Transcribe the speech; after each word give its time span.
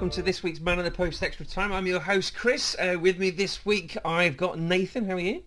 Welcome 0.00 0.16
to 0.16 0.22
this 0.22 0.42
week's 0.42 0.60
Man 0.60 0.78
on 0.78 0.84
the 0.86 0.90
Post 0.90 1.22
Extra 1.22 1.44
Time. 1.44 1.74
I'm 1.74 1.86
your 1.86 2.00
host, 2.00 2.34
Chris. 2.34 2.74
Uh, 2.78 2.96
with 2.98 3.18
me 3.18 3.28
this 3.28 3.66
week, 3.66 3.98
I've 4.02 4.34
got 4.34 4.58
Nathan. 4.58 5.04
How 5.04 5.16
are 5.16 5.20
you? 5.20 5.42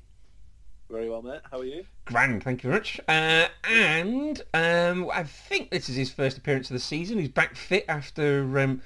Very 0.92 1.10
well, 1.10 1.24
mate. 1.24 1.42
How 1.50 1.62
are 1.62 1.66
you? 1.66 1.86
Grand, 2.06 2.44
thank 2.44 2.62
you 2.62 2.70
very 2.70 2.80
much. 2.80 3.00
Uh, 3.08 3.48
and 3.64 4.40
um, 4.54 5.10
I 5.12 5.24
think 5.24 5.72
this 5.72 5.90
is 5.90 5.96
his 5.96 6.12
first 6.12 6.38
appearance 6.38 6.70
of 6.70 6.76
the 6.76 6.80
season. 6.80 7.18
He's 7.18 7.30
back 7.30 7.56
fit 7.56 7.84
after 7.88 8.60
um, 8.60 8.84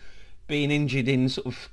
being 0.47 0.71
injured 0.71 1.09
in 1.09 1.27
sort 1.27 1.47
of 1.47 1.69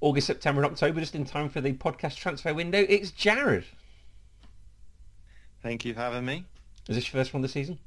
August, 0.00 0.26
September, 0.26 0.64
and 0.64 0.72
October, 0.72 0.98
just 0.98 1.14
in 1.14 1.24
time 1.24 1.48
for 1.48 1.60
the 1.60 1.72
podcast 1.74 2.16
transfer 2.16 2.52
window. 2.52 2.84
It's 2.88 3.12
Jared. 3.12 3.66
Thank 5.62 5.84
you 5.84 5.94
for 5.94 6.00
having 6.00 6.24
me. 6.24 6.46
Is 6.88 6.96
this 6.96 7.12
your 7.12 7.20
first 7.20 7.32
one 7.32 7.44
of 7.44 7.48
the 7.48 7.52
season? 7.52 7.78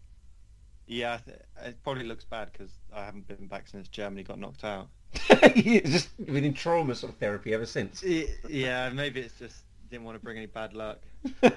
Yeah, 0.88 1.18
it 1.66 1.84
probably 1.84 2.06
looks 2.06 2.24
bad 2.24 2.50
because 2.54 2.72
I 2.96 3.04
haven't 3.04 3.28
been 3.28 3.48
back 3.48 3.68
since 3.68 3.90
Germany 3.90 4.24
got 4.24 4.40
knocked 4.40 4.64
out. 4.64 4.88
He's 5.56 5.82
just 5.84 6.26
been 6.26 6.46
in 6.46 6.54
trauma 6.54 6.96
sort 6.96 7.14
of 7.14 7.20
therapy 7.20 7.54
ever 7.54 7.66
since. 7.66 8.04
Yeah, 8.48 8.90
maybe 8.90 9.22
it's 9.22 9.38
just 9.40 9.64
didn't 9.90 10.06
want 10.06 10.20
to 10.20 10.24
bring 10.24 10.38
any 10.38 10.46
bad 10.46 10.74
luck. 10.74 11.00
uh, 11.44 11.50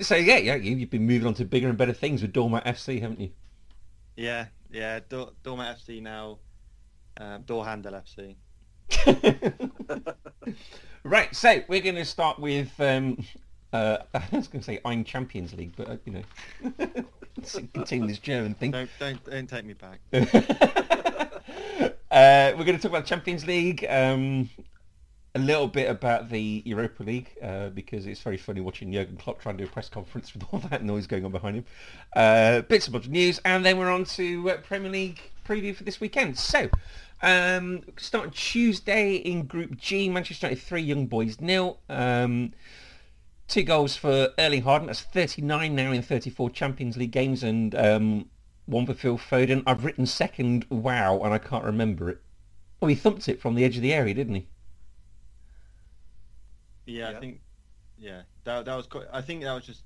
so 0.00 0.16
yeah, 0.16 0.38
yeah, 0.38 0.56
you, 0.56 0.76
you've 0.76 0.90
been 0.90 1.06
moving 1.06 1.26
on 1.26 1.34
to 1.34 1.44
bigger 1.44 1.68
and 1.68 1.78
better 1.78 1.92
things 1.92 2.22
with 2.22 2.32
Dormat 2.32 2.64
FC, 2.66 3.00
haven't 3.00 3.20
you? 3.20 3.30
Yeah, 4.16 4.46
yeah. 4.70 5.00
Dor- 5.08 5.32
Dormat 5.44 5.76
FC 5.76 6.02
now, 6.02 6.38
um, 7.18 7.44
handle 7.48 7.92
FC. 7.92 8.34
Right, 11.06 11.36
so 11.36 11.62
we're 11.68 11.82
going 11.82 11.96
to 11.96 12.04
start 12.06 12.38
with. 12.38 12.72
Um, 12.80 13.22
uh, 13.74 13.98
I 14.14 14.22
was 14.32 14.48
going 14.48 14.60
to 14.60 14.62
say 14.62 14.80
I'm 14.84 15.04
Champions 15.04 15.52
League, 15.52 15.72
but 15.76 15.90
uh, 15.90 15.96
you 16.04 16.12
know, 16.12 17.04
continue 17.74 18.06
this 18.06 18.20
German 18.20 18.54
thing. 18.54 18.70
Don't 18.70 18.90
don't 19.00 19.24
don't 19.24 19.48
take 19.48 19.64
me 19.64 19.74
back. 19.74 19.98
uh, 22.10 22.52
we're 22.56 22.64
going 22.64 22.76
to 22.76 22.78
talk 22.78 22.92
about 22.92 23.04
Champions 23.04 23.46
League, 23.46 23.84
um, 23.88 24.48
a 25.34 25.40
little 25.40 25.66
bit 25.66 25.90
about 25.90 26.30
the 26.30 26.62
Europa 26.64 27.02
League 27.02 27.30
uh, 27.42 27.70
because 27.70 28.06
it's 28.06 28.20
very 28.20 28.36
funny 28.36 28.60
watching 28.60 28.92
Jurgen 28.92 29.16
Klopp 29.16 29.40
trying 29.42 29.56
to 29.58 29.64
do 29.64 29.68
a 29.68 29.72
press 29.72 29.88
conference 29.88 30.32
with 30.32 30.44
all 30.52 30.60
that 30.60 30.84
noise 30.84 31.08
going 31.08 31.24
on 31.24 31.32
behind 31.32 31.56
him. 31.56 31.64
Uh, 32.14 32.60
bits 32.62 32.86
of 32.86 33.08
news, 33.08 33.40
and 33.44 33.64
then 33.64 33.76
we're 33.76 33.90
on 33.90 34.04
to 34.04 34.50
uh, 34.50 34.56
Premier 34.58 34.92
League 34.92 35.20
preview 35.46 35.74
for 35.74 35.84
this 35.84 36.00
weekend. 36.00 36.38
So. 36.38 36.70
Um, 37.22 37.84
starting 37.96 38.32
Tuesday 38.32 39.14
in 39.14 39.46
Group 39.46 39.78
G, 39.78 40.10
Manchester 40.10 40.48
United 40.48 40.62
3, 40.62 40.82
Young 40.82 41.06
Boys 41.06 41.40
nil. 41.40 41.78
Um, 41.88 42.52
two 43.48 43.62
goals 43.62 43.96
for 43.96 44.30
Erling 44.38 44.62
Haaland. 44.62 44.86
That's 44.86 45.02
39 45.02 45.74
now 45.74 45.92
in 45.92 46.02
34 46.02 46.50
Champions 46.50 46.96
League 46.96 47.10
games, 47.10 47.42
and 47.42 47.74
um, 47.74 48.30
one 48.66 48.86
for 48.86 48.94
Phil 48.94 49.18
Foden. 49.18 49.62
I've 49.66 49.84
written 49.84 50.06
second, 50.06 50.66
wow, 50.70 51.20
and 51.20 51.32
I 51.32 51.38
can't 51.38 51.64
remember 51.64 52.10
it. 52.10 52.20
Oh, 52.80 52.86
he 52.86 52.94
thumped 52.94 53.28
it 53.28 53.40
from 53.40 53.54
the 53.54 53.64
edge 53.64 53.76
of 53.76 53.82
the 53.82 53.94
area, 53.94 54.14
didn't 54.14 54.34
he? 54.34 54.46
Yeah, 56.86 57.10
Yeah. 57.10 57.16
I 57.16 57.20
think. 57.20 57.40
Yeah, 57.98 58.22
that 58.44 58.64
that 58.64 58.74
was. 58.74 58.86
Quite, 58.86 59.06
I 59.12 59.20
think 59.20 59.42
that 59.42 59.54
was 59.54 59.64
just 59.64 59.84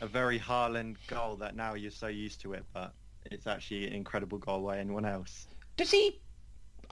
a 0.00 0.06
very 0.06 0.38
Haaland 0.38 0.96
goal 1.08 1.36
that 1.36 1.56
now 1.56 1.74
you're 1.74 1.90
so 1.90 2.06
used 2.06 2.40
to 2.42 2.52
it, 2.52 2.64
but 2.72 2.94
it's 3.26 3.46
actually 3.46 3.86
an 3.86 3.92
incredible 3.92 4.38
goal 4.38 4.64
by 4.64 4.78
anyone 4.78 5.04
else. 5.04 5.46
Does 5.76 5.90
he? 5.90 6.20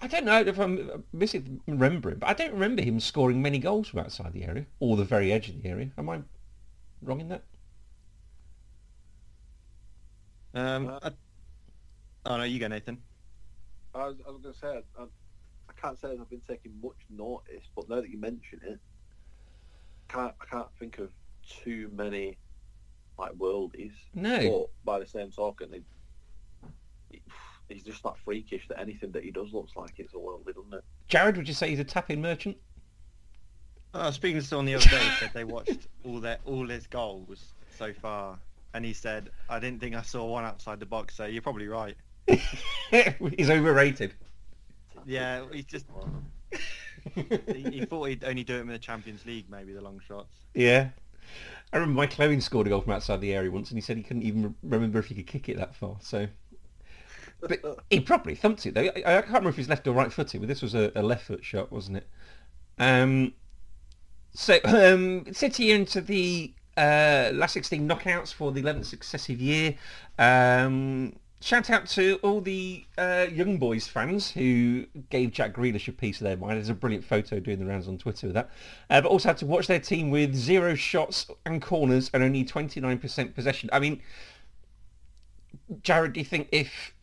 I 0.03 0.09
don't 0.09 0.25
know 0.25 0.41
if 0.41 0.59
I'm 0.59 1.05
misremembering, 1.17 2.19
but 2.19 2.29
I 2.29 2.33
don't 2.35 2.53
remember 2.53 2.83
him 2.83 2.99
scoring 2.99 3.41
many 3.41 3.59
goals 3.61 3.87
from 3.87 4.01
outside 4.01 4.33
the 4.33 4.43
area 4.45 4.67
or 4.81 4.97
the 4.97 5.05
very 5.05 5.33
edge 5.33 5.49
of 5.49 5.63
the 5.63 5.69
area. 5.69 5.91
Am 5.97 6.09
I 6.11 6.21
wrong 7.03 7.21
in 7.21 7.29
that? 7.29 7.45
Um, 10.55 10.89
Uh, 10.89 10.99
I, 11.05 11.11
oh 12.27 12.37
no, 12.39 12.43
you 12.43 12.59
go, 12.59 12.67
Nathan. 12.67 12.99
I 13.95 14.09
was, 14.09 14.17
I 14.27 14.31
was 14.33 14.43
going 14.43 14.55
to 14.55 14.59
say, 14.61 14.83
I, 14.99 15.03
I 15.03 15.73
can't 15.81 15.97
say 16.01 16.09
I've 16.21 16.29
been 16.29 16.43
taking 16.49 16.73
much 16.83 16.97
notice, 17.09 17.69
but 17.77 17.89
now 17.89 18.01
that 18.01 18.11
you 18.11 18.19
mention 18.19 18.61
it, 18.65 18.81
can't, 20.09 20.35
I 20.41 20.45
can't 20.47 20.69
think 20.81 20.99
of 20.99 21.11
too 21.49 21.91
many 21.95 22.39
like 23.19 23.33
worldies. 23.35 23.93
No. 24.15 24.69
But 24.85 24.85
by 24.85 24.99
the 24.99 25.07
same 25.07 25.31
token, 25.31 25.73
he, 25.73 25.83
he- 27.11 27.23
he's 27.69 27.83
just 27.83 28.03
that 28.03 28.15
freakish 28.25 28.67
that 28.69 28.81
anything 28.81 29.13
that 29.13 29.25
he 29.25 29.31
does 29.31 29.53
looks 29.53 29.77
like 29.77 29.93
it's 29.99 30.15
a 30.15 30.17
worldie, 30.17 30.55
doesn't 30.55 30.75
it? 30.75 30.85
Jared, 31.09 31.37
would 31.37 31.49
you 31.49 31.55
say 31.55 31.71
he's 31.71 31.81
a 31.81 31.85
tap-in 31.85 32.21
merchant? 32.21 32.57
Oh, 33.95 34.11
speaking 34.11 34.41
to 34.41 34.47
someone 34.47 34.67
the 34.67 34.75
other 34.75 34.89
day, 34.89 34.99
he 34.99 35.11
said 35.17 35.31
they 35.35 35.45
watched 35.45 35.89
all 36.05 36.21
their 36.21 36.39
all 36.47 36.67
his 36.67 36.87
goals 36.87 37.53
so 37.77 37.93
far, 37.93 38.39
and 38.75 38.85
he 38.85 38.95
said, 38.95 39.31
"I 39.49 39.59
didn't 39.59 39.81
think 39.81 39.95
I 39.95 40.03
saw 40.03 40.25
one 40.27 40.45
outside 40.45 40.81
the 40.81 40.87
box." 40.87 41.15
So 41.15 41.27
you're 41.27 41.43
probably 41.43 41.69
right. 41.69 41.97
he's 42.27 43.51
overrated. 43.51 44.15
Yeah, 45.05 45.45
he's 45.53 45.65
just 45.65 45.87
he, 47.15 47.63
he 47.71 47.85
thought 47.85 48.05
he'd 48.05 48.25
only 48.25 48.45
do 48.45 48.57
it 48.57 48.61
in 48.61 48.69
the 48.69 48.79
Champions 48.79 49.27
League, 49.27 49.47
maybe 49.51 49.73
the 49.73 49.81
long 49.81 50.01
shots. 50.07 50.35
Yeah. 50.55 50.89
I 51.73 51.79
remember 51.79 51.97
Mike 51.97 52.19
Owen 52.21 52.41
scored 52.41 52.67
a 52.67 52.71
goal 52.71 52.83
from 52.83 52.93
outside 52.93 53.21
the 53.21 53.33
area 53.33 53.51
once, 53.51 53.71
and 53.71 53.79
he 53.79 53.83
said 53.83 53.97
he 53.97 54.03
couldn't 54.03 54.23
even 54.23 54.55
remember 54.63 54.99
if 54.99 55.07
he 55.07 55.15
could 55.15 55.27
kick 55.27 55.49
it 55.49 55.57
that 55.57 55.75
far. 55.75 55.97
So, 56.01 56.29
but 57.43 57.85
he 57.91 58.01
probably 58.01 58.35
thumped 58.35 58.67
it 58.67 58.75
though. 58.75 58.83
I, 58.83 59.19
I 59.19 59.21
can't 59.23 59.29
remember 59.29 59.51
if 59.51 59.57
he's 59.57 59.69
left 59.69 59.87
or 59.87 59.93
right 59.93 60.13
footed, 60.13 60.41
but 60.41 60.49
this 60.49 60.63
was 60.63 60.75
a, 60.75 60.93
a 60.95 61.03
left 61.03 61.27
foot 61.27 61.45
shot, 61.45 61.73
wasn't 61.73 61.99
it? 61.99 62.09
Um, 62.79 63.35
so 64.35 64.59
um, 64.65 65.33
City 65.33 65.73
into 65.73 66.01
the 66.01 66.53
uh, 66.77 67.31
last 67.35 67.53
16 67.53 67.87
knockouts 67.87 68.33
for 68.33 68.53
the 68.53 68.63
11th 68.63 68.87
successive 68.87 69.41
year. 69.41 69.75
Um, 70.19 71.17
shout 71.41 71.69
out 71.69 71.87
to 71.87 72.19
all 72.23 72.41
the 72.41 72.85
uh, 72.97 73.27
young 73.31 73.59
boys 73.59 73.87
fans 73.87 74.31
who 74.31 74.87
gave 75.11 75.33
Jack 75.33 75.53
Grealish 75.53 75.89
a 75.89 75.93
piece 75.93 76.21
of 76.21 76.25
their 76.25 76.37
mind. 76.37 76.53
There's 76.53 76.69
a 76.69 76.75
brilliant 76.75 77.05
photo 77.05 77.41
doing 77.41 77.59
the 77.59 77.67
rounds 77.67 77.89
on 77.89 77.99
Twitter 77.99 78.29
with 78.29 78.35
that. 78.35 78.51
Uh, 78.89 79.01
but 79.01 79.09
also 79.09 79.29
had 79.29 79.39
to 79.39 79.47
watch 79.47 79.67
their 79.67 79.81
team 79.81 80.11
with 80.11 80.35
zero 80.35 80.75
shots 80.75 81.27
and 81.45 81.61
corners 81.61 82.11
and 82.15 82.23
only 82.23 82.45
29% 82.45 83.35
possession. 83.35 83.69
I 83.73 83.81
mean, 83.81 84.01
Jared, 85.83 86.15
do 86.15 86.21
you 86.21 86.27
think 86.27 86.49
if 86.53 86.95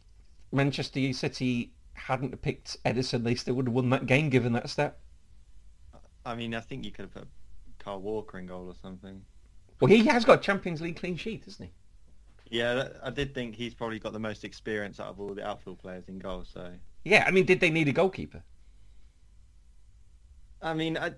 Manchester 0.52 1.14
City 1.14 1.72
hadn't 1.94 2.42
picked 2.42 2.82
Ederson, 2.84 3.24
they 3.24 3.36
still 3.36 3.56
would 3.56 3.68
have 3.68 3.74
won 3.74 3.90
that 3.90 4.06
game 4.06 4.30
given 4.30 4.54
that 4.54 4.70
stat? 4.70 4.98
I 6.26 6.36
mean, 6.36 6.54
I 6.56 6.60
think 6.60 6.86
you 6.86 6.92
could 6.92 7.04
have 7.04 7.14
put 7.14 7.28
Kyle 7.80 8.00
Walker 8.00 8.38
in 8.38 8.46
goal 8.46 8.68
or 8.68 8.76
something. 8.82 9.22
Well, 9.80 9.90
he 9.90 10.06
has 10.06 10.26
got 10.26 10.40
a 10.40 10.42
Champions 10.42 10.82
League 10.82 10.98
clean 10.98 11.16
sheet, 11.16 11.46
hasn't 11.46 11.70
he? 11.70 12.58
Yeah, 12.58 12.90
I 13.04 13.12
did 13.12 13.34
think 13.34 13.56
he's 13.56 13.74
probably 13.74 14.00
got 14.00 14.14
the 14.14 14.20
most 14.20 14.44
experience 14.44 15.00
out 15.00 15.08
of 15.08 15.20
all 15.20 15.34
the 15.34 15.46
outfield 15.48 15.80
players 15.80 16.08
in 16.08 16.20
goal. 16.20 16.44
So, 16.52 16.72
Yeah, 17.06 17.24
I 17.28 17.32
mean, 17.32 17.46
did 17.46 17.60
they 17.60 17.70
need 17.70 17.88
a 17.88 17.92
goalkeeper? 17.94 18.42
I 20.62 20.74
mean, 20.74 20.98
I, 20.98 21.14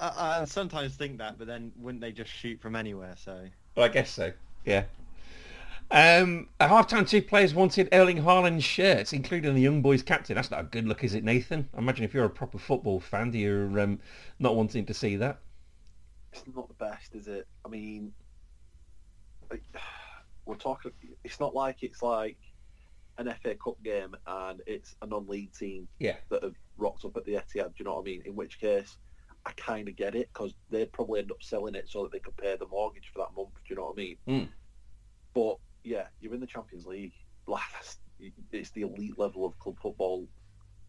I, 0.00 0.40
I 0.40 0.44
sometimes 0.44 0.94
think 0.96 1.18
that, 1.18 1.36
but 1.38 1.46
then 1.46 1.72
wouldn't 1.76 2.00
they 2.00 2.12
just 2.12 2.30
shoot 2.30 2.60
from 2.60 2.76
anywhere? 2.76 3.14
So, 3.18 3.44
Well, 3.76 3.84
I 3.84 3.88
guess 3.88 4.10
so. 4.10 4.32
Yeah. 4.64 4.84
Um, 5.90 6.48
at 6.58 6.68
half-time, 6.70 7.04
two 7.04 7.20
players 7.22 7.54
wanted 7.54 7.88
Erling 7.92 8.22
Haaland's 8.22 8.64
shirts, 8.64 9.12
including 9.12 9.54
the 9.54 9.60
young 9.60 9.82
boys 9.82 10.02
captain. 10.02 10.36
That's 10.36 10.50
not 10.50 10.60
a 10.60 10.64
good 10.64 10.86
look, 10.86 11.04
is 11.04 11.14
it, 11.14 11.24
Nathan? 11.24 11.68
I 11.74 11.78
imagine 11.78 12.04
if 12.04 12.14
you're 12.14 12.24
a 12.24 12.30
proper 12.30 12.58
football 12.58 13.00
fan, 13.00 13.32
you're 13.32 13.78
um, 13.80 14.00
not 14.38 14.56
wanting 14.56 14.86
to 14.86 14.94
see 14.94 15.16
that. 15.16 15.38
It's 16.32 16.44
not 16.54 16.68
the 16.68 16.74
best, 16.74 17.14
is 17.14 17.28
it? 17.28 17.46
I 17.64 17.68
mean, 17.68 18.12
like, 19.50 19.62
we're 20.46 20.54
talking. 20.56 20.92
It's 21.24 21.38
not 21.40 21.54
like 21.54 21.82
it's 21.82 22.02
like 22.02 22.38
an 23.18 23.32
FA 23.42 23.54
Cup 23.54 23.76
game 23.84 24.16
and 24.26 24.62
it's 24.66 24.96
a 25.02 25.06
non-league 25.06 25.52
team 25.52 25.86
Yeah. 25.98 26.16
that 26.30 26.42
have 26.42 26.54
rocked 26.78 27.04
up 27.04 27.16
at 27.16 27.24
the 27.26 27.32
Etihad. 27.34 27.68
Do 27.68 27.72
you 27.76 27.84
know 27.84 27.94
what 27.94 28.00
I 28.00 28.04
mean? 28.04 28.22
In 28.24 28.34
which 28.34 28.58
case, 28.58 28.96
I 29.44 29.52
kind 29.52 29.88
of 29.88 29.96
get 29.96 30.14
it 30.14 30.30
because 30.32 30.54
they'd 30.70 30.90
probably 30.92 31.20
end 31.20 31.30
up 31.30 31.42
selling 31.42 31.74
it 31.74 31.88
so 31.88 32.02
that 32.04 32.12
they 32.12 32.18
could 32.20 32.36
pay 32.36 32.56
the 32.56 32.66
mortgage 32.66 33.10
for 33.12 33.18
that 33.18 33.36
month. 33.36 33.50
Do 33.54 33.60
you 33.68 33.76
know 33.76 33.82
what 33.84 33.94
I 33.94 33.96
mean? 33.96 34.16
Mm. 34.26 34.48
But 35.34 35.56
yeah, 35.84 36.04
you're 36.20 36.34
in 36.34 36.40
the 36.40 36.46
Champions 36.46 36.86
League. 36.86 37.12
It's 38.52 38.70
the 38.70 38.82
elite 38.82 39.18
level 39.18 39.44
of 39.44 39.58
club 39.58 39.76
football. 39.80 40.28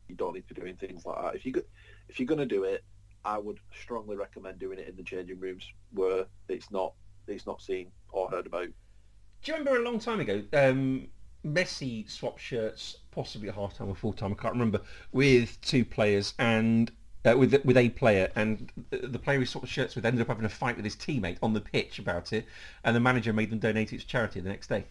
You 0.07 0.16
don't 0.16 0.34
need 0.34 0.48
to 0.48 0.54
be 0.54 0.62
doing 0.62 0.75
things 0.75 1.06
like 1.06 1.22
that. 1.22 1.36
If 1.36 1.45
you 1.45 1.63
if 2.10 2.19
you're 2.19 2.28
going 2.28 2.40
to 2.40 2.45
do 2.45 2.63
it, 2.63 2.84
I 3.25 3.38
would 3.38 3.60
strongly 3.80 4.16
recommend 4.16 4.60
doing 4.60 4.80
it 4.80 4.88
in 4.88 4.95
the 4.95 5.04
changing 5.04 5.40
rooms 5.40 5.68
where 5.94 6.25
it's 6.50 6.69
not 6.72 6.94
it's 7.28 7.45
not 7.45 7.62
seen 7.62 7.92
or 8.12 8.30
heard 8.30 8.45
about. 8.45 8.68
Do 8.68 9.51
you 9.51 9.57
remember 9.57 9.80
a 9.80 9.84
long 9.84 10.00
time 10.00 10.19
ago, 10.19 10.44
um, 10.54 11.07
Messi 11.46 12.10
swapped 12.10 12.39
shirts, 12.39 12.98
possibly 13.12 13.50
at 13.50 13.56
half 13.56 13.78
time 13.78 13.89
or 13.89 13.96
full 13.96 14.13
time, 14.13 14.31
I 14.31 14.42
can't 14.42 14.54
remember, 14.54 14.81
with 15.12 15.60
two 15.62 15.84
players 15.84 16.34
and 16.39 16.92
uh, 17.25 17.38
with 17.38 17.54
with 17.66 17.78
a 17.78 17.90
player, 17.90 18.31
and 18.36 18.72
the 18.90 19.20
player 19.20 19.40
he 19.40 19.46
swapped 19.46 19.68
shirts 19.68 19.96
with 19.96 20.06
ended 20.06 20.22
up 20.22 20.28
having 20.28 20.46
a 20.46 20.50
fight 20.50 20.75
with 20.75 20.86
his 20.86 20.96
teammate 20.96 21.38
on 21.42 21.54
the 21.54 21.62
pitch 21.62 22.00
about 22.00 22.34
it, 22.34 22.46
and 22.84 22.96
the 22.96 23.00
manager 23.00 23.34
made 23.34 23.50
them 23.50 23.60
donate 23.60 23.94
it 23.94 24.00
to 24.00 24.08
charity 24.08 24.40
the 24.40 24.50
next 24.50 24.68
day. 24.68 24.86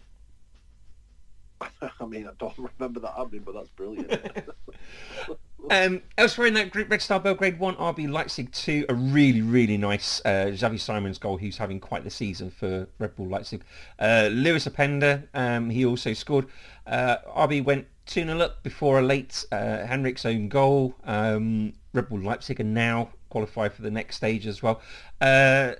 I 1.81 2.05
mean, 2.05 2.27
I 2.27 2.31
don't 2.39 2.71
remember 2.79 2.99
that 3.01 3.13
happening, 3.15 3.43
but 3.45 3.53
that's 3.53 3.69
brilliant. 3.69 4.11
Um, 5.69 6.01
elsewhere 6.17 6.47
in 6.47 6.53
that 6.55 6.71
group, 6.71 6.89
Red 6.91 7.01
Star 7.01 7.19
Belgrade 7.19 7.57
1, 7.57 7.75
RB 7.75 8.09
Leipzig 8.11 8.51
2, 8.51 8.87
a 8.89 8.93
really, 8.93 9.41
really 9.41 9.77
nice 9.77 10.21
uh, 10.25 10.47
Xavi 10.51 10.79
Simons 10.79 11.17
goal, 11.17 11.37
who's 11.37 11.57
having 11.57 11.79
quite 11.79 12.03
the 12.03 12.09
season 12.09 12.51
for 12.51 12.87
Red 12.99 13.15
Bull 13.15 13.27
Leipzig. 13.27 13.63
Uh, 13.97 14.29
Loïs 14.29 14.69
Openda, 14.69 15.23
um, 15.33 15.69
he 15.69 15.85
also 15.85 16.13
scored. 16.13 16.47
Uh, 16.85 17.17
RB 17.35 17.63
went 17.63 17.87
2-0 18.07 18.41
up 18.41 18.61
before 18.63 18.99
a 18.99 19.01
late 19.01 19.45
uh, 19.51 19.85
Henrichs 19.85 20.25
own 20.25 20.49
goal. 20.49 20.95
Um, 21.05 21.73
Red 21.93 22.09
Bull 22.09 22.19
Leipzig 22.19 22.59
and 22.59 22.73
now 22.73 23.09
qualify 23.29 23.69
for 23.69 23.81
the 23.81 23.91
next 23.91 24.17
stage 24.17 24.47
as 24.47 24.61
well. 24.61 24.81
Uh, 25.21 25.73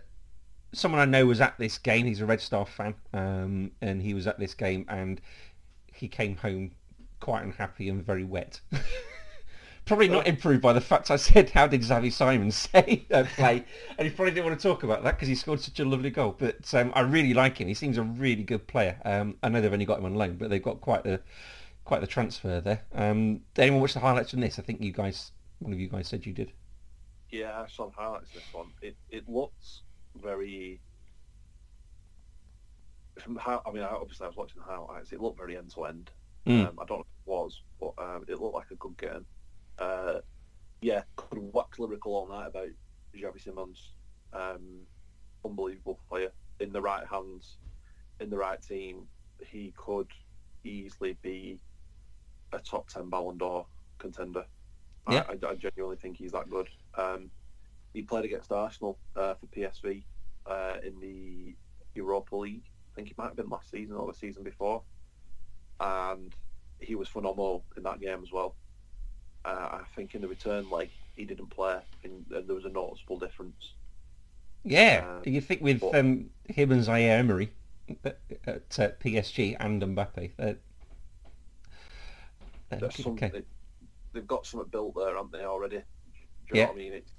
someone 0.73 1.01
I 1.01 1.05
know 1.05 1.25
was 1.25 1.41
at 1.41 1.57
this 1.57 1.77
game. 1.77 2.05
He's 2.05 2.21
a 2.21 2.25
Red 2.25 2.41
Star 2.41 2.65
fan, 2.65 2.95
um, 3.13 3.71
and 3.81 4.01
he 4.01 4.13
was 4.13 4.27
at 4.27 4.39
this 4.39 4.53
game, 4.53 4.85
and 4.87 5.21
he 5.93 6.07
came 6.07 6.37
home 6.37 6.71
quite 7.19 7.43
unhappy 7.43 7.89
and 7.89 8.03
very 8.03 8.23
wet. 8.23 8.59
probably 9.85 10.07
not 10.07 10.27
improved 10.27 10.61
by 10.61 10.73
the 10.73 10.81
fact 10.81 11.11
I 11.11 11.15
said, 11.15 11.49
"How 11.49 11.67
did 11.67 11.81
Xavi 11.81 12.11
Simons 12.11 12.55
say 12.73 13.05
uh, 13.11 13.23
play?" 13.35 13.63
and 13.97 14.07
he 14.07 14.13
probably 14.13 14.33
didn't 14.33 14.45
want 14.45 14.59
to 14.59 14.67
talk 14.67 14.83
about 14.83 15.03
that 15.03 15.15
because 15.15 15.27
he 15.27 15.35
scored 15.35 15.59
such 15.59 15.79
a 15.79 15.85
lovely 15.85 16.09
goal. 16.09 16.35
But 16.37 16.73
um, 16.73 16.91
I 16.95 17.01
really 17.01 17.33
like 17.33 17.57
him. 17.57 17.67
He 17.67 17.73
seems 17.73 17.97
a 17.97 18.03
really 18.03 18.43
good 18.43 18.67
player. 18.67 18.97
Um, 19.05 19.37
I 19.43 19.49
know 19.49 19.61
they've 19.61 19.73
only 19.73 19.85
got 19.85 19.99
him 19.99 20.05
on 20.05 20.15
loan, 20.15 20.35
but 20.35 20.49
they've 20.49 20.63
got 20.63 20.81
quite 20.81 21.03
the 21.03 21.19
quite 21.85 22.01
the 22.01 22.07
transfer 22.07 22.61
there. 22.61 22.81
Um, 22.93 23.41
did 23.53 23.63
anyone 23.63 23.81
watch 23.81 23.93
the 23.93 23.99
highlights 23.99 24.31
from 24.31 24.41
this? 24.41 24.59
I 24.59 24.61
think 24.61 24.81
you 24.81 24.91
guys, 24.91 25.31
one 25.63 25.73
of 25.73 25.79
you 25.79 25.87
guys 25.89 26.07
said 26.07 26.25
you 26.25 26.33
did. 26.33 26.51
yeah, 27.31 27.61
I 27.61 27.67
saw 27.67 27.87
the 27.89 27.95
highlights 27.95 28.31
this 28.33 28.43
one. 28.51 28.67
It 28.81 28.95
it 29.09 29.27
looks 29.27 29.83
very. 30.15 30.81
From 33.19 33.35
how, 33.35 33.61
I 33.65 33.71
mean, 33.71 33.83
I, 33.83 33.89
obviously 33.89 34.25
I 34.25 34.27
was 34.27 34.35
watching 34.37 34.59
the 34.59 34.71
highlights. 34.71 35.11
It 35.11 35.21
looked 35.21 35.37
very 35.37 35.55
end 35.57 35.71
to 35.75 35.85
end. 35.85 36.09
I 36.79 36.85
don't 36.85 36.89
know 36.89 36.99
if 37.01 37.05
it 37.05 37.29
was, 37.29 37.61
but 37.79 37.93
um, 37.99 38.25
it 38.27 38.39
looked 38.39 38.55
like 38.55 38.71
a 38.71 38.75
good 38.75 38.97
game. 38.97 39.25
Uh, 39.77 40.19
yeah, 40.81 41.03
could 41.15 41.39
wax 41.53 41.79
lyrical 41.79 42.15
all 42.15 42.27
night 42.27 42.47
about 42.47 42.69
Xavi 43.15 43.41
Simons. 43.41 43.93
Um, 44.33 44.81
unbelievable 45.45 45.99
player 46.09 46.31
in 46.59 46.73
the 46.73 46.81
right 46.81 47.05
hands, 47.07 47.57
in 48.19 48.29
the 48.29 48.37
right 48.37 48.61
team. 48.61 49.07
He 49.45 49.73
could 49.77 50.07
easily 50.63 51.15
be 51.21 51.59
a 52.51 52.59
top 52.59 52.89
ten 52.89 53.09
Ballon 53.09 53.37
d'Or 53.37 53.65
contender. 53.99 54.45
Yeah. 55.09 55.23
I, 55.27 55.33
I, 55.33 55.51
I 55.51 55.55
genuinely 55.55 55.97
think 55.97 56.17
he's 56.17 56.31
that 56.31 56.49
good. 56.49 56.69
Um, 56.95 57.29
he 57.93 58.01
played 58.01 58.25
against 58.25 58.51
Arsenal 58.51 58.97
uh, 59.15 59.35
for 59.35 59.45
PSV 59.47 60.03
uh, 60.45 60.75
in 60.83 60.99
the 60.99 61.55
Europa 61.95 62.35
League. 62.35 62.63
I 62.91 62.95
think 62.95 63.11
it 63.11 63.17
might 63.17 63.25
have 63.27 63.35
been 63.35 63.49
last 63.49 63.69
season 63.71 63.95
or 63.95 64.11
the 64.11 64.17
season 64.17 64.43
before, 64.43 64.81
and 65.79 66.33
he 66.79 66.95
was 66.95 67.07
phenomenal 67.07 67.63
in 67.77 67.83
that 67.83 67.99
game 67.99 68.21
as 68.23 68.31
well. 68.31 68.55
Uh, 69.45 69.79
I 69.81 69.81
think 69.95 70.15
in 70.15 70.21
the 70.21 70.27
return 70.27 70.69
leg 70.69 70.89
he 71.15 71.25
didn't 71.25 71.49
play, 71.49 71.79
and, 72.03 72.25
and 72.31 72.47
there 72.47 72.55
was 72.55 72.65
a 72.65 72.69
noticeable 72.69 73.19
difference. 73.19 73.73
Yeah, 74.63 75.03
Uh, 75.05 75.29
you 75.29 75.41
think 75.41 75.61
with 75.61 75.81
but- 75.81 75.95
um, 75.95 76.29
him 76.47 76.71
and 76.71 76.83
Zaire 76.83 77.19
Emery 77.19 77.51
at, 78.05 78.19
at 78.47 78.79
uh, 78.79 78.89
PSG 79.03 79.57
and 79.59 79.81
Mbappe, 79.81 80.15
they're, 80.15 80.31
they're 80.37 80.57
There's 82.69 82.81
looking 82.81 83.03
some, 83.03 83.13
okay. 83.13 83.41
They, 84.13 84.19
they've 84.19 84.27
got 84.27 84.45
something 84.45 84.69
built 84.69 84.95
there, 84.95 85.15
haven't 85.15 85.31
they 85.31 85.43
already? 85.45 85.77
Do 85.77 85.83
you 86.53 86.59
Yeah. 86.59 86.63
know 86.65 86.71
what 86.71 86.75
I 86.75 86.77
mean? 86.79 86.93
It's, 86.93 87.11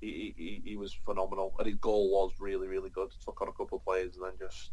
he, 0.00 0.34
he, 0.36 0.62
he 0.64 0.76
was 0.76 0.92
phenomenal, 1.04 1.54
and 1.58 1.66
his 1.66 1.76
goal 1.76 2.10
was 2.10 2.32
really, 2.38 2.68
really 2.68 2.90
good. 2.90 3.10
Took 3.24 3.42
on 3.42 3.48
a 3.48 3.52
couple 3.52 3.78
of 3.78 3.84
players, 3.84 4.16
and 4.16 4.24
then 4.26 4.32
just 4.38 4.70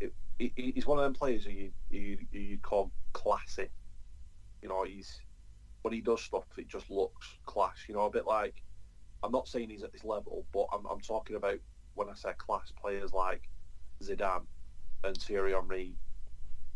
it, 0.00 0.14
he, 0.38 0.52
he's 0.74 0.86
one 0.86 0.98
of 0.98 1.04
them 1.04 1.12
players 1.12 1.44
who 1.44 1.50
you 1.50 1.70
you 1.90 2.18
you 2.32 2.58
call 2.58 2.90
classy. 3.12 3.68
You 4.62 4.68
know, 4.70 4.84
he's 4.84 5.20
when 5.82 5.92
he 5.92 6.00
does 6.00 6.22
stuff, 6.22 6.44
it 6.56 6.66
just 6.68 6.90
looks 6.90 7.26
class. 7.44 7.76
You 7.88 7.94
know, 7.94 8.02
a 8.06 8.10
bit 8.10 8.26
like 8.26 8.54
I'm 9.22 9.32
not 9.32 9.48
saying 9.48 9.68
he's 9.68 9.82
at 9.82 9.92
this 9.92 10.04
level, 10.04 10.46
but 10.54 10.66
I'm 10.72 10.86
I'm 10.86 11.00
talking 11.00 11.36
about 11.36 11.58
when 11.94 12.08
I 12.08 12.14
say 12.14 12.30
class 12.38 12.72
players 12.80 13.12
like 13.12 13.42
Zidane 14.02 14.46
and 15.04 15.16
Thierry 15.18 15.52
Henry. 15.52 15.94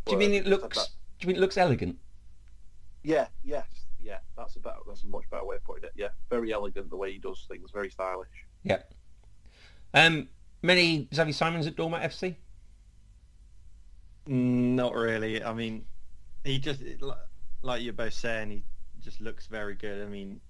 Do 0.05 0.13
you 0.13 0.19
mean 0.19 0.35
it 0.35 0.47
looks? 0.47 0.77
that- 0.77 0.89
Do 1.21 1.25
you 1.25 1.29
mean 1.29 1.37
it 1.37 1.41
looks 1.41 1.57
elegant? 1.57 1.97
Yeah, 3.03 3.27
yes, 3.43 3.67
yeah. 4.01 4.19
That's 4.37 4.57
a 4.57 4.61
better. 4.61 4.79
That's 4.87 5.05
a 5.05 5.07
much 5.07 5.25
better 5.31 5.45
way 5.45 5.57
of 5.57 5.65
putting 5.65 5.85
it. 5.85 5.93
Yeah, 5.95 6.09
very 6.31 6.53
elegant 6.53 6.91
the 6.91 6.97
way 6.97 7.13
he 7.13 7.19
does 7.19 7.45
things. 7.49 7.71
Very 7.73 7.91
stylish. 7.91 8.29
Yeah. 8.63 8.83
Um, 9.95 10.29
many 10.63 11.07
Xavi 11.13 11.35
Simons 11.35 11.67
at 11.67 11.77
Dormat 11.77 12.05
FC. 12.05 12.37
Mm, 14.29 14.75
Not 14.75 14.95
really. 14.95 15.43
I 15.43 15.53
mean, 15.53 15.85
he 16.45 16.59
just 16.59 16.81
like 17.63 17.83
you're 17.83 17.93
both 17.93 18.15
saying, 18.15 18.51
he 18.51 18.65
just 19.01 19.21
looks 19.21 19.47
very 19.47 19.75
good. 19.75 20.03
I 20.07 20.09
mean, 20.09 20.41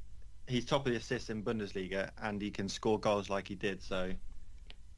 he's 0.47 0.65
top 0.65 0.87
of 0.87 0.93
the 0.93 0.99
assists 0.99 1.31
in 1.31 1.43
Bundesliga, 1.43 2.11
and 2.23 2.41
he 2.41 2.51
can 2.51 2.69
score 2.69 2.99
goals 2.99 3.31
like 3.31 3.49
he 3.49 3.55
did. 3.55 3.83
So, 3.83 4.13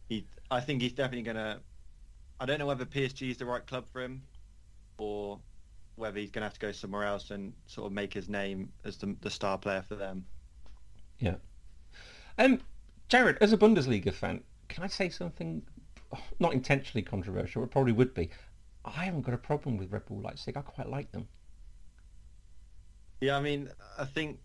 he, 0.08 0.26
I 0.50 0.60
think 0.60 0.82
he's 0.82 0.92
definitely 0.92 1.22
gonna. 1.22 1.60
I 2.40 2.46
don't 2.46 2.58
know 2.58 2.66
whether 2.66 2.84
PSG 2.84 3.30
is 3.30 3.36
the 3.36 3.46
right 3.46 3.64
club 3.66 3.86
for 3.92 4.02
him, 4.02 4.22
or 4.98 5.38
whether 5.96 6.18
he's 6.18 6.30
gonna 6.30 6.46
have 6.46 6.54
to 6.54 6.60
go 6.60 6.72
somewhere 6.72 7.04
else 7.04 7.30
and 7.30 7.52
sort 7.66 7.86
of 7.86 7.92
make 7.92 8.12
his 8.12 8.28
name 8.28 8.70
as 8.84 8.96
the, 8.96 9.16
the 9.20 9.30
star 9.30 9.58
player 9.58 9.82
for 9.86 9.94
them. 9.94 10.24
Yeah. 11.18 11.36
Um, 12.38 12.60
Jared, 13.08 13.38
as 13.40 13.52
a 13.52 13.58
Bundesliga 13.58 14.12
fan, 14.12 14.42
can 14.68 14.82
I 14.82 14.88
say 14.88 15.08
something 15.08 15.62
not 16.40 16.52
intentionally 16.52 17.02
controversial? 17.02 17.62
It 17.62 17.70
probably 17.70 17.92
would 17.92 18.14
be. 18.14 18.30
I 18.84 19.04
haven't 19.04 19.22
got 19.22 19.34
a 19.34 19.38
problem 19.38 19.76
with 19.76 19.92
Red 19.92 20.06
Bull 20.06 20.20
Leipzig. 20.20 20.56
I 20.56 20.60
quite 20.62 20.88
like 20.88 21.10
them. 21.12 21.28
Yeah, 23.20 23.36
I 23.36 23.40
mean, 23.40 23.70
I 23.98 24.04
think 24.04 24.38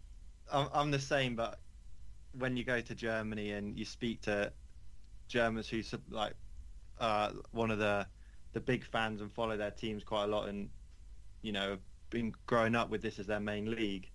I'm, 0.52 0.68
I'm 0.74 0.92
the 0.92 1.00
same, 1.00 1.36
but 1.36 1.60
when 2.38 2.56
you 2.56 2.64
go 2.64 2.80
to 2.80 2.96
Germany 2.96 3.52
and 3.52 3.78
you 3.78 3.86
speak 3.86 4.22
to 4.22 4.52
Germans 5.28 5.68
who 5.68 5.82
like 6.10 6.34
uh, 7.00 7.32
one 7.52 7.72
of 7.72 7.80
the 7.80 8.06
the 8.54 8.60
big 8.60 8.84
fans 8.84 9.22
and 9.22 9.32
follow 9.32 9.58
their 9.58 9.72
teams 9.72 10.04
quite 10.04 10.24
a 10.26 10.28
lot, 10.28 10.48
and 10.48 10.70
you 11.42 11.52
know, 11.52 11.78
been 12.10 12.34
growing 12.46 12.76
up 12.76 12.90
with 12.90 13.02
this 13.02 13.20
as 13.20 13.28
their 13.28 13.40
main 13.40 13.70
league, 13.72 14.10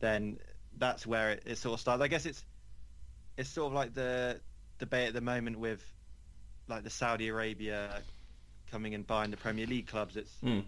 then 0.00 0.38
that's 0.78 1.06
where 1.06 1.30
it, 1.32 1.42
it 1.46 1.58
sort 1.58 1.74
of 1.74 1.80
starts. 1.80 2.02
I 2.02 2.08
guess 2.08 2.26
it's 2.26 2.44
it's 3.36 3.48
sort 3.48 3.68
of 3.68 3.72
like 3.72 3.94
the 3.94 4.40
debate 4.78 5.08
at 5.08 5.14
the 5.14 5.20
moment 5.20 5.58
with 5.58 5.82
like 6.68 6.84
the 6.84 6.90
Saudi 6.90 7.28
Arabia 7.28 8.02
coming 8.70 8.94
and 8.94 9.06
buying 9.06 9.30
the 9.30 9.36
Premier 9.36 9.66
League 9.66 9.86
clubs. 9.86 10.16
It's 10.16 10.32
Mm. 10.42 10.64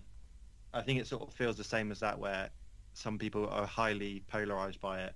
I 0.75 0.81
think 0.83 1.01
it 1.01 1.07
sort 1.07 1.23
of 1.23 1.35
feels 1.35 1.57
the 1.57 1.65
same 1.65 1.91
as 1.93 2.01
that, 2.01 2.19
where 2.19 2.49
some 2.95 3.19
people 3.19 3.47
are 3.49 3.67
highly 3.67 4.25
polarized 4.27 4.81
by 4.81 5.03
it. 5.03 5.15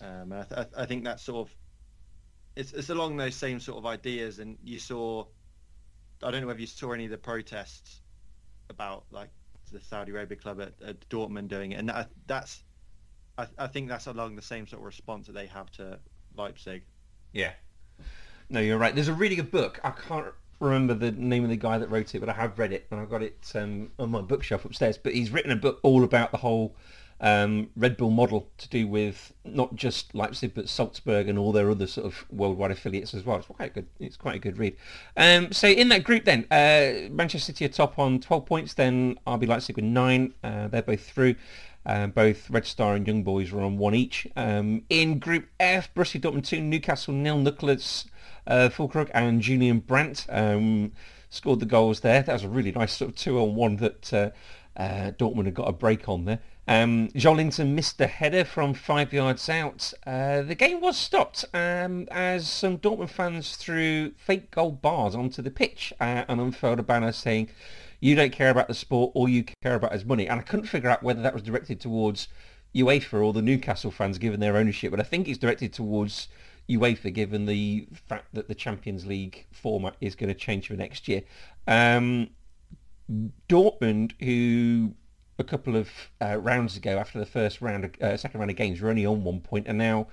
Um, 0.00 0.32
and 0.32 0.34
I, 0.34 0.42
th- 0.42 0.66
I 0.76 0.86
think 0.86 1.04
that's 1.04 1.22
sort 1.22 1.48
of 1.48 1.54
it's 2.56 2.72
it's 2.72 2.90
along 2.90 3.16
those 3.16 3.36
same 3.36 3.60
sort 3.60 3.78
of 3.78 3.86
ideas. 3.86 4.40
And 4.40 4.58
you 4.62 4.78
saw, 4.78 5.24
I 6.22 6.30
don't 6.30 6.40
know 6.40 6.48
whether 6.48 6.60
you 6.60 6.66
saw 6.66 6.92
any 6.92 7.04
of 7.04 7.10
the 7.10 7.18
protests 7.18 8.00
about 8.70 9.04
like 9.10 9.30
the 9.72 9.80
Saudi 9.80 10.12
Arabia 10.12 10.36
club 10.36 10.60
at, 10.60 10.72
at 10.86 11.08
Dortmund 11.08 11.48
doing 11.48 11.72
it, 11.72 11.76
and 11.76 11.88
that, 11.88 12.10
that's 12.26 12.62
I, 13.38 13.46
I 13.58 13.66
think 13.68 13.88
that's 13.88 14.06
along 14.06 14.36
the 14.36 14.42
same 14.42 14.66
sort 14.66 14.80
of 14.80 14.86
response 14.86 15.26
that 15.26 15.34
they 15.34 15.46
have 15.46 15.70
to 15.72 15.98
Leipzig. 16.36 16.82
Yeah. 17.32 17.52
No, 18.50 18.60
you're 18.60 18.78
right. 18.78 18.94
There's 18.94 19.08
a 19.08 19.14
really 19.14 19.36
good 19.36 19.50
book. 19.50 19.78
I 19.84 19.90
can't 19.90 20.26
remember 20.60 20.94
the 20.94 21.12
name 21.12 21.44
of 21.44 21.50
the 21.50 21.56
guy 21.56 21.78
that 21.78 21.88
wrote 21.88 22.14
it, 22.14 22.20
but 22.20 22.28
I 22.28 22.32
have 22.32 22.58
read 22.58 22.72
it 22.72 22.86
and 22.90 23.00
I've 23.00 23.10
got 23.10 23.22
it 23.22 23.52
um, 23.54 23.92
on 23.98 24.10
my 24.10 24.22
bookshelf 24.22 24.64
upstairs. 24.64 24.98
But 24.98 25.14
he's 25.14 25.30
written 25.30 25.52
a 25.52 25.56
book 25.56 25.78
all 25.82 26.02
about 26.04 26.32
the 26.32 26.38
whole 26.38 26.74
um, 27.20 27.70
Red 27.76 27.96
Bull 27.96 28.10
model 28.10 28.48
to 28.58 28.68
do 28.68 28.86
with 28.86 29.32
not 29.44 29.74
just 29.74 30.14
Leipzig 30.14 30.54
but 30.54 30.68
Salzburg 30.68 31.28
and 31.28 31.38
all 31.38 31.52
their 31.52 31.70
other 31.70 31.86
sort 31.86 32.06
of 32.06 32.24
worldwide 32.30 32.70
affiliates 32.70 33.14
as 33.14 33.24
well. 33.24 33.38
It's 33.38 33.46
quite 33.46 33.74
good. 33.74 33.86
It's 33.98 34.16
quite 34.16 34.36
a 34.36 34.38
good 34.38 34.58
read. 34.58 34.76
Um, 35.16 35.52
so 35.52 35.68
in 35.68 35.88
that 35.88 36.04
group 36.04 36.24
then, 36.24 36.46
uh, 36.50 37.10
Manchester 37.10 37.46
City 37.46 37.64
are 37.64 37.68
top 37.68 37.98
on 37.98 38.20
12 38.20 38.46
points, 38.46 38.74
then 38.74 39.18
RB 39.26 39.48
Leipzig 39.48 39.76
with 39.76 39.84
nine. 39.84 40.34
Uh, 40.44 40.68
they're 40.68 40.82
both 40.82 41.00
through. 41.00 41.34
Um, 41.86 42.10
both 42.10 42.50
Red 42.50 42.66
Star 42.66 42.94
and 42.94 43.06
Young 43.06 43.22
Boys 43.22 43.50
were 43.50 43.62
on 43.62 43.78
one 43.78 43.94
each. 43.94 44.26
Um, 44.36 44.82
in 44.90 45.18
Group 45.18 45.46
F, 45.58 45.92
Borussia 45.94 46.20
Dortmund 46.20 46.46
2, 46.46 46.60
Newcastle 46.60 47.14
nil. 47.14 47.38
Nicholas 47.38 48.04
uh, 48.46 48.68
Füllkrug 48.70 49.10
and 49.14 49.40
Julian 49.40 49.80
Brandt 49.80 50.26
um, 50.28 50.92
scored 51.30 51.60
the 51.60 51.66
goals 51.66 52.00
there. 52.00 52.22
That 52.22 52.32
was 52.32 52.44
a 52.44 52.48
really 52.48 52.72
nice 52.72 52.92
sort 52.94 53.10
of 53.10 53.16
two-on-one 53.16 53.76
that 53.76 54.12
uh, 54.12 54.30
uh, 54.76 55.12
Dortmund 55.12 55.46
had 55.46 55.54
got 55.54 55.68
a 55.68 55.72
break 55.72 56.08
on 56.08 56.24
there. 56.24 56.40
Um, 56.68 57.08
Joelinton 57.14 57.70
missed 57.70 57.96
the 57.96 58.06
header 58.06 58.44
from 58.44 58.74
five 58.74 59.14
yards 59.14 59.48
out. 59.48 59.90
Uh, 60.06 60.42
the 60.42 60.54
game 60.54 60.82
was 60.82 60.98
stopped 60.98 61.46
um, 61.54 62.06
as 62.10 62.46
some 62.48 62.76
Dortmund 62.76 63.08
fans 63.08 63.56
threw 63.56 64.12
fake 64.18 64.50
gold 64.50 64.82
bars 64.82 65.14
onto 65.14 65.40
the 65.40 65.50
pitch 65.50 65.94
uh, 65.98 66.24
and 66.28 66.42
unfurled 66.42 66.78
a 66.78 66.82
banner 66.82 67.10
saying, 67.10 67.48
you 68.00 68.14
don't 68.14 68.32
care 68.32 68.50
about 68.50 68.68
the 68.68 68.74
sport, 68.74 69.12
all 69.14 69.30
you 69.30 69.44
care 69.62 69.76
about 69.76 69.94
is 69.94 70.04
money. 70.04 70.28
And 70.28 70.38
I 70.38 70.42
couldn't 70.42 70.66
figure 70.66 70.90
out 70.90 71.02
whether 71.02 71.22
that 71.22 71.32
was 71.32 71.42
directed 71.42 71.80
towards 71.80 72.28
UEFA 72.74 73.24
or 73.24 73.32
the 73.32 73.40
Newcastle 73.40 73.90
fans 73.90 74.18
given 74.18 74.38
their 74.38 74.58
ownership, 74.58 74.90
but 74.90 75.00
I 75.00 75.04
think 75.04 75.26
it's 75.26 75.38
directed 75.38 75.72
towards 75.72 76.28
UEFA 76.68 77.14
given 77.14 77.46
the 77.46 77.88
fact 78.06 78.26
that 78.34 78.46
the 78.46 78.54
Champions 78.54 79.06
League 79.06 79.46
format 79.52 79.96
is 80.02 80.14
going 80.14 80.28
to 80.28 80.38
change 80.38 80.68
for 80.68 80.74
next 80.74 81.08
year. 81.08 81.22
Um, 81.66 82.28
Dortmund, 83.48 84.12
who 84.20 84.94
a 85.38 85.44
couple 85.44 85.76
of 85.76 85.88
uh, 86.20 86.36
rounds 86.38 86.76
ago, 86.76 86.98
after 86.98 87.18
the 87.18 87.26
first 87.26 87.60
round, 87.60 87.96
uh, 88.02 88.16
second 88.16 88.40
round 88.40 88.50
of 88.50 88.56
games, 88.56 88.80
were 88.80 88.90
only 88.90 89.06
on 89.06 89.22
one 89.22 89.40
point, 89.40 89.66
and 89.68 89.78
now 89.78 90.08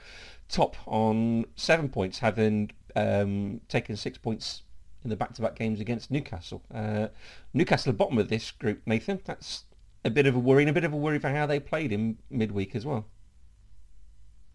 top 0.49 0.75
on 0.85 1.45
seven 1.55 1.89
points, 1.89 2.19
having 2.19 2.71
um, 2.95 3.59
taken 3.67 3.95
six 3.95 4.17
points 4.17 4.61
in 5.03 5.09
the 5.09 5.15
back-to-back 5.15 5.55
games 5.55 5.79
against 5.79 6.11
Newcastle. 6.11 6.61
Uh, 6.73 7.07
Newcastle 7.53 7.91
at 7.91 7.97
bottom 7.97 8.17
of 8.17 8.29
this 8.29 8.51
group, 8.51 8.81
Nathan. 8.85 9.19
That's 9.25 9.65
a 10.03 10.09
bit 10.09 10.27
of 10.27 10.35
a 10.35 10.39
worry, 10.39 10.63
and 10.63 10.69
a 10.69 10.73
bit 10.73 10.83
of 10.83 10.93
a 10.93 10.97
worry 10.97 11.19
for 11.19 11.29
how 11.29 11.45
they 11.45 11.59
played 11.59 11.91
in 11.91 12.17
midweek 12.29 12.75
as 12.75 12.85
well. 12.85 13.05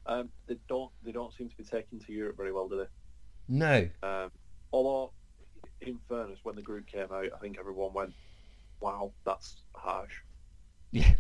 Um, 0.06 0.28
they 0.46 0.56
don't. 0.68 0.90
They 1.04 1.12
don't 1.12 1.32
seem 1.34 1.48
to 1.48 1.56
be 1.56 1.64
taken 1.64 1.98
to 2.00 2.12
Europe 2.12 2.36
very 2.36 2.52
well, 2.52 2.68
do 2.68 2.78
they? 2.78 2.86
No. 3.48 3.88
Um, 4.02 4.30
although, 4.72 5.12
in 5.80 5.98
fairness, 6.08 6.38
when 6.42 6.54
the 6.54 6.62
group 6.62 6.86
came 6.86 7.12
out, 7.12 7.26
I 7.34 7.38
think 7.40 7.58
everyone 7.58 7.92
went, 7.92 8.12
"Wow, 8.80 9.12
that's 9.24 9.62
harsh." 9.74 10.22
Yeah. 10.92 11.14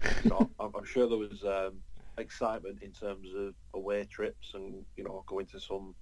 I'm 0.58 0.84
sure 0.84 1.08
there 1.08 1.18
was 1.18 1.44
um, 1.44 1.82
excitement 2.18 2.82
in 2.82 2.92
terms 2.92 3.28
of 3.36 3.54
away 3.74 4.04
trips 4.04 4.54
and 4.54 4.84
you 4.96 5.04
know 5.04 5.24
going 5.26 5.46
to 5.46 5.60
some 5.60 5.94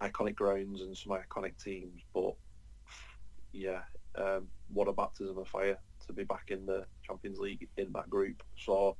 iconic 0.00 0.36
grounds 0.36 0.80
and 0.80 0.96
some 0.96 1.12
iconic 1.12 1.62
teams, 1.62 2.02
but 2.14 2.34
yeah, 3.52 3.82
um, 4.16 4.48
what 4.68 4.88
a 4.88 4.92
baptism 4.92 5.38
of 5.38 5.48
fire 5.48 5.78
to 6.06 6.12
be 6.12 6.24
back 6.24 6.44
in 6.48 6.66
the 6.66 6.86
Champions 7.02 7.38
League 7.38 7.68
in 7.76 7.92
that 7.92 8.08
group. 8.08 8.42
So 8.56 8.96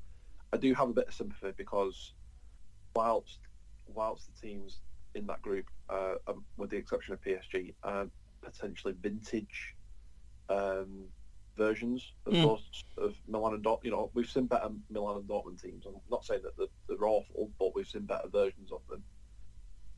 I 0.53 0.57
do 0.57 0.75
have 0.75 0.89
a 0.89 0.95
bit 0.95 1.09
of 1.09 1.15
sympathy 1.15 1.53
because 1.57 2.15
whilst 2.95 3.39
whilst 3.87 4.27
the 4.27 4.49
teams 4.49 4.81
in 5.15 5.27
that 5.27 5.43
group, 5.43 5.67
uh, 5.89 6.15
um, 6.27 6.45
with 6.57 6.71
the 6.71 6.77
exception 6.77 7.15
of 7.15 7.21
PSG, 7.21 7.75
are 7.83 8.09
potentially 8.43 8.95
vintage 9.01 9.77
um, 10.49 11.09
versions 11.59 12.13
of 12.25 12.33
Mm. 12.33 12.43
those 12.43 12.85
of 12.97 13.15
Milan 13.27 13.53
and 13.55 13.63
Dortmund. 13.65 13.85
You 13.85 13.91
know, 13.91 14.11
we've 14.15 14.31
seen 14.31 14.47
better 14.47 14.71
Milan 14.89 15.17
and 15.19 15.29
Dortmund 15.29 15.61
teams. 15.61 15.85
I'm 15.87 16.01
not 16.11 16.25
saying 16.25 16.43
that 16.45 16.57
they're, 16.57 16.67
they're 16.89 17.07
awful, 17.07 17.51
but 17.59 17.75
we've 17.75 17.87
seen 17.89 18.03
better 18.07 18.29
versions 18.29 18.73
of 18.73 18.81
them. 18.89 19.03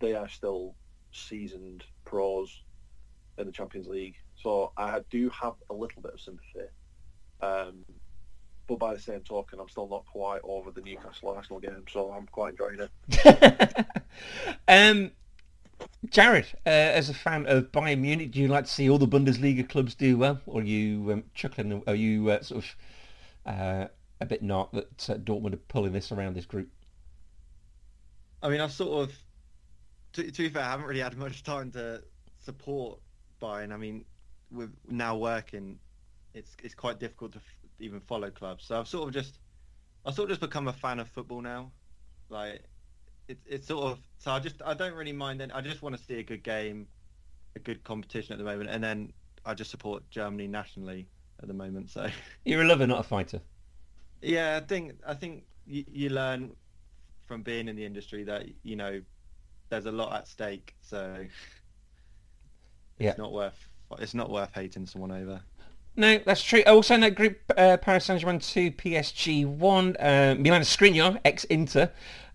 They 0.00 0.14
are 0.14 0.28
still 0.28 0.74
seasoned 1.12 1.84
pros 2.04 2.62
in 3.38 3.46
the 3.46 3.52
Champions 3.52 3.86
League, 3.86 4.16
so 4.34 4.72
I 4.76 5.00
do 5.10 5.28
have 5.30 5.54
a 5.70 5.74
little 5.74 6.02
bit 6.02 6.14
of 6.14 6.20
sympathy. 6.20 6.68
Um, 7.40 7.84
but 8.66 8.78
by 8.78 8.94
the 8.94 9.00
same 9.00 9.20
token, 9.22 9.58
I'm 9.60 9.68
still 9.68 9.88
not 9.88 10.04
quite 10.06 10.40
over 10.44 10.70
the 10.70 10.80
Newcastle 10.80 11.30
Arsenal 11.30 11.60
game, 11.60 11.84
so 11.90 12.10
I'm 12.10 12.26
quite 12.26 12.54
enjoying 12.54 12.80
it. 12.80 13.86
um, 14.68 15.10
Jared, 16.08 16.46
uh, 16.66 16.70
as 16.70 17.10
a 17.10 17.14
fan 17.14 17.46
of 17.46 17.70
Bayern 17.72 18.00
Munich, 18.00 18.32
do 18.32 18.40
you 18.40 18.48
like 18.48 18.64
to 18.64 18.70
see 18.70 18.88
all 18.88 18.98
the 18.98 19.06
Bundesliga 19.06 19.68
clubs 19.68 19.94
do 19.94 20.16
well, 20.16 20.40
or 20.46 20.60
are 20.60 20.64
you 20.64 21.12
um, 21.12 21.24
chuckling? 21.34 21.82
Are 21.86 21.94
you 21.94 22.30
uh, 22.30 22.42
sort 22.42 22.64
of 22.64 22.76
uh, 23.46 23.86
a 24.20 24.26
bit 24.26 24.42
not 24.42 24.72
that 24.72 25.10
uh, 25.10 25.14
Dortmund 25.14 25.54
are 25.54 25.58
pulling 25.58 25.92
this 25.92 26.10
around 26.10 26.34
this 26.34 26.46
group? 26.46 26.68
I 28.42 28.48
mean, 28.48 28.60
I've 28.60 28.72
sort 28.72 29.08
of, 29.08 29.14
to, 30.14 30.30
to 30.30 30.42
be 30.42 30.48
fair, 30.48 30.62
I 30.62 30.70
haven't 30.70 30.86
really 30.86 31.00
had 31.00 31.16
much 31.18 31.42
time 31.42 31.70
to 31.72 32.02
support 32.42 32.98
Bayern. 33.40 33.72
I 33.72 33.76
mean, 33.76 34.04
with 34.50 34.70
now 34.88 35.16
working, 35.16 35.78
it's 36.34 36.56
it's 36.62 36.74
quite 36.74 36.98
difficult 36.98 37.32
to 37.32 37.38
f- 37.38 37.70
even 37.78 38.00
follow 38.00 38.30
clubs. 38.30 38.64
So 38.64 38.78
I've 38.78 38.88
sort 38.88 39.08
of 39.08 39.14
just, 39.14 39.38
I've 40.06 40.14
sort 40.14 40.30
of 40.30 40.38
just 40.38 40.40
become 40.40 40.68
a 40.68 40.72
fan 40.72 40.98
of 40.98 41.08
football 41.08 41.42
now. 41.42 41.72
Like, 42.30 42.64
it's 43.30 43.46
it's 43.46 43.68
sort 43.68 43.92
of 43.92 43.98
so 44.18 44.32
I 44.32 44.40
just 44.40 44.60
I 44.64 44.74
don't 44.74 44.94
really 44.94 45.12
mind. 45.12 45.40
Then 45.40 45.50
I 45.52 45.60
just 45.60 45.82
want 45.82 45.96
to 45.96 46.02
see 46.02 46.18
a 46.18 46.22
good 46.22 46.42
game, 46.42 46.86
a 47.56 47.60
good 47.60 47.82
competition 47.84 48.32
at 48.32 48.38
the 48.38 48.44
moment, 48.44 48.70
and 48.70 48.82
then 48.82 49.12
I 49.46 49.54
just 49.54 49.70
support 49.70 50.02
Germany 50.10 50.48
nationally 50.48 51.06
at 51.40 51.48
the 51.48 51.54
moment. 51.54 51.90
So 51.90 52.08
You're 52.44 52.62
a 52.62 52.66
lover, 52.66 52.86
not 52.86 53.00
a 53.00 53.04
fighter. 53.04 53.40
yeah, 54.20 54.58
I 54.60 54.66
think 54.66 54.94
I 55.06 55.14
think 55.14 55.44
you, 55.66 55.84
you 55.90 56.10
learn 56.10 56.50
from 57.26 57.42
being 57.42 57.68
in 57.68 57.76
the 57.76 57.84
industry 57.86 58.24
that 58.24 58.46
you 58.64 58.76
know 58.76 59.00
there's 59.68 59.86
a 59.86 59.92
lot 59.92 60.12
at 60.14 60.26
stake, 60.26 60.74
so 60.80 61.24
yeah. 62.98 63.10
it's 63.10 63.18
not 63.18 63.32
worth 63.32 63.68
it's 63.98 64.14
not 64.14 64.30
worth 64.30 64.52
hating 64.52 64.86
someone 64.86 65.12
over. 65.12 65.40
No, 65.96 66.18
that's 66.18 66.42
true. 66.42 66.62
Also 66.66 66.94
in 66.94 67.00
that 67.00 67.16
group, 67.16 67.38
uh, 67.56 67.76
Paris 67.76 68.04
Saint-Germain 68.04 68.38
2, 68.38 68.70
PSG 68.70 69.44
1. 69.44 69.96
Uh, 69.96 70.36
Milan 70.38 70.62
Skriniar, 70.62 71.18
ex-Inter, 71.24 71.90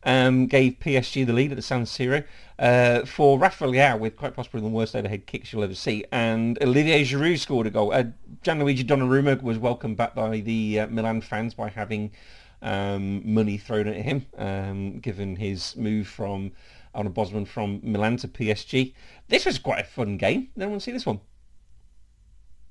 um, 0.05 0.45
gave 0.45 0.79
PSG 0.79 1.25
the 1.25 1.33
lead 1.33 1.51
at 1.51 1.55
the 1.55 1.61
San 1.61 1.83
Siro. 1.83 2.23
Uh, 2.57 3.03
for 3.05 3.37
Rafa 3.37 3.65
Leao, 3.65 3.99
with 3.99 4.15
quite 4.15 4.33
possibly 4.33 4.61
the 4.61 4.67
worst 4.67 4.95
overhead 4.95 5.25
kicks 5.25 5.51
you'll 5.51 5.63
ever 5.63 5.75
see. 5.75 6.05
And 6.11 6.61
Olivier 6.61 7.03
Giroud 7.03 7.39
scored 7.39 7.67
a 7.67 7.69
goal. 7.69 7.91
Uh, 7.91 8.05
Gianluigi 8.43 8.85
Donnarumma 8.85 9.41
was 9.41 9.57
welcomed 9.57 9.97
back 9.97 10.15
by 10.15 10.39
the 10.39 10.81
uh, 10.81 10.87
Milan 10.87 11.19
fans 11.19 11.53
by 11.53 11.69
having 11.69 12.11
um, 12.61 13.33
money 13.33 13.57
thrown 13.57 13.87
at 13.87 13.97
him, 13.97 14.25
um, 14.37 14.99
given 14.99 15.35
his 15.35 15.75
move 15.75 16.07
from 16.07 16.53
Arnold 16.93 17.13
Bosman 17.13 17.45
from 17.45 17.81
Milan 17.83 18.17
to 18.17 18.27
PSG. 18.27 18.93
This 19.27 19.45
was 19.45 19.59
quite 19.59 19.81
a 19.81 19.83
fun 19.83 20.17
game. 20.17 20.49
Did 20.55 20.63
anyone 20.63 20.79
see 20.79 20.91
this 20.91 21.05
one? 21.05 21.19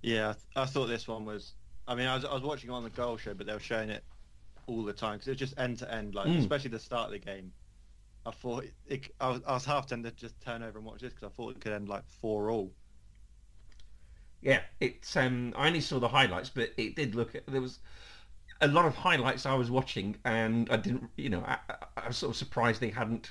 Yeah, 0.00 0.31
I, 0.31 0.33
th- 0.33 0.45
I 0.57 0.64
thought 0.67 0.87
this 0.87 1.07
one 1.07 1.25
was. 1.25 1.53
I 1.87 1.95
mean, 1.95 2.07
I 2.07 2.14
was 2.14 2.25
I 2.25 2.33
was 2.33 2.43
watching 2.43 2.71
on 2.71 2.83
the 2.85 2.91
goal 2.91 3.19
show, 3.19 3.35
but 3.35 3.47
they 3.47 3.53
were 3.53 3.61
showing 3.61 3.91
it 3.91 4.03
all 4.66 4.83
the 4.85 4.92
time 4.92 5.14
because 5.14 5.28
it 5.28 5.33
was 5.33 5.38
just 5.38 5.59
end 5.59 5.78
to 5.78 5.92
end, 5.92 6.14
like 6.14 6.26
Mm. 6.26 6.38
especially 6.38 6.71
the 6.71 6.78
start 6.78 7.06
of 7.06 7.12
the 7.12 7.18
game. 7.18 7.52
I 8.26 8.30
thought 8.30 8.64
it, 8.87 9.11
I 9.21 9.28
was 9.30 9.42
I 9.47 9.52
was 9.52 9.64
half 9.64 9.87
tempted 9.87 10.16
to 10.16 10.21
just 10.21 10.40
turn 10.40 10.62
over 10.62 10.78
and 10.78 10.87
watch 10.87 11.00
this 11.00 11.12
because 11.12 11.26
I 11.26 11.33
thought 11.35 11.50
it 11.56 11.61
could 11.61 11.73
end 11.73 11.88
like 11.88 12.04
four 12.09 12.50
all. 12.50 12.73
Yeah, 14.40 14.61
it's. 14.80 15.16
Um, 15.16 15.52
I 15.56 15.66
only 15.68 15.80
saw 15.80 15.99
the 15.99 16.09
highlights, 16.09 16.50
but 16.50 16.71
it 16.76 16.97
did 16.97 17.14
look. 17.14 17.35
There 17.47 17.61
was 17.61 17.78
a 18.61 18.68
lot 18.68 18.85
of 18.85 18.94
highlights 18.94 19.47
I 19.47 19.54
was 19.54 19.71
watching, 19.71 20.16
and 20.25 20.68
I 20.71 20.76
didn't. 20.76 21.11
You 21.16 21.30
know, 21.30 21.40
I, 21.47 21.59
I- 21.68 21.76
I 22.04 22.09
was 22.09 22.16
sort 22.18 22.30
of 22.30 22.37
surprised 22.37 22.80
they 22.80 22.90
hadn't 22.90 23.30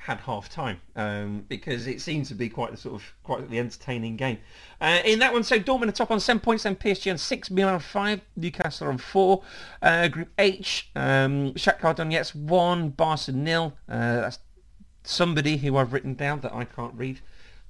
had 0.00 0.18
half 0.20 0.48
time 0.48 0.80
um, 0.96 1.44
because 1.48 1.86
it 1.86 2.00
seemed 2.00 2.24
to 2.24 2.34
be 2.34 2.48
quite 2.48 2.72
a 2.72 2.76
sort 2.76 2.94
of 2.94 3.04
quite 3.22 3.48
the 3.50 3.58
entertaining 3.58 4.16
game. 4.16 4.38
Uh, 4.80 5.00
in 5.04 5.18
that 5.18 5.32
one, 5.32 5.44
so 5.44 5.58
Dortmund 5.58 5.88
are 5.88 5.92
top 5.92 6.10
on 6.10 6.18
seven 6.18 6.40
points, 6.40 6.62
then 6.62 6.74
PSG 6.74 7.10
on 7.10 7.18
six, 7.18 7.50
Milan 7.50 7.74
on 7.74 7.80
five, 7.80 8.22
Newcastle 8.34 8.88
on 8.88 8.96
four. 8.96 9.42
Uh, 9.82 10.08
group 10.08 10.28
H, 10.38 10.90
um, 10.96 11.52
Shakhtar 11.52 11.94
Donetsk 11.94 12.34
one, 12.34 12.88
Barca 12.90 13.32
nil. 13.32 13.74
Uh, 13.88 14.22
that's 14.22 14.38
somebody 15.02 15.58
who 15.58 15.76
I've 15.76 15.92
written 15.92 16.14
down 16.14 16.40
that 16.40 16.54
I 16.54 16.64
can't 16.64 16.94
read 16.94 17.20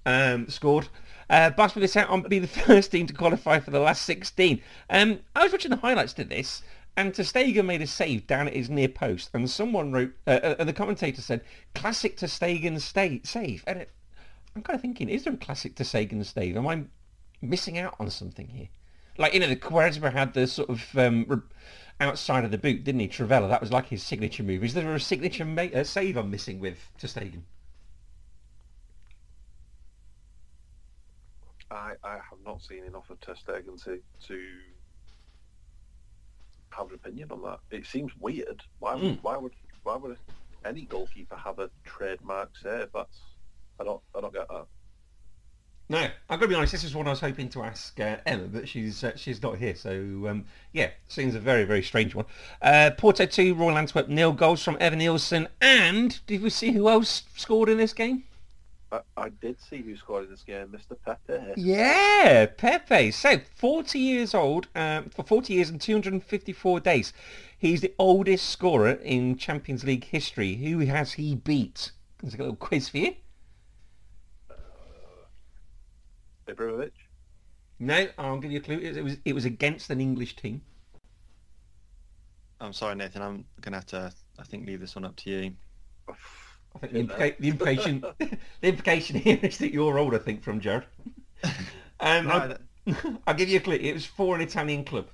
um, 0.07 0.49
scored. 0.49 0.89
Uh, 1.29 1.51
Barca 1.51 1.79
will 1.79 1.89
out 1.97 2.29
the 2.29 2.47
first 2.47 2.91
team 2.91 3.07
to 3.07 3.15
qualify 3.15 3.61
for 3.61 3.71
the 3.71 3.81
last 3.81 4.03
16. 4.03 4.61
Um, 4.89 5.21
I 5.35 5.45
was 5.45 5.53
watching 5.53 5.71
the 5.71 5.77
highlights 5.77 6.13
to 6.15 6.25
this, 6.25 6.63
and 6.97 7.15
Ter 7.15 7.23
Stegen 7.23 7.67
made 7.67 7.83
a 7.83 7.87
save 7.87 8.27
down 8.27 8.47
at 8.47 8.55
his 8.55 8.69
near 8.69 8.89
post, 8.89 9.31
and 9.33 9.49
someone 9.49 9.93
wrote, 9.93 10.13
uh, 10.27 10.41
uh, 10.43 10.57
and 10.59 10.69
the 10.69 10.73
commentator 10.73 11.23
said, 11.23 11.43
"Classic 11.75 12.17
Ter 12.17 12.27
Stegen 12.27 12.81
sta- 12.81 13.21
save." 13.25 13.65
And 13.67 13.81
it, 13.81 13.91
I'm 14.55 14.63
kind 14.63 14.75
of 14.75 14.81
thinking, 14.81 15.09
is 15.09 15.25
there 15.25 15.33
a 15.33 15.37
classic 15.37 15.77
Ter 15.77 15.85
Stegen 15.85 16.25
save? 16.25 16.57
Am 16.57 16.67
I 16.67 16.85
missing 17.41 17.79
out 17.79 17.95
on 18.01 18.11
something 18.11 18.49
here? 18.49 18.69
Like 19.17 19.35
you 19.35 19.41
know, 19.41 19.49
the 19.49 19.57
Quaresma 19.57 20.13
had 20.13 20.35
the 20.35 20.47
sort 20.47 20.71
of 20.71 20.97
um, 20.97 21.43
outside 22.01 22.45
of 22.45 22.51
the 22.51 22.59
boot, 22.59 22.85
didn't 22.85 23.01
he? 23.01 23.09
trivela, 23.09 23.49
that 23.49 23.61
was 23.61 23.73
like 23.73 23.87
his 23.87 24.03
signature 24.03 24.43
move. 24.43 24.65
Is 24.65 24.75
there 24.75 24.95
a 24.95 25.01
signature 25.01 25.45
ma- 25.45 25.83
save 25.85 26.17
I'm 26.17 26.31
missing 26.31 26.59
with 26.59 26.91
Ter 26.99 27.09
I, 31.71 31.93
I 32.03 32.15
have 32.15 32.39
not 32.45 32.63
seen 32.63 32.85
enough 32.85 33.11
of 33.11 33.21
Ter 33.21 33.35
to 33.35 34.01
to 34.27 34.49
have 36.71 36.89
an 36.89 36.95
opinion 36.95 37.31
on 37.33 37.43
that. 37.43 37.59
It 37.71 37.87
seems 37.87 38.13
weird. 38.19 38.63
Why 38.79 38.95
would 38.95 39.03
Mm. 39.05 39.23
why 39.23 39.37
would 39.37 39.53
why 39.83 39.97
would 39.97 40.17
any 40.65 40.83
goalkeeper 40.83 41.37
have 41.37 41.59
a 41.59 41.71
trademark 41.85 42.51
save? 42.63 42.89
That's 42.93 43.21
I 43.81 43.85
don't 43.85 44.03
I 44.17 44.21
don't 44.21 44.33
get 44.33 44.49
that. 44.49 44.67
No, 45.89 45.99
I've 45.99 46.39
got 46.39 46.43
to 46.43 46.49
be 46.49 46.55
honest. 46.55 46.71
This 46.71 46.85
is 46.85 46.95
what 46.95 47.09
I 47.09 47.11
was 47.11 47.19
hoping 47.19 47.49
to 47.49 47.65
ask 47.65 47.99
uh, 47.99 48.19
Emma, 48.25 48.45
but 48.47 48.69
she's 48.69 49.03
uh, 49.03 49.17
she's 49.17 49.43
not 49.43 49.59
here. 49.59 49.75
So 49.75 49.91
um, 50.29 50.45
yeah, 50.73 50.91
seems 51.09 51.35
a 51.35 51.41
very 51.41 51.65
very 51.65 51.83
strange 51.83 52.15
one. 52.15 52.27
Uh, 52.63 52.93
Porto 52.97 53.27
two, 53.27 53.55
Royal 53.57 53.77
Antwerp 53.77 54.09
nil. 54.09 54.33
Goals 54.33 54.63
from 54.63 54.77
Evanilson. 54.77 55.49
And 55.61 56.25
did 56.29 56.43
we 56.43 56.51
see 56.51 56.71
who 56.71 56.89
else 56.89 57.25
scored 57.37 57.69
in 57.69 57.79
this 57.79 57.93
game? 57.93 58.23
I, 58.93 59.01
I 59.17 59.29
did 59.29 59.61
see 59.61 59.83
who 59.83 59.97
scored 59.97 60.25
in 60.25 60.31
this 60.31 60.43
game, 60.43 60.69
Mr. 60.69 60.97
Pepe. 61.05 61.55
Yeah, 61.57 62.47
Pepe. 62.47 63.11
So 63.13 63.39
40 63.39 63.99
years 63.99 64.35
old, 64.35 64.69
um, 64.75 65.11
for 65.11 65.23
40 65.23 65.55
years 65.55 65.69
and 65.69 65.81
254 65.81 66.81
days. 66.81 67.13
He's 67.57 67.81
the 67.83 67.95
oldest 67.99 68.49
scorer 68.49 68.93
in 68.93 69.37
Champions 69.37 69.85
League 69.85 70.05
history. 70.05 70.57
Who 70.57 70.81
has 70.81 71.13
he 71.13 71.35
beat? 71.35 71.93
There's 72.21 72.35
a 72.35 72.39
little 72.39 72.57
quiz 72.57 72.89
for 72.89 72.99
you. 72.99 73.15
Ibrahimovic. 76.49 76.93
No, 77.79 78.09
I'll 78.19 78.39
give 78.39 78.51
you 78.51 78.59
a 78.59 78.63
clue. 78.63 78.79
It 78.79 79.03
was 79.03 79.17
it 79.25 79.35
was 79.35 79.45
against 79.45 79.89
an 79.89 80.01
English 80.01 80.37
team. 80.37 80.61
I'm 82.61 82.75
sorry, 82.75 82.95
Nathan. 82.95 83.23
I'm 83.23 83.45
gonna 83.61 83.79
have 83.79 83.87
to. 83.87 84.13
I 84.39 84.43
think 84.43 84.67
leave 84.67 84.81
this 84.81 84.95
one 84.95 85.05
up 85.05 85.17
to 85.17 85.31
you. 85.31 85.53
I 86.75 86.79
think 86.79 86.93
the, 86.93 87.03
implica- 87.15 87.39
the 87.39 87.49
implication 87.49 88.01
the 88.61 88.69
implication 88.69 89.17
here 89.17 89.39
is 89.43 89.59
that 89.59 89.73
you're 89.73 89.99
old. 89.99 90.15
I 90.15 90.19
think 90.19 90.43
from 90.43 90.61
Jared. 90.61 90.85
Um, 92.03 92.27
No, 92.29 92.33
I'll, 92.33 92.49
that- 92.49 92.61
I'll 93.27 93.35
give 93.35 93.51
you 93.51 93.59
a 93.59 93.61
clue. 93.61 93.75
It 93.75 93.93
was 93.93 94.07
for 94.07 94.35
an 94.35 94.41
Italian 94.41 94.85
club 94.85 95.07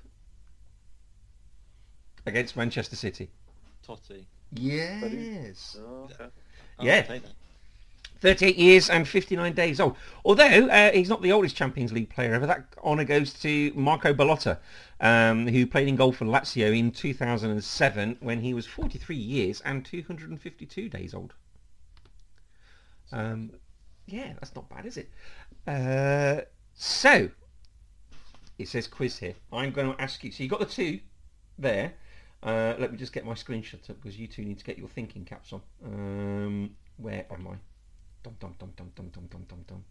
against 2.26 2.56
Manchester 2.56 2.96
City. 2.96 3.28
Totti. 3.86 4.24
Yes. 4.52 5.76
Oh, 5.80 6.04
okay. 6.04 6.26
I'll 6.78 6.86
Yeah. 6.86 7.18
38 8.20 8.56
years 8.56 8.88
and 8.88 9.06
59 9.06 9.52
days 9.52 9.78
old. 9.78 9.96
Although 10.24 10.68
uh, 10.68 10.90
he's 10.92 11.08
not 11.08 11.22
the 11.22 11.32
oldest 11.32 11.54
Champions 11.56 11.92
League 11.92 12.08
player 12.08 12.32
ever. 12.34 12.46
That 12.46 12.64
honour 12.82 13.04
goes 13.04 13.32
to 13.40 13.72
Marco 13.74 14.14
Ballotta, 14.14 14.58
um, 15.00 15.46
who 15.46 15.66
played 15.66 15.86
in 15.88 15.96
goal 15.96 16.12
for 16.12 16.24
Lazio 16.24 16.76
in 16.76 16.90
2007 16.92 18.16
when 18.20 18.40
he 18.40 18.54
was 18.54 18.66
43 18.66 19.16
years 19.16 19.60
and 19.62 19.84
252 19.84 20.88
days 20.88 21.14
old. 21.14 21.34
Um, 23.12 23.52
yeah, 24.06 24.32
that's 24.34 24.54
not 24.54 24.68
bad, 24.68 24.86
is 24.86 24.96
it? 24.96 25.10
Uh, 25.66 26.42
so, 26.74 27.28
it 28.58 28.68
says 28.68 28.86
quiz 28.86 29.18
here. 29.18 29.34
I'm 29.52 29.72
going 29.72 29.92
to 29.92 30.00
ask 30.00 30.22
you. 30.24 30.30
So 30.32 30.42
you 30.42 30.48
got 30.48 30.60
the 30.60 30.66
two 30.66 31.00
there. 31.58 31.94
Uh, 32.42 32.74
let 32.78 32.92
me 32.92 32.98
just 32.98 33.12
get 33.12 33.24
my 33.24 33.32
screenshot 33.32 33.88
up 33.90 34.00
because 34.00 34.18
you 34.18 34.26
two 34.26 34.42
need 34.42 34.58
to 34.58 34.64
get 34.64 34.78
your 34.78 34.88
thinking 34.88 35.24
caps 35.24 35.52
on. 35.52 35.60
Um, 35.84 36.70
where 36.96 37.26
am 37.30 37.48
I? 37.48 37.54
Dum 38.22 38.36
dum 38.38 38.54
dum 38.58 38.72
dum 38.76 38.92
dum 38.94 39.10
dum 39.12 39.26
dum 39.30 39.44
dum 39.48 39.64
dum. 39.66 39.84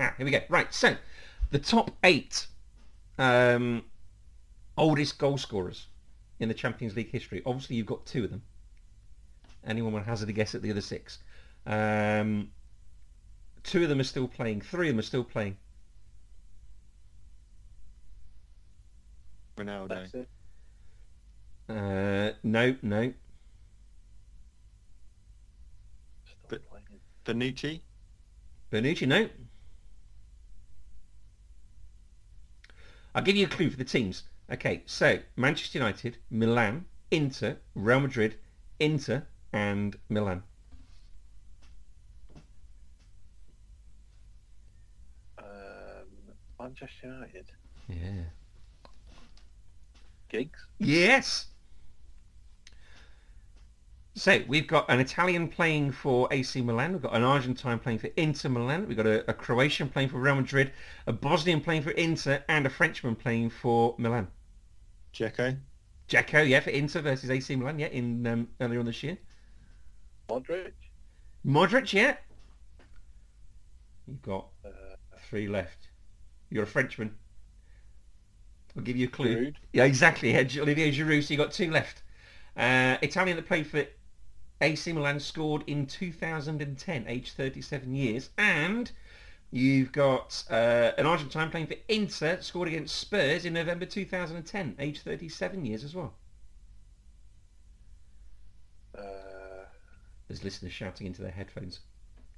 Ah, 0.00 0.14
here 0.16 0.24
we 0.24 0.30
go. 0.30 0.40
Right, 0.48 0.72
so 0.72 0.96
the 1.50 1.58
top 1.58 1.90
eight 2.04 2.46
um, 3.18 3.84
oldest 4.76 5.18
goal 5.18 5.38
scorers 5.38 5.86
in 6.38 6.48
the 6.48 6.54
Champions 6.54 6.94
League 6.94 7.10
history. 7.10 7.42
Obviously, 7.44 7.76
you've 7.76 7.86
got 7.86 8.06
two 8.06 8.24
of 8.24 8.30
them. 8.30 8.42
Anyone 9.66 9.92
want 9.92 10.04
to 10.04 10.10
hazard 10.10 10.28
a 10.28 10.32
guess 10.32 10.54
at 10.54 10.62
the 10.62 10.70
other 10.70 10.80
six? 10.80 11.18
Um, 11.66 12.50
two 13.62 13.82
of 13.82 13.88
them 13.88 14.00
are 14.00 14.04
still 14.04 14.28
playing. 14.28 14.60
Three 14.60 14.88
of 14.88 14.94
them 14.94 15.00
are 15.00 15.02
still 15.02 15.24
playing. 15.24 15.56
Ronaldo. 19.56 19.88
That's 19.88 20.14
it. 20.14 20.28
Uh, 21.68 22.32
no, 22.42 22.76
no. 22.82 23.12
Still 26.24 26.36
But- 26.48 26.70
playing. 26.70 26.84
Bonucci. 27.24 27.80
Bernucci, 28.72 29.06
no. 29.06 29.28
I'll 33.14 33.22
give 33.22 33.36
you 33.36 33.46
a 33.46 33.48
clue 33.48 33.68
for 33.70 33.76
the 33.76 33.84
teams. 33.84 34.22
Okay, 34.50 34.82
so 34.86 35.18
Manchester 35.36 35.78
United, 35.78 36.18
Milan, 36.30 36.86
Inter, 37.10 37.58
Real 37.74 38.00
Madrid, 38.00 38.36
Inter, 38.78 39.26
and 39.52 39.96
Milan. 40.08 40.42
Um, 45.38 45.44
Manchester 46.60 47.06
United. 47.06 47.46
Yeah. 47.88 48.24
Giggs. 50.28 50.66
Yes. 50.78 51.46
So 54.14 54.42
we've 54.48 54.66
got 54.66 54.90
an 54.90 54.98
Italian 54.98 55.46
playing 55.46 55.92
for 55.92 56.26
AC 56.32 56.60
Milan. 56.60 56.92
We've 56.92 57.02
got 57.02 57.14
an 57.14 57.22
Argentine 57.22 57.78
playing 57.78 58.00
for 58.00 58.08
Inter 58.16 58.48
Milan. 58.48 58.88
We've 58.88 58.96
got 58.96 59.06
a, 59.06 59.30
a 59.30 59.32
Croatian 59.32 59.88
playing 59.88 60.08
for 60.08 60.18
Real 60.18 60.34
Madrid, 60.34 60.72
a 61.06 61.12
Bosnian 61.12 61.60
playing 61.60 61.82
for 61.82 61.92
Inter, 61.92 62.42
and 62.48 62.66
a 62.66 62.70
Frenchman 62.70 63.14
playing 63.14 63.50
for 63.50 63.94
Milan. 63.96 64.26
Dzeko. 65.14 65.56
Jacko, 66.08 66.42
yeah, 66.42 66.58
for 66.58 66.70
Inter 66.70 67.00
versus 67.00 67.30
AC 67.30 67.54
Milan, 67.54 67.78
yeah, 67.78 67.86
in 67.86 68.26
um, 68.26 68.48
earlier 68.60 68.80
on 68.80 68.86
this 68.86 69.04
year. 69.04 69.18
Modric. 70.28 70.72
Modric, 71.46 71.92
yeah. 71.92 72.16
You've 74.06 74.22
got 74.22 74.48
Uh, 74.64 74.70
three 75.28 75.48
left. 75.48 75.88
You're 76.50 76.64
a 76.64 76.66
Frenchman. 76.66 77.14
I'll 78.76 78.82
give 78.82 78.96
you 78.96 79.06
a 79.06 79.10
clue. 79.10 79.34
Giroud. 79.46 79.56
Yeah, 79.72 79.84
exactly. 79.84 80.34
Olivier 80.36 80.92
Giroud. 80.92 81.24
So 81.24 81.34
you 81.34 81.38
got 81.38 81.52
two 81.52 81.70
left. 81.70 82.02
Uh, 82.56 82.96
Italian 83.02 83.36
that 83.36 83.46
played 83.46 83.66
for 83.66 83.84
AC 84.60 84.92
Milan 84.92 85.20
scored 85.20 85.62
in 85.66 85.86
2010, 85.86 87.04
aged 87.06 87.34
37 87.34 87.94
years, 87.94 88.30
and 88.38 88.90
you've 89.52 89.92
got 89.92 90.44
uh, 90.50 90.92
an 90.98 91.06
Argentine 91.06 91.50
playing 91.50 91.66
for 91.68 91.76
Inter, 91.88 92.40
scored 92.40 92.68
against 92.68 92.96
Spurs 92.96 93.44
in 93.44 93.52
November 93.52 93.86
2010, 93.86 94.76
aged 94.78 95.02
37 95.02 95.64
years 95.64 95.84
as 95.84 95.94
well. 95.94 96.14
Uh, 98.96 99.64
There's 100.28 100.44
listeners 100.44 100.72
shouting 100.72 101.06
into 101.06 101.22
their 101.22 101.30
headphones. 101.30 101.80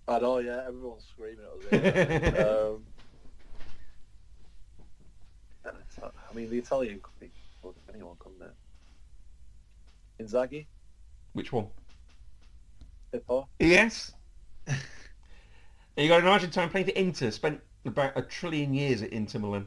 I 0.07 0.18
know, 0.18 0.38
yeah, 0.38 0.64
everyone's 0.66 1.05
screaming 1.05 1.44
at 1.72 2.35
us. 2.35 2.46
um, 2.46 2.87
I 6.31 6.35
mean, 6.35 6.48
the 6.48 6.59
Italian 6.59 7.00
could 7.03 7.18
be 7.20 7.31
anyone, 7.92 8.16
couldn't 8.18 8.42
it? 8.42 8.55
Inzaghi, 10.22 10.66
Which 11.33 11.53
one? 11.53 11.66
Pippo. 13.12 13.48
Yes. 13.59 14.12
you 15.96 16.09
got 16.09 16.20
an 16.20 16.29
Argentine 16.29 16.70
playing 16.70 16.87
for 16.87 16.92
Inter, 16.92 17.31
spent 17.31 17.61
about 17.85 18.16
a 18.16 18.22
trillion 18.22 18.74
years 18.74 19.03
at 19.03 19.11
Inter 19.11 19.38
Milan. 19.38 19.66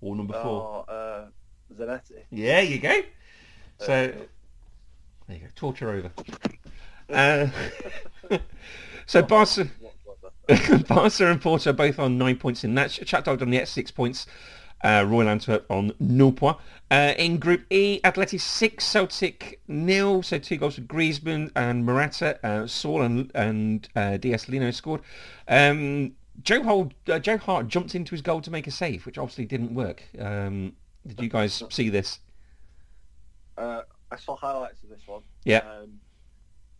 Or 0.00 0.16
number 0.16 0.34
four. 0.34 0.84
Oh, 0.88 0.92
uh, 0.92 1.26
Zanetti. 1.74 2.24
Yeah, 2.30 2.60
you 2.60 2.78
go. 2.78 3.00
So, 3.78 4.12
Uh, 4.14 4.24
there 5.28 5.36
you 5.38 5.42
go. 5.44 5.48
Torture 5.54 5.90
over. 5.90 6.10
Uh, 7.08 7.48
so 9.06 9.22
Barca, 9.22 9.68
the- 10.48 10.84
Barca 10.88 11.30
and 11.30 11.40
Porto 11.40 11.72
both 11.72 11.98
on 11.98 12.18
nine 12.18 12.36
points 12.36 12.64
in 12.64 12.74
that. 12.74 12.90
Shakhtar 12.90 13.38
Donetsk 13.38 13.68
six 13.68 13.90
points. 13.90 14.26
Uh, 14.84 15.04
Royal 15.06 15.28
Antwerp 15.28 15.64
on 15.70 15.92
nil 16.00 16.32
points. 16.32 16.60
Uh, 16.90 17.14
in 17.16 17.38
Group 17.38 17.64
E, 17.70 18.00
Atleti 18.04 18.40
six, 18.40 18.84
Celtic 18.84 19.60
nil. 19.68 20.22
So 20.22 20.38
two 20.38 20.56
goals 20.56 20.74
for 20.74 20.82
Griezmann 20.82 21.50
and 21.56 21.86
Morata. 21.86 22.38
Uh, 22.44 22.66
Saul 22.66 23.02
and, 23.02 23.30
and 23.34 23.88
uh, 23.96 24.16
DS 24.16 24.48
Lino 24.48 24.70
scored. 24.72 25.00
Um, 25.48 26.12
Joe, 26.42 26.62
Hold, 26.62 26.94
uh, 27.08 27.18
Joe 27.18 27.36
Hart 27.36 27.68
jumped 27.68 27.94
into 27.94 28.10
his 28.10 28.22
goal 28.22 28.40
to 28.40 28.50
make 28.50 28.66
a 28.66 28.70
save, 28.70 29.06
which 29.06 29.18
obviously 29.18 29.44
didn't 29.44 29.74
work. 29.74 30.02
Um, 30.18 30.74
did 31.06 31.20
you 31.20 31.28
guys 31.28 31.62
see 31.70 31.88
this? 31.88 32.18
Uh, 33.56 33.82
I 34.12 34.16
saw 34.16 34.36
highlights 34.36 34.82
of 34.82 34.90
this 34.90 35.06
one. 35.06 35.22
Yeah. 35.44 35.58
Um, 35.58 35.98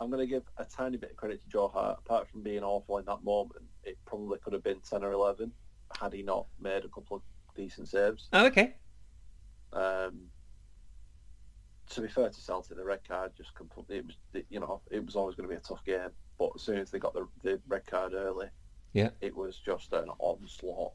I'm 0.01 0.11
going 0.11 0.21
to 0.21 0.27
give 0.27 0.43
a 0.59 0.65
tiny 0.65 0.99
bit 0.99 1.13
of 1.13 1.17
credit 1.17 1.41
to 1.43 1.49
Joe 1.49 1.69
Hart. 1.69 1.99
Apart 2.05 2.29
from 2.29 2.43
being 2.43 2.63
awful 2.63 2.99
in 2.99 3.05
that 3.07 3.25
moment, 3.25 3.63
it 3.85 3.97
probably 4.05 4.39
could 4.39 4.53
have 4.53 4.63
been 4.63 4.81
10 4.81 5.03
or 5.03 5.13
11 5.13 5.51
had 5.99 6.13
he 6.13 6.23
not 6.23 6.47
made 6.61 6.85
a 6.85 6.89
couple 6.89 7.17
of 7.17 7.23
decent 7.55 7.89
saves. 7.89 8.29
Oh, 8.33 8.47
okay. 8.47 8.75
Um, 9.73 10.25
to 11.91 12.01
be 12.03 12.09
fair 12.09 12.29
to 12.29 12.41
Celtic, 12.41 12.77
the 12.77 12.85
red 12.85 13.01
card 13.07 13.33
just 13.37 13.55
completely, 13.55 13.97
it 13.99 14.07
was, 14.07 14.17
you 14.51 14.61
know, 14.61 14.81
it 14.91 15.05
was 15.05 15.17
always 15.17 15.35
going 15.37 15.49
to 15.49 15.55
be 15.55 15.59
a 15.59 15.61
tough 15.63 15.85
game. 15.85 16.11
But 16.39 16.51
as 16.57 16.63
soon 16.63 16.79
as 16.79 16.91
they 16.91 16.99
got 16.99 17.15
the, 17.15 17.27
the 17.43 17.61
red 17.67 17.87
card 17.87 18.13
early, 18.13 18.49
Yeah. 18.93 19.11
it 19.23 19.35
was 19.35 19.59
just 19.65 19.93
an 19.95 20.09
onslaught. 20.19 20.93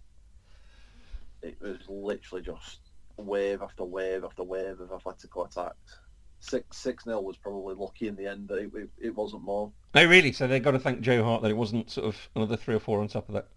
It 1.42 1.58
was 1.62 1.78
literally 1.88 2.44
just 2.44 2.80
wave 3.16 3.62
after 3.64 3.84
wave 3.84 4.24
after 4.24 4.44
wave 4.44 4.80
of 4.80 4.90
Atletico 4.90 5.48
attacks. 5.48 6.00
Six 6.40 6.78
six 6.78 7.06
nil 7.06 7.24
was 7.24 7.38
probably 7.38 7.76
lucky 7.76 8.08
in 8.08 8.16
the 8.16 8.28
end. 8.28 8.50
It, 8.52 8.72
it, 8.74 8.90
it 9.00 9.16
wasn't 9.16 9.44
more. 9.44 9.72
Oh, 9.96 10.06
really? 10.06 10.32
So 10.32 10.48
they've 10.48 10.62
got 10.64 10.72
to 10.72 10.80
thank 10.80 11.02
Joe 11.02 11.24
Hart 11.24 11.42
that 11.42 11.52
it 11.52 11.58
wasn't 11.58 11.90
sort 11.90 12.08
of 12.08 12.30
another 12.36 12.56
three 12.56 12.76
or 12.76 12.80
four 12.80 13.02
on 13.02 13.08
top 13.08 13.28
of 13.28 13.34
that. 13.36 13.48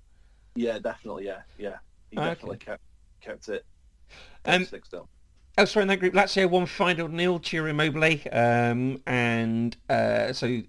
Yeah, 0.55 0.79
definitely. 0.79 1.27
Yeah, 1.27 1.43
yeah. 1.59 1.77
He 2.11 2.19
Okay. 2.19 2.27
definitely 2.31 2.59
kept 2.59 2.83
kept 3.21 3.49
it 3.49 3.65
Um, 4.45 4.65
six 4.65 4.89
still. 4.89 5.09
Elsewhere 5.59 5.83
in 5.83 5.89
that 5.89 5.99
group, 6.01 6.15
Lazio 6.15 6.49
won 6.49 6.65
Feyenoord 6.67 7.11
nil, 7.11 7.39
to 7.39 7.67
Immobile, 7.67 8.19
um, 8.33 9.03
and 9.07 9.77
uh, 9.89 10.33
so 10.33 10.63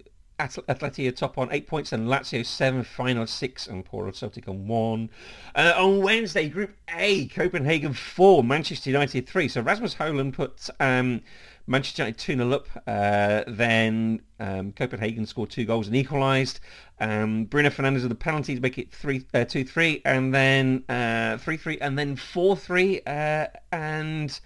Atleti 0.48 1.08
are 1.08 1.12
top 1.12 1.38
on 1.38 1.48
eight 1.52 1.66
points, 1.66 1.92
and 1.92 2.08
Lazio 2.08 2.44
seven, 2.44 2.84
Feyenoord 2.84 3.28
six, 3.28 3.66
and 3.66 3.84
Poro 3.84 4.14
Celtic 4.14 4.48
on 4.48 4.66
one. 4.66 5.10
Uh, 5.54 5.72
on 5.76 6.02
Wednesday, 6.02 6.48
Group 6.48 6.74
A, 6.94 7.26
Copenhagen 7.28 7.92
four, 7.92 8.42
Manchester 8.42 8.90
United 8.90 9.28
three. 9.28 9.48
So 9.48 9.60
Rasmus 9.60 9.94
Højlund 9.94 10.32
put 10.32 10.70
um, 10.80 11.22
Manchester 11.66 12.02
United 12.02 12.18
2 12.18 12.36
0 12.36 12.52
up. 12.52 12.68
Uh, 12.86 13.44
then 13.46 14.20
um, 14.40 14.72
Copenhagen 14.72 15.26
scored 15.26 15.50
two 15.50 15.64
goals 15.64 15.86
and 15.86 15.96
equalised. 15.96 16.60
Um, 17.00 17.44
Bruno 17.44 17.70
Fernandes 17.70 18.02
with 18.02 18.08
the 18.08 18.14
penalty 18.14 18.54
to 18.54 18.60
make 18.60 18.78
it 18.78 18.92
3 18.92 19.24
uh, 19.34 19.44
2 19.44 19.64
3, 19.64 20.02
and 20.04 20.34
then 20.34 20.84
uh, 20.88 21.38
3 21.38 21.56
3, 21.56 21.78
and 21.78 21.98
then 21.98 22.16
4 22.16 22.56
3. 22.56 23.00
Uh, 23.06 23.46
and 23.72 24.40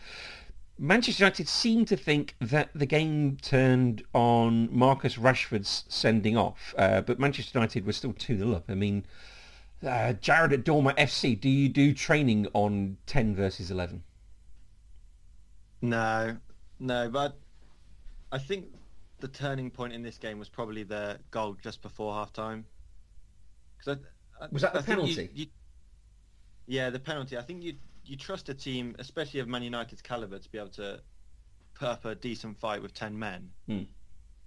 Manchester 0.78 1.24
United 1.24 1.48
seemed 1.48 1.88
to 1.88 1.96
think 1.96 2.34
that 2.40 2.68
the 2.74 2.84
game 2.86 3.38
turned 3.40 4.02
on 4.12 4.68
Marcus 4.70 5.16
Rashford's 5.16 5.84
sending 5.88 6.36
off, 6.36 6.74
uh, 6.76 7.00
but 7.00 7.18
Manchester 7.18 7.58
United 7.58 7.86
was 7.86 7.96
still 7.96 8.12
2 8.12 8.36
0 8.38 8.52
up. 8.52 8.64
I 8.68 8.74
mean, 8.74 9.06
uh, 9.86 10.12
Jared 10.14 10.52
at 10.52 10.64
Dormer 10.64 10.92
FC, 10.94 11.38
do 11.40 11.48
you 11.48 11.68
do 11.70 11.94
training 11.94 12.46
on 12.52 12.98
10 13.06 13.34
versus 13.34 13.70
11? 13.70 14.02
No, 15.82 16.36
no, 16.78 17.08
but 17.08 17.36
I 18.32 18.38
think 18.38 18.66
the 19.20 19.28
turning 19.28 19.70
point 19.70 19.92
in 19.92 20.02
this 20.02 20.18
game 20.18 20.38
was 20.38 20.48
probably 20.48 20.82
the 20.82 21.18
goal 21.30 21.56
just 21.62 21.80
before 21.82 22.12
half 22.14 22.32
time. 22.32 22.64
I, 23.86 23.92
I, 24.40 24.48
Was 24.50 24.62
that 24.62 24.72
the 24.72 24.80
I 24.80 24.82
think 24.82 24.98
you- 25.08 25.14
penalty? 25.14 25.30
you- 25.34 25.46
yeah, 26.66 26.90
the 26.90 26.98
penalty. 26.98 27.38
I 27.38 27.42
think 27.42 27.62
you 27.62 27.74
you 28.06 28.16
trust 28.16 28.48
a 28.48 28.54
team, 28.54 28.94
especially 28.98 29.40
of 29.40 29.48
Man 29.48 29.62
United's 29.62 30.02
caliber, 30.02 30.38
to 30.38 30.50
be 30.50 30.58
able 30.58 30.68
to 30.70 31.00
put 31.74 31.88
up 31.88 32.04
a 32.04 32.14
decent 32.14 32.58
fight 32.58 32.82
with 32.82 32.94
ten 32.94 33.18
men. 33.18 33.50
Hmm. 33.66 33.82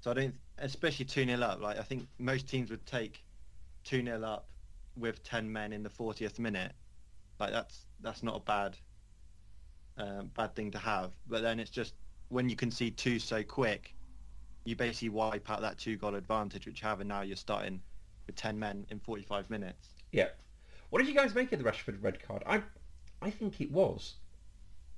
So 0.02 0.12
I 0.12 0.14
don't, 0.14 0.36
especially 0.58 1.06
two 1.06 1.26
0 1.26 1.40
up. 1.42 1.62
Like 1.62 1.78
I 1.78 1.84
think 1.84 2.08
most 2.18 2.48
teams 2.48 2.70
would 2.70 2.86
take 2.86 3.24
two 3.84 4.04
0 4.04 4.24
up 4.24 4.48
with 4.98 5.24
ten 5.24 5.52
men 5.52 5.74
in 5.74 5.84
the 5.84 5.90
fortieth 5.90 6.40
minute. 6.40 6.72
Like 7.40 7.52
that's 7.52 7.86
that's 8.02 8.24
not 8.24 8.38
a 8.38 8.40
bad 8.40 8.78
um, 9.98 10.32
bad 10.36 10.56
thing 10.56 10.72
to 10.72 10.78
have. 10.78 11.12
But 11.28 11.42
then 11.42 11.60
it's 11.60 11.72
just 11.72 11.94
when 12.30 12.50
you 12.50 12.56
can 12.56 12.72
see 12.72 12.92
two 12.92 13.20
so 13.20 13.44
quick, 13.44 13.94
you 14.64 14.76
basically 14.76 15.10
wipe 15.10 15.50
out 15.50 15.62
that 15.62 15.78
two 15.78 15.98
goal 15.98 16.16
advantage 16.16 16.66
which 16.66 16.82
you 16.82 16.88
have, 16.88 17.00
and 17.02 17.10
now 17.10 17.22
you're 17.22 17.36
starting 17.36 17.82
with 18.28 18.36
ten 18.36 18.58
men 18.58 18.86
in 18.90 19.00
forty 19.00 19.24
five 19.24 19.50
minutes. 19.50 19.90
Yeah. 20.12 20.30
What 20.90 21.00
did 21.00 21.08
you 21.08 21.14
guys 21.14 21.36
make 21.36 21.52
of 21.52 21.60
the 21.60 21.66
Rashford 21.66 22.02
red 22.02 22.22
card? 22.22 22.42
I, 22.48 22.64
I 23.22 23.30
think 23.30 23.60
it 23.62 23.72
was. 23.72 24.16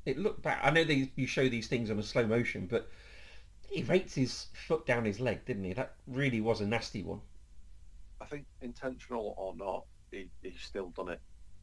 It 0.06 0.18
looked 0.18 0.42
bad. 0.42 0.60
I 0.64 0.72
know 0.72 0.84
they, 0.84 1.12
you 1.16 1.28
show 1.28 1.48
these 1.48 1.68
things 1.68 1.90
on 1.92 2.00
a 2.00 2.04
slow 2.04 2.26
motion, 2.26 2.68
but 2.68 2.90
he 3.70 3.84
raked 3.84 4.14
his 4.14 4.48
foot 4.68 4.86
down 4.86 5.06
his 5.06 5.20
leg, 5.20 5.46
didn't 5.46 5.64
he? 5.64 5.74
That 5.74 5.94
really 6.08 6.42
was 6.42 6.62
a 6.62 6.68
nasty 6.68 7.04
one. 7.04 7.22
I 8.20 8.26
think 8.26 8.46
intentional 8.62 9.34
or 9.38 9.56
not, 9.56 9.86
he, 10.12 10.30
he's 10.42 10.62
still 10.62 10.90
done 10.90 11.10
it. 11.10 11.22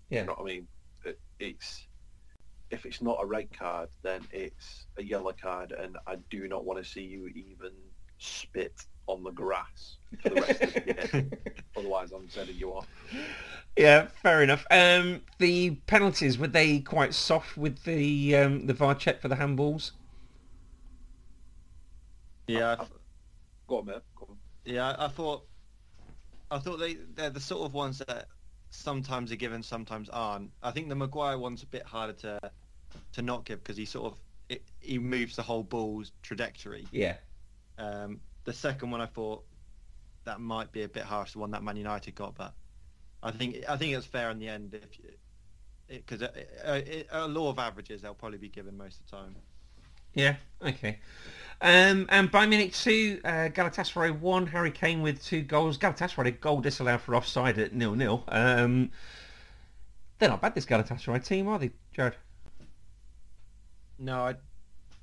Yeah. 0.08 0.20
You 0.20 0.26
know 0.26 0.32
what 0.34 0.42
I 0.42 0.54
mean? 0.54 0.68
It, 1.04 1.20
it's 1.38 1.86
if 2.70 2.84
it's 2.84 3.00
not 3.00 3.18
a 3.20 3.26
red 3.26 3.48
card, 3.56 3.88
then 4.02 4.22
it's 4.30 4.86
a 4.98 5.02
yellow 5.02 5.32
card, 5.40 5.72
and 5.72 5.96
I 6.06 6.16
do 6.30 6.48
not 6.48 6.64
want 6.64 6.82
to 6.82 6.88
see 6.88 7.02
you 7.02 7.28
even 7.28 7.72
spit 8.18 8.84
on 9.08 9.24
the 9.24 9.30
grass 9.30 9.96
for 10.22 10.28
the 10.28 10.34
rest 10.40 10.62
of 10.62 10.74
the 10.74 10.80
game. 10.80 11.30
Otherwise, 11.76 12.12
I'm 12.12 12.28
sending 12.28 12.56
you 12.56 12.70
off. 12.72 12.86
Yeah, 13.76 14.08
fair 14.22 14.42
enough. 14.42 14.66
Um, 14.70 15.22
the 15.38 15.70
penalties 15.86 16.38
were 16.38 16.46
they 16.48 16.80
quite 16.80 17.14
soft 17.14 17.56
with 17.56 17.82
the 17.84 18.36
um, 18.36 18.66
the 18.66 18.74
VAR 18.74 18.94
check 18.94 19.20
for 19.20 19.28
the 19.28 19.36
handballs? 19.36 19.92
Yeah, 22.46 22.76
I- 22.78 22.86
Go 23.66 23.78
on, 23.80 23.86
mate. 23.86 23.96
Go 24.16 24.26
on. 24.30 24.36
Yeah, 24.64 24.96
I 24.98 25.08
thought, 25.08 25.44
I 26.50 26.58
thought 26.58 26.78
they 26.78 26.94
they're 27.14 27.28
the 27.30 27.40
sort 27.40 27.66
of 27.66 27.74
ones 27.74 28.02
that 28.08 28.26
sometimes 28.70 29.30
are 29.30 29.36
given, 29.36 29.62
sometimes 29.62 30.08
aren't. 30.08 30.50
I 30.62 30.70
think 30.70 30.88
the 30.88 30.94
Maguire 30.94 31.38
one's 31.38 31.62
a 31.62 31.66
bit 31.66 31.82
harder 31.84 32.14
to 32.14 32.40
to 33.12 33.22
not 33.22 33.44
give 33.44 33.62
because 33.62 33.76
he 33.76 33.84
sort 33.84 34.12
of 34.12 34.18
it, 34.48 34.62
he 34.80 34.98
moves 34.98 35.36
the 35.36 35.42
whole 35.42 35.62
ball's 35.62 36.12
trajectory. 36.22 36.86
Yeah. 36.90 37.16
Um, 37.76 38.20
the 38.48 38.54
second 38.54 38.90
one 38.90 39.02
I 39.02 39.06
thought 39.06 39.44
that 40.24 40.40
might 40.40 40.72
be 40.72 40.82
a 40.82 40.88
bit 40.88 41.02
harsh, 41.02 41.32
the 41.32 41.38
one 41.38 41.50
that 41.50 41.62
Man 41.62 41.76
United 41.76 42.14
got, 42.14 42.34
but 42.34 42.54
I 43.22 43.30
think 43.30 43.58
I 43.68 43.76
think 43.76 43.92
it 43.92 43.96
was 43.96 44.06
fair 44.06 44.30
in 44.30 44.38
the 44.38 44.48
end 44.48 44.72
if 44.72 44.98
because 45.88 46.22
uh, 46.22 46.30
uh, 46.64 46.80
a 47.12 47.28
law 47.28 47.50
of 47.50 47.58
averages 47.58 48.00
they'll 48.00 48.14
probably 48.14 48.38
be 48.38 48.48
given 48.48 48.76
most 48.78 49.00
of 49.00 49.10
the 49.10 49.16
time. 49.16 49.36
Yeah, 50.14 50.36
okay. 50.62 50.98
Um, 51.60 52.06
and 52.08 52.32
Bayern 52.32 52.48
Munich 52.48 52.72
two, 52.72 53.20
uh, 53.22 53.50
Galatasaray 53.50 54.18
won. 54.18 54.46
Harry 54.46 54.70
Kane 54.70 55.02
with 55.02 55.22
two 55.22 55.42
goals. 55.42 55.76
Galatasaray 55.76 56.28
a 56.28 56.30
goal 56.30 56.62
disallowed 56.62 57.02
for 57.02 57.14
offside 57.14 57.58
at 57.58 57.74
nil-nil. 57.74 58.24
Um, 58.28 58.90
they're 60.18 60.30
not 60.30 60.40
bad, 60.40 60.54
this 60.54 60.64
Galatasaray 60.64 61.22
team, 61.22 61.48
are 61.48 61.58
they, 61.58 61.70
Jared? 61.92 62.16
No, 63.98 64.20
I 64.22 64.36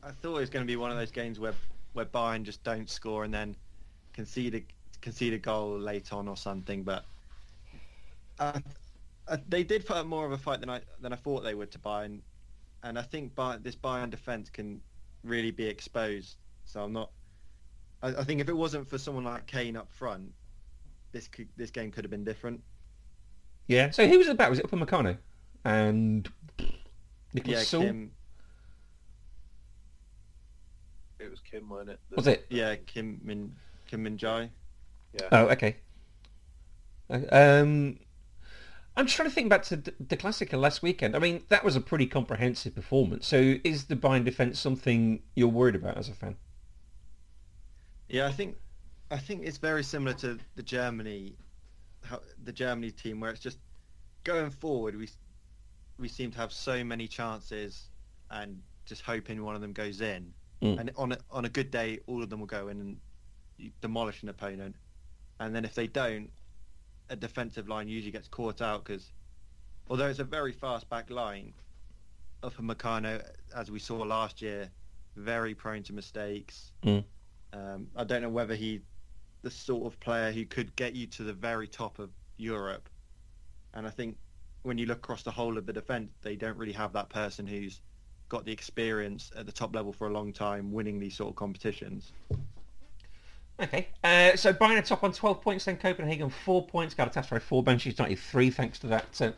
I 0.02 0.12
thought 0.12 0.38
it 0.38 0.40
was 0.40 0.50
going 0.50 0.66
to 0.66 0.68
be 0.68 0.78
one 0.78 0.90
of 0.90 0.98
those 0.98 1.12
games 1.12 1.40
where 1.40 1.54
where 1.96 2.06
Bayern 2.06 2.44
just 2.44 2.64
don't 2.64 2.90
score 2.90 3.24
and 3.24 3.34
then 3.34 3.56
concede 4.14 4.56
a 4.56 4.64
concede 5.02 5.34
a 5.34 5.38
goal 5.38 5.78
late 5.80 6.12
on 6.14 6.28
or 6.28 6.38
something. 6.38 6.84
But 6.84 7.06
uh, 8.40 8.60
uh, 9.28 9.38
they 9.48 9.64
did 9.64 9.86
put 9.86 9.98
up 9.98 10.06
more 10.06 10.26
of 10.26 10.32
a 10.32 10.38
fight 10.38 10.60
than 10.60 10.70
I 10.70 10.82
than 11.02 11.14
I 11.14 11.16
thought 11.16 11.44
they 11.44 11.56
would 11.56 11.72
to 11.72 11.80
Bayern, 11.80 12.20
and 12.84 13.00
I 13.00 13.02
think 13.02 13.34
Bayern, 13.36 13.64
this 13.64 13.76
Bayern 13.76 14.10
defense 14.10 14.50
can 14.50 14.82
really 15.24 15.52
be 15.52 15.66
exposed. 15.66 16.36
So 16.66 16.84
I'm 16.84 16.94
not. 16.94 17.12
I, 18.04 18.10
I 18.10 18.24
think 18.24 18.42
if 18.42 18.50
it 18.50 18.58
wasn't 18.58 18.88
for 18.88 18.98
someone 18.98 19.24
like 19.24 19.48
Kane 19.48 19.78
up 19.78 19.92
front, 19.92 20.32
this 21.12 21.28
could, 21.28 21.48
this 21.56 21.72
game 21.72 21.92
could 21.92 22.04
have 22.04 22.12
been 22.12 22.26
different. 22.26 22.62
Yeah. 23.68 23.90
So 23.92 24.08
who 24.08 24.18
was 24.18 24.28
it 24.28 24.32
about? 24.32 24.50
Was 24.50 24.60
it 24.60 24.68
Upamecano? 24.68 25.18
And 25.64 26.30
Nicholas 27.34 27.74
yeah, 27.74 27.80
Süle? 27.80 27.88
Kim. 27.88 28.12
It 31.26 31.32
was 31.32 31.42
Kim, 31.42 31.70
wasn't 31.70 31.92
it? 31.92 32.00
Was 32.16 32.28
it? 32.28 32.46
Yeah, 32.50 32.76
Kim 32.76 33.20
Min 33.24 33.56
Kim 33.88 34.04
Min 34.04 34.18
Jae. 34.18 34.50
Yeah. 35.14 35.30
Oh, 35.32 35.48
okay. 35.50 35.78
Uh, 37.10 37.22
Um, 37.32 38.00
I'm 38.98 39.06
just 39.06 39.16
trying 39.18 39.30
to 39.30 39.36
think 39.36 39.50
back 39.50 39.64
to 39.64 39.78
d- 39.78 39.92
the 40.00 40.18
Classica 40.18 40.58
last 40.60 40.82
weekend. 40.82 41.16
I 41.16 41.20
mean, 41.20 41.44
that 41.50 41.64
was 41.64 41.76
a 41.76 41.82
pretty 41.82 42.08
comprehensive 42.08 42.76
performance. 42.76 43.28
So 43.28 43.56
is 43.64 43.86
the 43.86 43.96
Bayern 43.96 44.24
defence 44.24 44.60
something 44.60 45.22
you're 45.36 45.50
worried 45.50 45.76
about 45.76 45.98
as 45.98 46.10
a 46.10 46.14
fan? 46.14 46.38
Yeah, 48.10 48.28
I 48.28 48.32
think 48.32 48.58
I 49.12 49.18
think 49.18 49.46
it's 49.46 49.58
very 49.58 49.84
similar 49.84 50.14
to 50.16 50.40
the 50.56 50.64
Germany, 50.64 51.38
how, 52.04 52.22
the 52.44 52.52
Germany 52.54 52.92
team, 52.92 53.20
where 53.20 53.32
it's 53.32 53.40
just 53.42 53.60
going 54.24 54.52
forward. 54.52 54.96
We 54.96 55.10
we 56.00 56.08
seem 56.10 56.32
to 56.32 56.38
have 56.40 56.54
so 56.54 56.84
many 56.84 57.08
chances, 57.08 57.90
and 58.32 58.62
just 58.86 59.04
hoping 59.04 59.44
one 59.44 59.56
of 59.56 59.62
them 59.62 59.74
goes 59.74 60.02
in. 60.02 60.34
Mm. 60.62 60.80
And 60.80 60.92
on 60.96 61.12
a, 61.12 61.18
on 61.32 61.46
a 61.46 61.50
good 61.50 61.72
day, 61.72 62.00
all 62.08 62.24
of 62.24 62.30
them 62.30 62.40
will 62.40 62.48
go 62.48 62.68
in 62.70 62.80
and 62.80 63.72
demolish 63.82 64.24
an 64.24 64.30
opponent. 64.30 64.76
And 65.40 65.54
then 65.56 65.66
if 65.66 65.76
they 65.76 65.88
don't, 65.88 66.30
a 67.10 67.16
defensive 67.16 67.68
line 67.68 67.88
usually 67.88 68.12
gets 68.12 68.28
caught 68.28 68.62
out 68.62 68.84
because, 68.84 69.12
although 69.90 70.08
it's 70.08 70.20
a 70.20 70.24
very 70.24 70.52
fast 70.52 70.90
back 70.90 71.10
line, 71.10 71.54
Upamecano, 72.44 73.24
as 73.56 73.70
we 73.72 73.80
saw 73.80 73.98
last 73.98 74.42
year, 74.42 74.70
very 75.16 75.54
prone 75.54 75.84
to 75.84 75.94
mistakes. 75.94 76.72
Mm. 76.84 77.04
Um, 77.54 77.88
I 77.96 78.04
don't 78.04 78.22
know 78.22 78.30
whether 78.30 78.56
he, 78.56 78.82
the 79.42 79.52
sort 79.52 79.86
of 79.86 80.00
player 80.00 80.32
who 80.32 80.46
could 80.46 80.76
get 80.76 80.94
you 80.94 81.08
to 81.08 81.24
the 81.24 81.34
very 81.34 81.68
top 81.68 82.00
of 82.00 82.10
Europe. 82.38 82.90
And 83.74 83.86
I 83.86 83.90
think 83.90 84.18
when 84.64 84.78
you 84.78 84.86
look 84.86 84.98
across 84.98 85.24
the 85.24 85.32
whole 85.32 85.58
of 85.58 85.66
the 85.66 85.74
defence, 85.74 86.12
they 86.22 86.36
don't 86.36 86.58
really 86.58 86.74
have 86.74 86.94
that 86.94 87.10
person 87.10 87.46
who's 87.46 87.82
got 88.36 88.44
the 88.44 88.52
experience 88.52 89.32
at 89.38 89.46
the 89.46 89.52
top 89.52 89.74
level 89.74 89.94
for 89.94 90.08
a 90.08 90.12
long 90.12 90.34
time, 90.34 90.74
winning 90.74 91.00
these 91.00 91.16
sort 91.16 91.30
of 91.30 91.38
competitions. 91.38 92.12
Okay, 93.62 93.88
uh, 94.04 94.36
so 94.36 94.52
Bayern 94.52 94.86
top 94.86 95.06
on 95.06 95.14
12 95.14 95.42
points, 95.42 95.64
then 95.64 95.78
Copenhagen 95.78 96.30
4 96.30 96.68
points, 96.68 96.94
Galatasaray 96.94 97.42
4, 97.42 97.64
Manchester 97.64 98.04
United 98.04 98.22
3, 98.22 98.50
thanks 98.50 98.80
to 98.80 98.88
that 98.88 99.22
uh, 99.22 99.32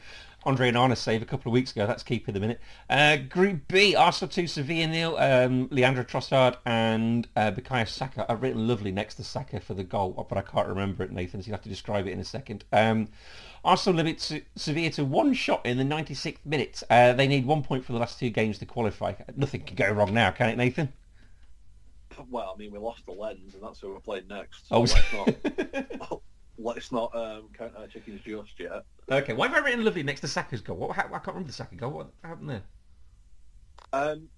André 0.48 0.72
Onana 0.72 0.98
save 0.98 1.22
a 1.22 1.26
couple 1.26 1.52
of 1.52 1.54
weeks 1.54 1.72
ago. 1.74 1.86
That's 1.86 2.02
keeping 2.02 2.34
them 2.34 2.42
in 2.42 2.52
it. 2.52 2.62
Uh, 2.90 3.18
Group 3.18 3.68
B, 3.68 3.96
Arsenal 3.96 4.32
2, 4.32 4.48
Sevilla 4.48 4.88
nil. 4.88 5.18
Um, 5.18 5.68
Leandro 5.70 6.04
Trossard 6.04 6.56
and 6.66 7.28
uh, 7.36 7.52
Bukayo 7.52 7.88
Saka. 7.88 8.26
I've 8.28 8.42
written 8.42 8.68
lovely 8.68 8.92
next 8.92 9.16
to 9.16 9.24
Saka 9.24 9.60
for 9.60 9.76
the 9.76 9.84
goal, 9.84 10.26
but 10.28 10.40
I 10.40 10.42
can't 10.42 10.68
remember 10.68 11.04
it, 11.04 11.12
Nathan, 11.12 11.44
so 11.44 11.48
you'll 11.48 11.58
have 11.58 11.64
to 11.64 11.70
describe 11.70 12.08
it 12.08 12.12
in 12.12 12.20
a 12.20 12.24
second. 12.26 12.64
Um, 12.72 13.10
Arsenal 13.68 13.98
limit 13.98 14.22
Se- 14.22 14.46
Sevilla 14.56 14.90
to 14.92 15.04
one 15.04 15.34
shot 15.34 15.66
in 15.66 15.78
the 15.78 15.84
96th 15.84 16.38
minute. 16.46 16.82
Uh, 16.90 17.12
they 17.14 17.28
need 17.28 17.46
one 17.46 17.62
point 17.62 17.84
for 17.84 17.92
the 17.92 18.00
last 18.00 18.18
two 18.18 18.30
games 18.30 18.58
to 18.60 18.66
qualify. 18.66 19.14
Nothing 19.36 19.62
can 19.62 19.76
go 19.76 19.92
wrong 19.92 20.14
now, 20.14 20.32
can 20.32 20.50
it, 20.50 20.58
Nathan? 20.58 20.92
Well, 22.30 22.54
I 22.56 22.58
mean, 22.58 22.72
we 22.72 22.80
lost 22.80 23.06
the 23.06 23.12
Lens, 23.12 23.54
and 23.54 23.62
that's 23.62 23.82
who 23.82 23.90
we're 23.90 24.00
playing 24.00 24.28
next. 24.28 24.66
Oh, 24.72 24.82
let's 24.82 25.14
not, 26.00 26.22
let's 26.58 26.92
not 26.92 27.16
um, 27.16 27.50
count 27.56 27.74
our 27.78 27.88
chickens 27.88 28.22
just 28.22 28.60
yet. 28.60 28.84
Okay, 29.12 29.34
why 29.34 29.48
have 29.48 29.56
I 29.56 29.66
written 29.66 29.86
lovely 29.86 30.02
next 30.02 30.22
to 30.22 30.28
Saka's 30.28 30.62
goal? 30.62 30.78
What, 30.78 30.96
how, 30.96 31.04
I 31.04 31.20
can't 31.20 31.28
remember 31.28 31.48
the 31.48 31.54
Saka 31.54 31.76
goal. 31.76 31.92
What 31.92 32.10
happened 32.24 32.50
there? 32.50 32.64
Um, 33.94 34.30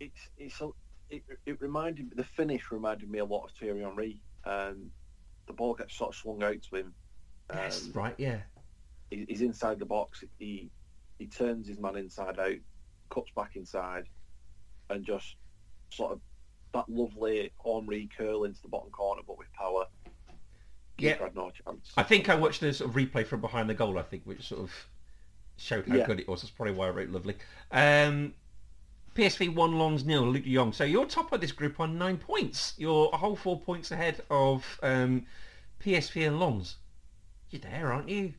it's 0.00 0.28
it's 0.36 0.60
a, 0.60 0.68
it, 1.10 1.22
it 1.46 1.60
reminded 1.60 2.06
me 2.06 2.12
the 2.16 2.24
finish 2.24 2.70
reminded 2.70 3.10
me 3.10 3.20
a 3.20 3.24
lot 3.24 3.44
of 3.44 3.52
Thierry 3.52 3.82
Henry. 3.82 4.18
Um, 4.44 4.90
the 5.46 5.52
ball 5.52 5.74
gets 5.74 5.96
sort 5.96 6.10
of 6.10 6.16
swung 6.16 6.42
out 6.42 6.60
to 6.62 6.76
him. 6.76 6.94
Um, 7.50 7.70
right, 7.92 8.14
yeah. 8.18 8.38
he- 9.10 9.26
he's 9.28 9.42
inside 9.42 9.78
the 9.78 9.84
box. 9.86 10.24
He 10.38 10.70
he 11.18 11.26
turns 11.26 11.68
his 11.68 11.78
man 11.78 11.96
inside 11.96 12.38
out, 12.38 12.56
cuts 13.10 13.30
back 13.36 13.54
inside, 13.56 14.06
and 14.90 15.04
just 15.04 15.36
sort 15.90 16.12
of 16.12 16.20
that 16.74 16.88
lovely 16.88 17.52
Henry 17.64 18.08
curl 18.16 18.44
into 18.44 18.60
the 18.62 18.68
bottom 18.68 18.90
corner, 18.90 19.22
but 19.26 19.38
with 19.38 19.52
power. 19.52 19.86
Yeah. 20.98 21.14
Had 21.18 21.34
no 21.36 21.50
chance. 21.50 21.92
I 21.96 22.02
think 22.02 22.28
I 22.28 22.34
watched 22.34 22.60
the 22.60 22.72
sort 22.72 22.90
of 22.90 22.96
replay 22.96 23.26
from 23.26 23.40
behind 23.40 23.68
the 23.68 23.74
goal, 23.74 23.98
I 23.98 24.02
think, 24.02 24.22
which 24.24 24.48
sort 24.48 24.62
of 24.62 24.72
showed 25.56 25.86
how 25.86 25.96
Yeah. 25.96 26.06
good 26.06 26.20
it 26.20 26.28
was. 26.28 26.42
That's 26.42 26.50
probably 26.50 26.74
why 26.74 26.86
I 26.86 26.90
wrote 26.90 27.10
lovely. 27.10 27.36
Um, 27.70 28.34
PSV 29.14 29.54
1, 29.54 29.78
Lens 29.78 30.04
nil, 30.04 30.22
Luke 30.22 30.44
de 30.44 30.54
Jong. 30.54 30.72
So 30.72 30.84
you're 30.84 31.06
top 31.06 31.32
of 31.32 31.40
this 31.40 31.52
group 31.52 31.78
on 31.80 31.98
nine 31.98 32.16
points. 32.18 32.74
You're 32.78 33.10
a 33.12 33.16
whole 33.16 33.36
four 33.36 33.60
points 33.60 33.90
ahead 33.90 34.22
of 34.30 34.78
um, 34.82 35.26
PSV 35.80 36.26
and 36.26 36.40
Lens. 36.40 36.76
You're 37.52 37.60
there, 37.60 37.92
aren't 37.92 38.08
you? 38.08 38.32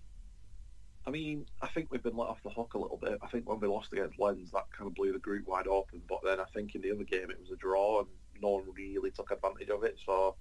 I 1.06 1.12
mean, 1.12 1.46
I 1.62 1.68
think 1.68 1.90
we've 1.92 2.02
been 2.02 2.16
let 2.18 2.30
off 2.30 2.42
the 2.44 2.50
hook 2.50 2.74
a 2.74 2.78
little 2.80 2.98
bit. 2.98 3.20
I 3.22 3.28
think 3.28 3.48
when 3.48 3.60
we 3.60 3.68
lost 3.68 3.92
against 3.94 4.18
Lens, 4.20 4.50
that 4.54 4.66
kind 4.76 4.88
of 4.88 4.96
blew 4.96 5.12
the 5.14 5.20
group 5.20 5.48
wide 5.48 5.68
open. 5.68 6.02
But 6.10 6.20
then 6.24 6.40
I 6.40 6.46
think 6.46 6.76
in 6.76 6.82
the 6.82 6.92
other 6.92 7.04
game, 7.04 7.30
it 7.30 7.40
was 7.40 7.52
a 7.52 7.56
draw, 7.58 8.00
and 8.00 8.08
no 8.42 8.50
one 8.52 8.64
really 8.74 9.12
took 9.12 9.30
advantage 9.32 9.70
of 9.70 9.84
it. 9.84 9.98
So 10.06 10.36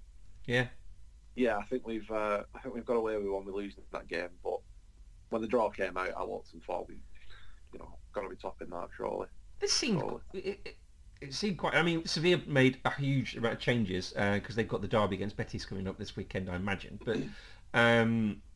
Yeah. 0.45 0.67
yeah, 1.35 1.57
I 1.57 1.63
think 1.65 1.85
we've 1.85 2.09
uh, 2.09 2.43
I 2.55 2.59
think 2.59 2.73
we've 2.73 2.85
got 2.85 2.95
away 2.95 3.17
with 3.17 3.27
one 3.27 3.45
with 3.45 3.55
losing 3.55 3.83
that 3.91 4.07
game. 4.07 4.29
But 4.43 4.59
when 5.29 5.41
the 5.41 5.47
draw 5.47 5.69
came 5.69 5.97
out, 5.97 6.11
I 6.15 6.23
looked 6.23 6.53
and 6.53 6.63
thought 6.63 6.87
we, 6.87 6.95
you 7.73 7.79
know, 7.79 7.95
got 8.13 8.21
to 8.21 8.29
be 8.29 8.35
topping 8.37 8.69
that 8.69 8.87
surely. 8.95 9.27
This 9.59 9.73
seemed 9.73 10.01
Oh. 10.01 10.21
it, 10.33 10.59
it, 10.65 10.77
it 11.21 11.33
seemed 11.33 11.57
quite. 11.57 11.75
I 11.75 11.83
mean, 11.83 12.05
Sevilla 12.05 12.41
made 12.47 12.79
a 12.85 12.91
huge 12.91 13.35
amount 13.35 13.55
of 13.55 13.59
changes 13.59 14.13
because 14.13 14.55
they've 14.55 14.67
got 14.67 14.81
the 14.81 14.87
derby 14.87 15.17
against 15.17 15.35
Betis 15.37 15.65
coming 15.65 15.87
up 15.87 15.97
this 15.99 16.15
weekend, 16.15 16.49
I 16.49 16.55
imagine. 16.55 16.99
But 17.03 17.17
um, 17.73 18.37
uh, 18.37 18.49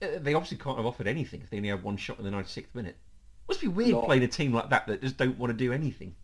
they 0.00 0.34
obviously 0.34 0.56
can't 0.58 0.76
have 0.76 0.86
offered 0.86 1.06
anything 1.06 1.40
if 1.42 1.50
they 1.50 1.56
only 1.56 1.68
had 1.68 1.82
one 1.82 1.96
shot 1.96 2.18
in 2.18 2.24
the 2.24 2.30
96th 2.30 2.74
minute. 2.74 2.96
It 2.96 3.48
Must 3.48 3.60
be 3.60 3.68
weird 3.68 3.90
No. 3.90 4.02
playing 4.02 4.22
a 4.22 4.28
team 4.28 4.52
like 4.52 4.70
that 4.70 4.86
that 4.86 5.00
just 5.00 5.16
don't 5.16 5.38
want 5.38 5.50
to 5.50 5.56
do 5.56 5.72
anything. 5.72 6.14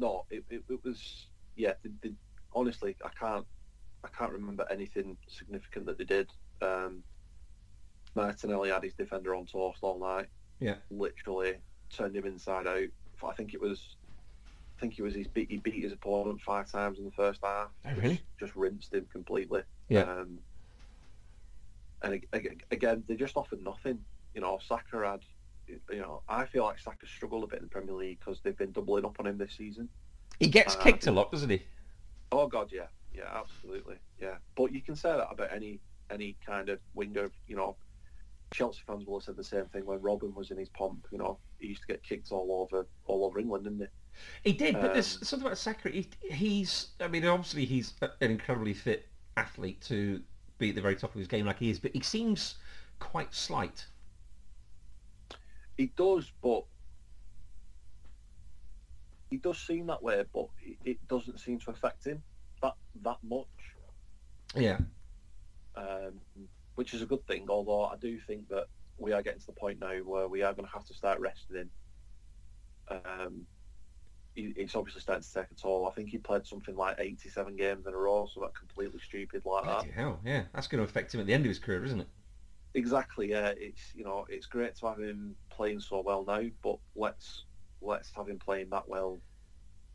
No, 0.00 0.24
it, 0.30 0.44
it, 0.50 0.62
it 0.68 0.84
was 0.84 1.26
yeah. 1.56 1.72
The, 1.82 1.90
the, 2.02 2.12
honestly, 2.54 2.96
I 3.04 3.08
can't 3.18 3.46
I 4.04 4.08
can't 4.08 4.32
remember 4.32 4.66
anything 4.70 5.16
significant 5.26 5.86
that 5.86 5.98
they 5.98 6.04
did. 6.04 6.30
Um, 6.62 7.02
Martinelli 8.14 8.70
had 8.70 8.82
his 8.84 8.94
defender 8.94 9.34
on 9.34 9.46
toast 9.46 9.78
all 9.82 9.98
night. 9.98 10.26
Yeah. 10.60 10.76
literally 10.90 11.54
turned 11.90 12.16
him 12.16 12.26
inside 12.26 12.66
out. 12.66 12.88
I 13.26 13.32
think 13.34 13.54
it 13.54 13.60
was. 13.60 13.96
I 14.76 14.80
think 14.80 14.94
he 14.94 15.02
was 15.02 15.14
his 15.14 15.26
beat. 15.26 15.50
He 15.50 15.56
beat 15.56 15.82
his 15.82 15.92
opponent 15.92 16.40
five 16.40 16.70
times 16.70 16.98
in 17.00 17.04
the 17.04 17.10
first 17.10 17.40
half. 17.42 17.68
Oh, 17.84 17.90
really? 18.00 18.14
Just, 18.14 18.22
just 18.38 18.56
rinsed 18.56 18.94
him 18.94 19.06
completely. 19.12 19.62
Yeah. 19.88 20.02
Um, 20.02 20.38
and 22.02 22.14
ag- 22.14 22.28
ag- 22.32 22.64
again, 22.70 23.04
they 23.08 23.16
just 23.16 23.36
offered 23.36 23.62
nothing. 23.62 23.98
You 24.34 24.40
know, 24.40 24.58
Saka 24.66 24.98
had. 25.04 25.20
You 25.90 25.98
know, 25.98 26.22
I 26.30 26.46
feel 26.46 26.64
like 26.64 26.78
Saka 26.78 27.06
struggled 27.06 27.44
a 27.44 27.46
bit 27.46 27.58
in 27.58 27.64
the 27.66 27.70
Premier 27.70 27.94
League 27.94 28.20
because 28.20 28.40
they've 28.42 28.56
been 28.56 28.72
doubling 28.72 29.04
up 29.04 29.16
on 29.20 29.26
him 29.26 29.36
this 29.36 29.52
season. 29.52 29.86
He 30.40 30.48
gets 30.48 30.74
Uh, 30.76 30.82
kicked 30.82 31.06
a 31.06 31.12
lot, 31.12 31.30
doesn't 31.30 31.50
he? 31.50 31.62
Oh 32.32 32.46
God, 32.46 32.70
yeah, 32.72 32.86
yeah, 33.14 33.24
absolutely, 33.34 33.96
yeah. 34.18 34.36
But 34.56 34.72
you 34.72 34.80
can 34.80 34.96
say 34.96 35.10
that 35.10 35.28
about 35.30 35.52
any 35.52 35.78
any 36.10 36.36
kind 36.46 36.70
of 36.70 36.78
winger. 36.94 37.30
You 37.48 37.56
know, 37.56 37.76
Chelsea 38.54 38.80
fans 38.86 39.04
will 39.06 39.18
have 39.18 39.24
said 39.24 39.36
the 39.36 39.44
same 39.44 39.66
thing 39.66 39.84
when 39.84 39.98
Robben 39.98 40.34
was 40.34 40.50
in 40.50 40.56
his 40.56 40.70
pomp. 40.70 41.06
You 41.12 41.18
know, 41.18 41.38
he 41.58 41.68
used 41.68 41.82
to 41.82 41.86
get 41.88 42.02
kicked 42.02 42.32
all 42.32 42.62
over 42.62 42.86
all 43.04 43.26
over 43.26 43.38
England, 43.38 43.64
didn't 43.64 43.80
he? 43.80 44.50
He 44.50 44.56
did, 44.56 44.74
but 44.74 44.94
there's 44.94 45.16
Um, 45.18 45.24
something 45.24 45.46
about 45.46 45.58
Saka. 45.58 45.90
He, 45.90 46.08
he's, 46.22 46.88
I 46.98 47.08
mean, 47.08 47.24
obviously 47.26 47.66
he's 47.66 47.92
an 48.00 48.30
incredibly 48.30 48.72
fit 48.74 49.06
athlete 49.36 49.80
to 49.82 50.22
be 50.58 50.70
at 50.70 50.74
the 50.74 50.80
very 50.80 50.96
top 50.96 51.14
of 51.14 51.18
his 51.18 51.28
game 51.28 51.46
like 51.46 51.58
he 51.58 51.70
is, 51.70 51.78
but 51.78 51.92
he 51.92 52.00
seems 52.00 52.56
quite 52.98 53.34
slight. 53.34 53.86
He 55.76 55.92
does, 55.96 56.32
but 56.42 56.64
he 59.30 59.36
does 59.36 59.58
seem 59.58 59.86
that 59.86 60.02
way. 60.02 60.24
But 60.32 60.48
it, 60.62 60.76
it 60.84 61.08
doesn't 61.08 61.38
seem 61.38 61.58
to 61.60 61.70
affect 61.70 62.04
him 62.04 62.22
that 62.62 62.74
that 63.02 63.18
much. 63.22 63.46
Yeah. 64.56 64.78
um, 65.76 66.14
which 66.74 66.94
is 66.94 67.02
a 67.02 67.06
good 67.06 67.26
thing. 67.26 67.46
Although 67.48 67.84
I 67.84 67.96
do 67.96 68.18
think 68.18 68.48
that 68.48 68.66
we 68.98 69.12
are 69.12 69.22
getting 69.22 69.40
to 69.40 69.46
the 69.46 69.52
point 69.52 69.80
now 69.80 69.94
where 70.04 70.28
we 70.28 70.42
are 70.42 70.52
going 70.52 70.66
to 70.66 70.72
have 70.72 70.86
to 70.86 70.94
start 70.94 71.20
resting 71.20 71.56
him. 71.56 71.70
Um, 72.90 73.46
he, 74.38 74.54
it's 74.56 74.76
obviously 74.76 75.00
starting 75.00 75.24
to 75.24 75.34
take 75.34 75.50
a 75.50 75.54
toll. 75.54 75.88
I 75.88 75.94
think 75.94 76.10
he 76.10 76.18
played 76.18 76.46
something 76.46 76.76
like 76.76 76.96
87 76.98 77.56
games 77.56 77.86
in 77.86 77.92
a 77.92 77.96
row, 77.96 78.28
so 78.32 78.40
that 78.40 78.54
completely 78.54 79.00
stupid 79.00 79.42
like 79.44 79.64
that. 79.64 79.90
Hell, 79.92 80.20
yeah. 80.24 80.44
That's 80.54 80.68
going 80.68 80.78
to 80.78 80.88
affect 80.88 81.14
him 81.14 81.20
at 81.20 81.26
the 81.26 81.34
end 81.34 81.44
of 81.44 81.48
his 81.48 81.58
career, 81.58 81.84
isn't 81.84 82.00
it? 82.00 82.08
Exactly. 82.74 83.30
Yeah, 83.30 83.52
it's 83.56 83.92
you 83.94 84.04
know 84.04 84.26
it's 84.28 84.46
great 84.46 84.76
to 84.76 84.88
have 84.88 85.00
him 85.00 85.34
playing 85.50 85.80
so 85.80 86.00
well 86.00 86.24
now, 86.24 86.42
but 86.62 86.78
let's 86.94 87.44
let's 87.80 88.10
have 88.14 88.28
him 88.28 88.38
playing 88.38 88.68
that 88.70 88.88
well, 88.88 89.18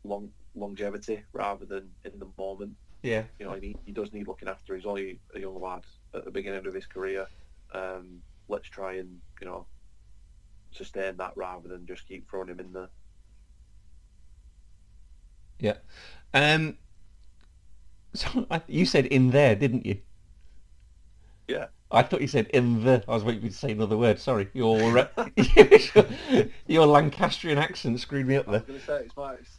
long 0.02 0.30
longevity 0.54 1.22
rather 1.32 1.64
than 1.64 1.88
in 2.04 2.18
the 2.18 2.28
moment. 2.36 2.74
Yeah. 3.02 3.24
you 3.38 3.44
know, 3.44 3.52
he, 3.52 3.76
he 3.84 3.92
does 3.92 4.14
need 4.14 4.28
looking 4.28 4.48
after. 4.48 4.74
He's 4.74 4.86
only 4.86 5.20
a 5.34 5.38
young 5.38 5.60
lad 5.60 5.82
at 6.14 6.24
the 6.24 6.30
beginning 6.30 6.66
of 6.66 6.72
his 6.72 6.86
career. 6.86 7.26
Um, 7.74 8.22
let's 8.48 8.66
try 8.66 8.94
and, 8.94 9.20
you 9.42 9.46
know, 9.46 9.66
sustain 10.72 11.18
that 11.18 11.32
rather 11.36 11.68
than 11.68 11.86
just 11.86 12.08
keep 12.08 12.28
throwing 12.30 12.48
him 12.48 12.60
in 12.60 12.72
there. 12.72 12.88
Yeah. 15.58 15.76
Um, 16.32 16.76
so 18.14 18.46
I, 18.50 18.62
you 18.66 18.86
said 18.86 19.06
in 19.06 19.30
there, 19.30 19.54
didn't 19.54 19.86
you? 19.86 19.98
Yeah. 21.48 21.66
I 21.90 22.02
thought 22.02 22.20
you 22.20 22.26
said 22.28 22.48
in 22.48 22.82
the. 22.84 23.04
I 23.06 23.14
was 23.14 23.22
waiting 23.22 23.40
for 23.40 23.46
you 23.46 23.52
to 23.52 23.56
say 23.56 23.70
another 23.70 23.96
word. 23.96 24.18
Sorry, 24.18 24.48
your 24.52 24.98
uh, 24.98 25.28
your 26.66 26.86
Lancastrian 26.86 27.58
accent 27.58 28.00
screwed 28.00 28.26
me 28.26 28.36
up 28.36 28.48
I 28.48 28.52
was 28.52 28.60
there. 28.62 28.66
going 28.68 28.80
to 28.80 28.86
say, 28.86 29.00
it's 29.04 29.16
my, 29.16 29.34
it's, 29.34 29.58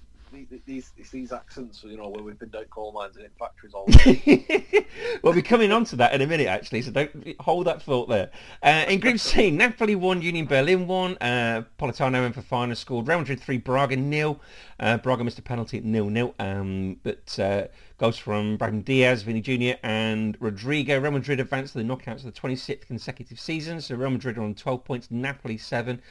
these, 0.66 0.92
it's 0.98 1.10
these 1.10 1.32
accents, 1.32 1.84
you 1.84 1.98
know, 1.98 2.10
where 2.10 2.24
we've 2.24 2.38
been 2.38 2.50
down 2.50 2.66
coal 2.66 2.92
mines 2.92 3.16
and 3.16 3.26
in 3.26 3.32
factories 3.40 3.74
all 3.74 3.86
day. 3.88 4.86
we'll 5.24 5.34
be 5.34 5.42
coming 5.42 5.72
on 5.72 5.86
to 5.86 5.96
that 5.96 6.14
in 6.14 6.22
a 6.22 6.28
minute, 6.28 6.48
actually, 6.48 6.82
so 6.82 6.92
don't 6.92 7.36
hold 7.40 7.68
that 7.68 7.82
thought 7.82 8.10
there. 8.10 8.30
Uh, 8.62 8.86
in 8.88 9.00
Group 9.00 9.20
C, 9.20 9.52
Napoli 9.52 9.96
won, 9.96 10.22
Union 10.22 10.46
Berlin 10.46 10.88
won, 10.88 11.18
uh, 11.22 11.64
Politano 11.80 12.26
in 12.26 12.34
for 12.34 12.42
final 12.42 12.76
scored, 12.76 13.08
Real 13.08 13.20
Madrid 13.20 13.40
3, 13.40 13.58
Braga 13.60 13.96
nil. 13.96 14.40
Uh, 14.80 14.98
Braga 14.98 15.24
missed 15.24 15.40
a 15.40 15.42
penalty 15.42 15.78
at 15.78 15.86
nil-nil, 15.86 16.36
um, 16.40 16.98
but 17.04 17.40
uh, 17.40 17.64
goals 17.98 18.18
from 18.18 18.58
Brahim 18.58 18.82
Diaz, 18.82 19.24
Vinny 19.24 19.42
Jr. 19.42 19.78
and 19.84 20.38
Rodrygo. 20.40 21.02
Real 21.02 21.12
Madrid 21.12 21.40
advanced 21.40 21.74
to 21.74 21.80
the 21.80 21.86
knockouts 21.86 22.22
for 22.22 22.26
the 22.26 22.32
26th 22.32 22.88
consecutive 22.88 23.40
season, 23.40 23.80
so 23.80 23.96
Real 23.96 24.10
Madrid 24.10 24.38
are 24.38 24.44
on 24.44 24.54
12 24.54 24.84
points, 24.84 25.12
Napoli 25.12 25.58
7, 25.58 26.02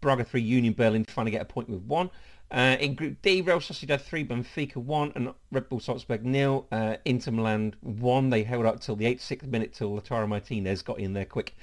Braga 0.00 0.24
3, 0.24 0.40
Union 0.40 0.74
Berlin 0.74 1.04
finally 1.04 1.30
get 1.30 1.42
a 1.42 1.46
point 1.46 1.68
with 1.68 1.82
1. 1.82 2.10
Uh, 2.52 2.76
in 2.80 2.94
Group 2.94 3.16
D, 3.22 3.40
Real 3.40 3.60
Sociedad 3.60 3.98
3, 3.98 4.26
Benfica 4.26 4.76
1, 4.76 5.12
and 5.14 5.32
Red 5.50 5.70
Bull 5.70 5.80
Salzburg 5.80 6.22
nil. 6.22 6.66
Uh, 6.70 6.96
Inter 7.06 7.30
Milan 7.30 7.74
1. 7.80 8.28
They 8.28 8.42
held 8.42 8.66
up 8.66 8.78
till 8.78 8.94
the 8.94 9.06
86th 9.06 9.44
minute 9.44 9.72
till 9.72 9.98
Lautaro 9.98 10.28
Martinez 10.28 10.82
got 10.82 10.98
in 10.98 11.14
there 11.14 11.24
quick 11.24 11.54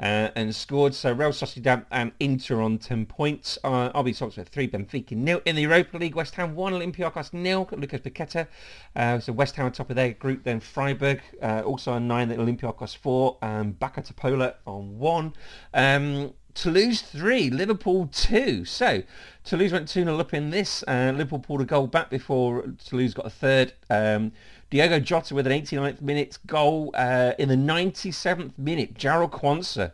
uh, 0.00 0.28
and 0.36 0.54
scored. 0.54 0.94
So 0.94 1.12
Real 1.12 1.30
Sociedad 1.30 1.86
and 1.90 2.12
Inter 2.20 2.60
on 2.60 2.76
10 2.76 3.06
points. 3.06 3.58
Uh, 3.64 3.90
RB 3.92 4.14
Salzburg 4.14 4.46
3, 4.48 4.68
Benfica 4.68 5.12
nil. 5.12 5.40
In 5.46 5.56
the 5.56 5.62
Europa 5.62 5.96
League, 5.96 6.14
West 6.14 6.34
Ham 6.34 6.54
1, 6.54 6.72
Olympiacos 6.74 7.32
nil. 7.32 7.66
Lucas 7.72 8.00
Paqueta. 8.00 8.46
Uh, 8.94 9.18
so 9.18 9.32
West 9.32 9.56
Ham 9.56 9.64
on 9.64 9.72
top 9.72 9.88
of 9.88 9.96
their 9.96 10.12
group. 10.12 10.44
Then 10.44 10.60
Freiburg 10.60 11.22
uh, 11.42 11.62
also 11.64 11.92
on 11.92 12.06
9, 12.06 12.28
then 12.28 12.38
Olympiacos 12.38 12.94
4, 12.94 13.38
and 13.40 13.78
Bačka 13.78 14.12
Topola 14.12 14.56
on 14.66 14.98
1. 14.98 15.32
Um, 15.72 16.34
Toulouse 16.54 17.02
3, 17.02 17.50
Liverpool 17.50 18.08
2. 18.12 18.64
So 18.64 19.02
Toulouse 19.44 19.72
went 19.72 19.88
2-0 19.88 20.18
up 20.18 20.32
in 20.32 20.50
this. 20.50 20.82
Uh, 20.86 21.12
Liverpool 21.14 21.40
pulled 21.40 21.60
a 21.60 21.64
goal 21.64 21.86
back 21.86 22.10
before 22.10 22.64
Toulouse 22.84 23.14
got 23.14 23.26
a 23.26 23.30
third. 23.30 23.72
Um, 23.90 24.32
Diogo 24.70 24.98
Jota 24.98 25.34
with 25.34 25.46
an 25.46 25.52
89th 25.52 26.00
minute 26.00 26.38
goal. 26.46 26.90
Uh, 26.94 27.32
in 27.38 27.48
the 27.48 27.56
97th 27.56 28.56
minute, 28.58 28.94
Jarell 28.94 29.30
Quansah 29.30 29.92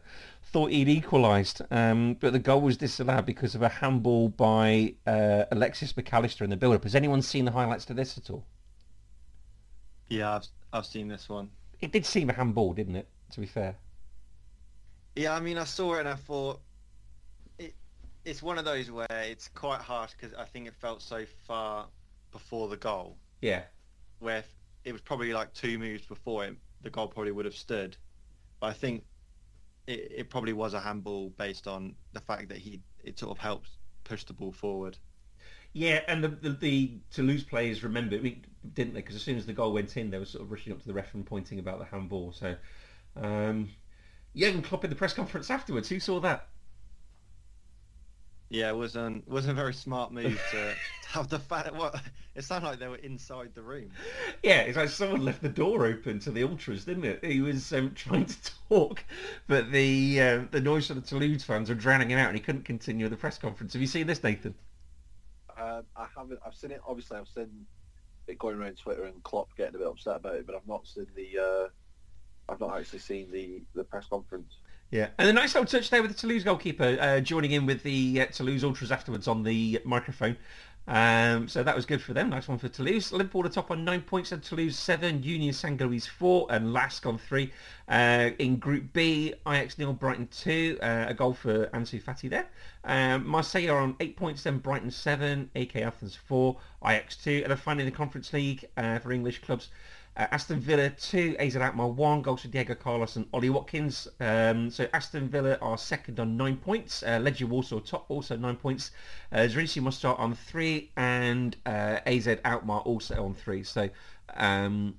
thought 0.53 0.71
he'd 0.71 0.89
equalised, 0.89 1.63
um, 1.71 2.15
but 2.19 2.33
the 2.33 2.39
goal 2.39 2.61
was 2.61 2.77
disallowed 2.77 3.25
because 3.25 3.55
of 3.55 3.63
a 3.63 3.69
handball 3.69 4.29
by 4.29 4.95
uh, 5.07 5.45
Alexis 5.53 5.97
Mac 5.97 6.13
Allister 6.13 6.43
in 6.43 6.51
the 6.51 6.57
build-up. 6.57 6.83
Has 6.83 6.95
anyone 6.95 7.23
seen 7.23 7.45
the 7.45 7.53
highlights 7.53 7.85
to 7.87 7.95
this 7.95 8.19
at 8.19 8.31
all? 8.31 8.45
Yeah, 10.09 10.37
I've, 10.37 10.47
I've 10.73 10.87
seen 10.87 11.07
this 11.07 11.29
one. 11.29 11.51
It 11.81 11.93
did 11.93 12.05
seem 12.05 12.31
a 12.31 12.33
handball, 12.33 12.73
didn't 12.73 12.97
it, 12.97 13.07
to 13.33 13.41
be 13.41 13.47
fair? 13.47 13.77
Yeah, 15.21 15.35
I 15.35 15.41
mean, 15.41 15.59
I 15.59 15.65
saw 15.65 15.97
it 15.97 16.01
and 16.01 16.09
I 16.09 16.15
thought 16.15 16.63
it. 17.59 17.75
It's 18.25 18.43
one 18.43 18.57
of 18.57 18.65
those 18.65 18.91
where 18.91 19.07
it's 19.11 19.49
quite 19.49 19.83
harsh 19.83 20.13
because 20.13 20.33
I 20.33 20.47
think 20.47 20.67
it 20.67 20.75
felt 20.75 21.03
so 21.03 21.27
far 21.27 21.89
before 22.33 22.69
the 22.69 22.79
goal, 22.79 23.19
Yeah. 23.43 23.65
where 24.21 24.45
it 24.83 24.93
was 24.93 25.03
probably 25.03 25.35
like 25.35 25.53
two 25.53 25.79
moves 25.79 26.07
before 26.07 26.47
it, 26.47 26.57
the 26.81 26.89
goal 26.89 27.07
probably 27.09 27.33
would 27.33 27.45
have 27.45 27.55
stood. 27.55 27.99
But 28.61 28.69
I 28.69 28.73
think 28.73 29.05
it, 29.87 30.11
it 30.11 30.31
probably 30.31 30.55
was 30.55 30.73
a 30.73 30.81
handball 30.81 31.29
based 31.29 31.67
on 31.67 31.97
the 32.15 32.21
fact 32.21 32.49
that 32.49 32.57
he 32.59 32.81
it 33.05 33.19
sort 33.19 33.31
of 33.31 33.39
helps 33.39 33.77
push 34.05 34.25
the 34.25 34.33
ball 34.33 34.53
forward. 34.53 34.97
Yeah, 35.75 36.03
and 36.09 36.25
the, 36.25 36.29
the, 36.29 36.51
the 36.51 37.01
Toulouse 37.11 37.45
players 37.45 37.85
remember, 37.85 38.17
didn't 38.19 38.45
they? 38.75 39.01
Because 39.01 39.17
as 39.17 39.23
soon 39.23 39.37
as 39.37 39.47
the 39.47 39.53
goal 39.53 39.73
went 39.73 39.97
in, 39.99 40.11
they 40.11 40.19
were 40.19 40.25
sort 40.25 40.43
of 40.45 40.51
rushing 40.51 40.73
up 40.73 40.81
to 40.81 40.87
the 40.87 40.95
ref 40.95 41.15
and 41.15 41.27
pointing 41.27 41.59
about 41.59 41.79
the 41.79 41.85
handball. 41.85 42.33
So, 42.33 42.57
um, 43.17 43.71
Jurgen 44.35 44.63
Klopp 44.63 44.85
in 44.85 44.91
the 44.91 44.97
press 44.97 45.13
conference 45.13 45.51
afterwards, 45.51 45.89
who 45.89 46.01
saw 46.01 46.21
that? 46.21 46.47
Yeah, 48.51 48.71
it 48.71 48.77
wasn't 48.77 49.29
wasn't 49.29 49.53
a 49.53 49.55
very 49.63 49.73
smart 49.73 50.13
move 50.13 50.41
to 50.51 50.75
have 51.09 51.29
the 51.29 51.39
fan. 51.39 51.71
What 51.77 52.03
it 52.35 52.43
sounded 52.43 52.67
like 52.67 52.79
they 52.81 52.89
were 52.89 52.97
inside 52.97 53.51
the 53.55 53.63
room. 53.63 53.91
Yeah, 54.43 54.63
it's 54.63 54.77
like 54.77 54.89
someone 54.89 55.25
left 55.25 55.41
the 55.41 55.49
door 55.49 55.87
open 55.87 56.19
to 56.21 56.33
the 56.33 56.43
ultras, 56.43 56.85
didn't 56.85 57.05
it? 57.05 57.25
He 57.25 57.41
was 57.41 57.73
um, 57.73 57.93
trying 57.95 58.27
to 58.27 58.37
talk, 58.69 59.05
but 59.47 59.71
the 59.71 60.21
uh, 60.21 60.45
the 60.51 60.61
noise 60.61 60.89
from 60.89 61.01
the 61.01 61.07
Toulouse 61.07 61.45
fans 61.45 61.69
were 61.69 61.77
drowning 61.77 62.11
him 62.11 62.19
out, 62.19 62.29
and 62.29 62.37
he 62.37 62.43
couldn't 62.43 62.65
continue 62.65 63.09
the 63.09 63.17
press 63.17 63.39
conference. 63.39 63.73
Have 63.73 63.83
you 63.83 63.89
seen 63.89 64.09
this, 64.09 64.23
Nathan? 64.25 64.55
Um, 65.57 65.85
I 65.97 66.07
haven't. 66.17 66.41
I've 66.45 66.55
seen 66.55 66.73
it. 66.73 66.81
Obviously, 66.85 67.19
I've 67.19 67.29
seen 67.29 67.67
it 68.27 68.37
going 68.37 68.59
around 68.59 68.79
Twitter 68.79 69.05
and 69.05 69.23
Klopp 69.23 69.57
getting 69.57 69.77
a 69.77 69.79
bit 69.79 69.87
upset 69.87 70.17
about 70.17 70.35
it, 70.35 70.47
but 70.47 70.57
I've 70.57 70.67
not 70.67 70.89
seen 70.89 71.07
the. 71.15 71.39
Uh, 71.39 71.69
I've 72.51 72.61
not 72.61 72.79
actually 72.79 72.99
seen 72.99 73.31
the 73.31 73.63
the 73.75 73.85
press 73.85 74.07
conference. 74.07 74.57
Yeah, 74.91 75.09
and 75.19 75.29
a 75.29 75.33
nice 75.33 75.55
little 75.55 75.67
touch 75.67 75.89
there 75.91 76.03
with 76.03 76.11
the 76.11 76.17
Toulouse 76.17 76.43
goalkeeper 76.43 76.99
uh, 77.01 77.21
joining 77.21 77.53
in 77.53 77.65
with 77.65 77.83
the 77.85 78.23
uh, 78.23 78.27
Toulouse 78.27 78.65
Ultras 78.65 78.91
afterwards 78.91 79.29
on 79.29 79.45
the 79.45 79.81
microphone. 79.85 80.37
Um, 80.89 81.47
so 81.47 81.63
that 81.63 81.77
was 81.77 81.87
good 81.87 82.03
for 82.03 82.15
them. 82.15 82.31
Nice 82.31 82.49
one 82.49 82.59
for 82.59 82.69
Toulouse. 82.69 83.13
Liverpool 83.13 83.47
are 83.47 83.51
top 83.51 83.71
on 83.71 83.85
nine 83.85 84.01
points 84.01 84.33
and 84.33 84.43
Toulouse 84.43 84.77
seven, 84.77 85.23
Union 85.23 85.53
Saint-Gilloise 85.53 86.09
four, 86.09 86.49
and 86.51 86.73
Lask 86.73 87.07
on 87.07 87.19
three. 87.19 87.53
Uh, 87.89 88.31
in 88.41 88.57
Group 88.57 88.93
B, 88.93 89.33
Ajax 89.47 89.79
nil, 89.79 89.93
Brighton 89.93 90.27
two, 90.33 90.77
uh, 90.83 91.05
a 91.09 91.15
goal 91.15 91.35
for 91.35 91.67
Ansu 91.69 92.03
Fati 92.03 92.29
there. 92.29 92.49
Um, 92.83 93.25
Marseille 93.25 93.69
are 93.69 93.79
on 93.79 93.95
eight 94.01 94.17
points, 94.17 94.43
then 94.43 94.59
Brighton 94.59 94.91
seven, 94.91 95.49
AEK 95.55 95.77
Athens 95.77 96.17
four, 96.17 96.57
Ajax 96.85 97.17
two, 97.17 97.43
and 97.45 97.51
then 97.51 97.59
finally 97.59 97.85
in 97.87 97.91
the 97.93 97.97
Conference 97.97 98.33
League 98.33 98.65
uh, 98.77 98.99
for 98.99 99.13
English 99.13 99.43
clubs. 99.43 99.69
Uh, 100.17 100.27
Aston 100.33 100.59
Villa 100.59 100.91
2, 100.91 101.37
AZ 101.39 101.57
Alkmaar 101.57 101.89
1, 101.89 102.23
goals 102.23 102.43
for 102.43 102.49
Diego 102.49 102.75
Carlos 102.75 103.17
and 103.17 103.27
Ollie 103.33 103.51
Watkins. 103.51 104.09
Um, 104.19 104.71
so 104.71 104.89
Aston 104.93 105.29
Villa 105.29 105.57
are 105.63 105.79
second 105.79 106.19
on 106.19 106.37
9 106.37 106.57
points. 106.57 107.03
Uh, 107.03 107.19
Legia 107.19 107.49
Warsaw 107.49 107.81
top, 107.81 108.07
also 108.09 108.37
9 108.37 108.57
points. 108.57 108.91
Uh, 109.33 109.39
Zrinjski 109.41 109.81
Mostar 109.81 110.17
on 110.17 110.35
3 110.35 110.91
and 110.97 111.57
uh, 111.65 112.01
AZ 112.07 112.29
Alkmaar 112.45 112.81
also 112.81 113.25
on 113.25 113.35
3. 113.35 113.63
So 113.63 113.89
um, 114.35 114.97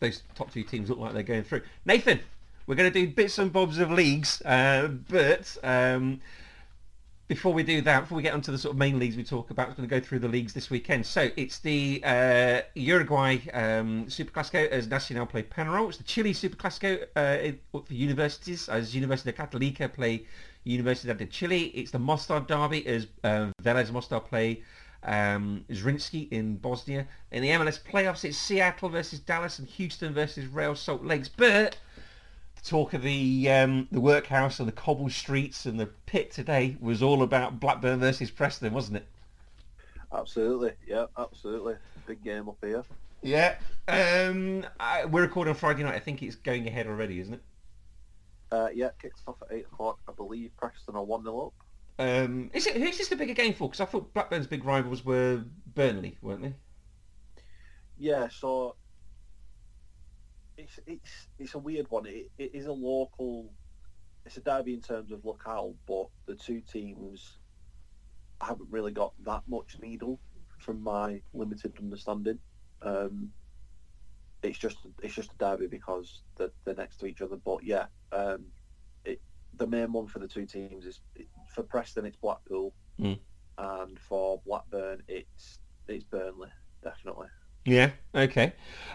those 0.00 0.22
top 0.34 0.50
two 0.50 0.62
teams 0.62 0.88
look 0.88 0.98
like 0.98 1.12
they're 1.12 1.22
going 1.22 1.44
through. 1.44 1.62
Nathan, 1.84 2.18
we're 2.66 2.74
going 2.74 2.92
to 2.92 3.06
do 3.06 3.12
bits 3.12 3.38
and 3.38 3.52
bobs 3.52 3.78
of 3.78 3.90
leagues, 3.90 4.42
uh, 4.42 4.88
but... 5.08 5.56
Um, 5.62 6.20
before 7.28 7.52
we 7.52 7.62
do 7.62 7.82
that, 7.82 8.00
before 8.00 8.16
we 8.16 8.22
get 8.22 8.32
onto 8.32 8.50
the 8.50 8.56
sort 8.56 8.72
of 8.72 8.78
main 8.78 8.98
leagues 8.98 9.14
we 9.14 9.22
talk 9.22 9.50
about, 9.50 9.68
we're 9.68 9.74
going 9.74 9.88
to 9.88 9.94
go 9.94 10.00
through 10.00 10.18
the 10.18 10.28
leagues 10.28 10.54
this 10.54 10.70
weekend. 10.70 11.04
So 11.04 11.30
it's 11.36 11.58
the 11.58 12.02
uh, 12.02 12.62
Uruguay 12.74 13.38
um, 13.52 14.06
Superclásico 14.06 14.66
as 14.68 14.88
Nacional 14.88 15.26
play 15.26 15.42
Penarol. 15.42 15.88
It's 15.88 15.98
the 15.98 16.04
Chile 16.04 16.32
Superclásico 16.32 17.02
uh, 17.14 17.52
for 17.70 17.84
universities 17.92 18.70
as 18.70 18.94
Universidad 18.94 19.34
Católica 19.34 19.92
play 19.92 20.24
Universidad 20.66 21.18
de 21.18 21.26
Chile. 21.26 21.64
It's 21.74 21.90
the 21.90 21.98
Mostar 21.98 22.40
Derby 22.40 22.86
as 22.86 23.06
uh, 23.22 23.50
Velez 23.62 23.92
Mostar 23.92 24.20
play 24.20 24.62
um, 25.02 25.66
Zrinjski 25.70 26.32
in 26.32 26.56
Bosnia. 26.56 27.06
In 27.30 27.42
the 27.42 27.50
MLS 27.50 27.78
playoffs, 27.78 28.24
it's 28.24 28.38
Seattle 28.38 28.88
versus 28.88 29.20
Dallas 29.20 29.58
and 29.58 29.68
Houston 29.68 30.14
versus 30.14 30.46
Real 30.46 30.74
Salt 30.74 31.04
Lakes. 31.04 31.28
But 31.28 31.76
talk 32.62 32.94
of 32.94 33.02
the 33.02 33.50
um, 33.50 33.88
the 33.90 34.00
workhouse 34.00 34.58
and 34.58 34.68
the 34.68 34.72
cobble 34.72 35.10
streets 35.10 35.66
and 35.66 35.78
the 35.78 35.86
pit 35.86 36.30
today 36.30 36.76
was 36.80 37.02
all 37.02 37.22
about 37.22 37.60
Blackburn 37.60 38.00
versus 38.00 38.30
Preston, 38.30 38.72
wasn't 38.72 38.98
it? 38.98 39.06
Absolutely, 40.12 40.72
yeah, 40.86 41.06
absolutely. 41.16 41.74
Big 42.06 42.22
game 42.24 42.48
up 42.48 42.56
here. 42.62 42.84
Yeah, 43.22 43.56
um, 43.88 44.64
I, 44.78 45.04
we're 45.04 45.22
recording 45.22 45.50
on 45.50 45.56
Friday 45.56 45.82
night. 45.82 45.94
I 45.94 45.98
think 45.98 46.22
it's 46.22 46.36
going 46.36 46.66
ahead 46.66 46.86
already, 46.86 47.20
isn't 47.20 47.34
it? 47.34 47.42
Uh, 48.50 48.68
yeah, 48.72 48.90
kicks 49.00 49.20
off 49.26 49.36
at 49.42 49.54
eight 49.54 49.66
o'clock. 49.66 49.98
I 50.08 50.12
believe 50.12 50.50
Preston 50.56 50.94
are 50.94 51.04
one 51.04 51.22
0 51.22 51.46
up. 51.46 51.54
Um, 52.00 52.50
is 52.54 52.66
it 52.66 52.76
who's 52.76 52.96
this 52.96 53.08
the 53.08 53.16
bigger 53.16 53.34
game 53.34 53.54
for? 53.54 53.68
Because 53.68 53.80
I 53.80 53.84
thought 53.86 54.14
Blackburn's 54.14 54.46
big 54.46 54.64
rivals 54.64 55.04
were 55.04 55.44
Burnley, 55.74 56.16
weren't 56.22 56.42
they? 56.42 56.54
Yeah, 57.98 58.28
so 58.28 58.76
it's 60.58 60.80
it's 60.86 61.28
it's 61.38 61.54
a 61.54 61.58
weird 61.58 61.88
one. 61.90 62.04
It, 62.06 62.30
it 62.36 62.50
is 62.54 62.66
a 62.66 62.72
local. 62.72 63.50
It's 64.26 64.36
a 64.36 64.40
derby 64.40 64.74
in 64.74 64.82
terms 64.82 65.10
of 65.12 65.24
locale, 65.24 65.74
but 65.86 66.08
the 66.26 66.34
two 66.34 66.60
teams 66.60 67.38
haven't 68.42 68.68
really 68.70 68.92
got 68.92 69.14
that 69.24 69.42
much 69.48 69.78
needle, 69.80 70.20
from 70.58 70.82
my 70.82 71.22
limited 71.32 71.72
understanding. 71.78 72.38
Um, 72.82 73.30
it's 74.42 74.58
just 74.58 74.78
it's 75.02 75.14
just 75.14 75.32
a 75.32 75.36
derby 75.38 75.66
because 75.66 76.22
they're, 76.36 76.50
they're 76.64 76.74
next 76.74 76.98
to 76.98 77.06
each 77.06 77.22
other. 77.22 77.36
But 77.36 77.64
yeah, 77.64 77.86
um, 78.12 78.44
it, 79.04 79.20
the 79.56 79.66
main 79.66 79.92
one 79.92 80.08
for 80.08 80.18
the 80.18 80.28
two 80.28 80.44
teams 80.44 80.84
is 80.84 81.00
for 81.54 81.62
Preston 81.62 82.04
it's 82.04 82.16
Blackpool, 82.16 82.74
mm. 83.00 83.18
and 83.56 83.98
for 83.98 84.42
Blackburn 84.44 85.02
it's 85.08 85.60
it's 85.86 86.04
Burnley 86.04 86.50
definitely. 86.82 87.28
Yeah, 87.64 87.90
okay. 88.14 88.52